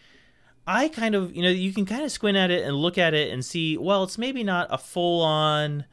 I 0.68 0.88
kind 0.90 1.14
of, 1.16 1.36
you 1.36 1.42
know, 1.44 1.50
you 1.50 1.72
can 1.74 1.86
kind 1.86 2.04
of 2.04 2.12
squint 2.12 2.38
at 2.38 2.50
it 2.52 2.66
and 2.66 2.76
look 2.76 2.98
at 2.98 3.14
it 3.14 3.32
and 3.32 3.46
see, 3.46 3.78
well, 3.78 4.04
it's 4.04 4.18
maybe 4.18 4.44
not 4.44 4.68
a 4.72 4.78
full 4.80 5.22
on, 5.22 5.86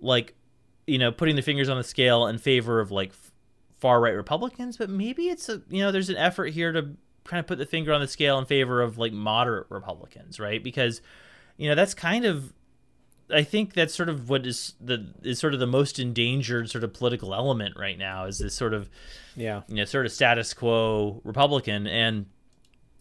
like, 0.00 0.34
you 0.86 0.98
know, 0.98 1.10
putting 1.12 1.36
the 1.36 1.42
fingers 1.42 1.68
on 1.68 1.76
the 1.76 1.84
scale 1.84 2.26
in 2.26 2.38
favor 2.38 2.80
of 2.80 2.90
like 2.90 3.12
far 3.78 4.00
right 4.00 4.14
Republicans, 4.14 4.76
but 4.76 4.88
maybe 4.88 5.28
it's 5.28 5.48
a, 5.48 5.60
you 5.68 5.82
know, 5.82 5.90
there's 5.92 6.08
an 6.10 6.16
effort 6.16 6.46
here 6.52 6.72
to 6.72 6.90
kind 7.24 7.40
of 7.40 7.46
put 7.46 7.58
the 7.58 7.66
finger 7.66 7.92
on 7.92 8.00
the 8.00 8.06
scale 8.08 8.38
in 8.38 8.44
favor 8.46 8.80
of 8.82 8.96
like 8.98 9.12
moderate 9.12 9.66
Republicans, 9.68 10.38
right? 10.38 10.62
Because, 10.62 11.00
you 11.56 11.68
know, 11.68 11.74
that's 11.74 11.92
kind 11.94 12.24
of, 12.24 12.52
I 13.28 13.42
think 13.42 13.74
that's 13.74 13.92
sort 13.94 14.08
of 14.08 14.28
what 14.30 14.46
is 14.46 14.74
the 14.80 15.12
is 15.24 15.40
sort 15.40 15.52
of 15.54 15.58
the 15.60 15.66
most 15.66 15.98
endangered 15.98 16.70
sort 16.70 16.84
of 16.84 16.94
political 16.94 17.34
element 17.34 17.74
right 17.76 17.98
now 17.98 18.26
is 18.26 18.38
this 18.38 18.54
sort 18.54 18.72
of 18.72 18.88
Yeah. 19.34 19.62
you 19.66 19.74
know 19.74 19.84
sort 19.84 20.06
of 20.06 20.12
status 20.12 20.54
quo 20.54 21.20
Republican 21.24 21.88
and 21.88 22.26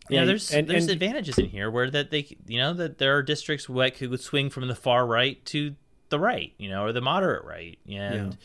you 0.09 0.15
Yeah, 0.15 0.21
know 0.21 0.25
there's 0.25 0.51
and- 0.51 0.67
there's 0.67 0.86
and- 0.86 0.93
advantages 0.93 1.38
in 1.38 1.45
here 1.45 1.69
where 1.69 1.91
that 1.91 2.09
they 2.09 2.36
you 2.47 2.57
know 2.57 2.73
that 2.73 2.97
there 2.97 3.15
are 3.15 3.21
districts 3.21 3.67
that 3.67 3.95
could 3.95 4.19
swing 4.19 4.49
from 4.49 4.67
the 4.67 4.73
far 4.73 5.05
right 5.05 5.45
to 5.45 5.75
the 6.10 6.20
right 6.20 6.53
you 6.58 6.70
know 6.70 6.84
or 6.84 6.91
the 6.93 7.01
moderate 7.01 7.43
right 7.45 7.78
and 7.89 8.38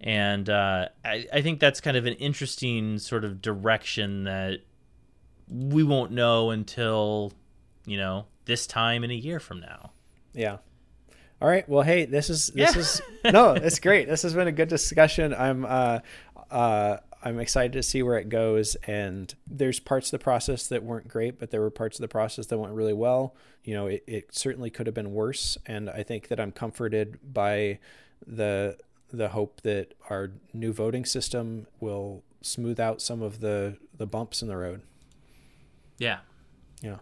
and 0.00 0.50
uh, 0.50 0.88
I, 1.04 1.26
I 1.32 1.42
think 1.42 1.60
that's 1.60 1.80
kind 1.80 1.96
of 1.96 2.06
an 2.06 2.14
interesting 2.14 2.98
sort 2.98 3.24
of 3.24 3.40
direction 3.40 4.24
that 4.24 4.60
we 5.48 5.84
won't 5.84 6.10
know 6.12 6.50
until 6.50 7.32
you 7.86 7.96
know 7.96 8.26
this 8.46 8.66
time 8.66 9.04
in 9.04 9.10
a 9.10 9.14
year 9.14 9.38
from 9.40 9.60
now 9.60 9.92
Yeah. 10.34 10.58
All 11.40 11.48
right. 11.48 11.68
Well, 11.68 11.82
hey, 11.82 12.04
this 12.04 12.30
is 12.30 12.48
this 12.48 12.74
Yeah. 12.74 12.80
is 12.80 13.02
no, 13.32 13.52
it's 13.54 13.80
great. 13.80 14.08
This 14.08 14.22
has 14.22 14.32
been 14.34 14.46
a 14.48 14.52
good 14.52 14.68
discussion. 14.68 15.34
I'm 15.34 15.64
uh 15.64 15.98
uh 16.50 16.96
I'm 17.24 17.38
excited 17.38 17.72
to 17.74 17.82
see 17.82 18.02
where 18.02 18.18
it 18.18 18.28
goes 18.28 18.74
and 18.86 19.32
there's 19.46 19.78
parts 19.78 20.08
of 20.08 20.18
the 20.18 20.22
process 20.24 20.66
that 20.66 20.82
weren't 20.82 21.08
great, 21.08 21.38
but 21.38 21.50
there 21.50 21.60
were 21.60 21.70
parts 21.70 21.98
of 21.98 22.02
the 22.02 22.08
process 22.08 22.46
that 22.46 22.58
went 22.58 22.72
really 22.74 22.92
well. 22.92 23.34
You 23.64 23.74
know, 23.74 23.86
it, 23.86 24.02
it 24.06 24.34
certainly 24.34 24.70
could 24.70 24.86
have 24.86 24.94
been 24.94 25.12
worse 25.12 25.56
and 25.66 25.88
I 25.88 26.02
think 26.02 26.28
that 26.28 26.40
I'm 26.40 26.52
comforted 26.52 27.18
by 27.32 27.78
the 28.26 28.76
the 29.12 29.28
hope 29.28 29.60
that 29.60 29.92
our 30.08 30.30
new 30.54 30.72
voting 30.72 31.04
system 31.04 31.66
will 31.80 32.22
smooth 32.40 32.80
out 32.80 33.00
some 33.02 33.22
of 33.22 33.40
the 33.40 33.76
the 33.96 34.06
bumps 34.06 34.42
in 34.42 34.48
the 34.48 34.56
road. 34.56 34.82
yeah 35.98 36.18
Yeah. 36.80 36.96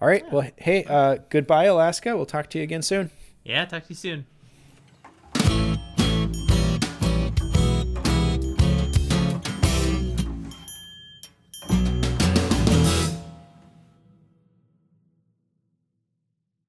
All 0.00 0.08
right. 0.08 0.30
Well, 0.30 0.48
hey, 0.56 0.84
uh 0.84 1.16
goodbye 1.30 1.64
Alaska. 1.64 2.14
We'll 2.16 2.26
talk 2.26 2.50
to 2.50 2.58
you 2.58 2.64
again 2.64 2.82
soon. 2.82 3.10
yeah 3.42 3.64
talk 3.64 3.84
to 3.84 3.88
you 3.90 3.96
soon 3.96 4.26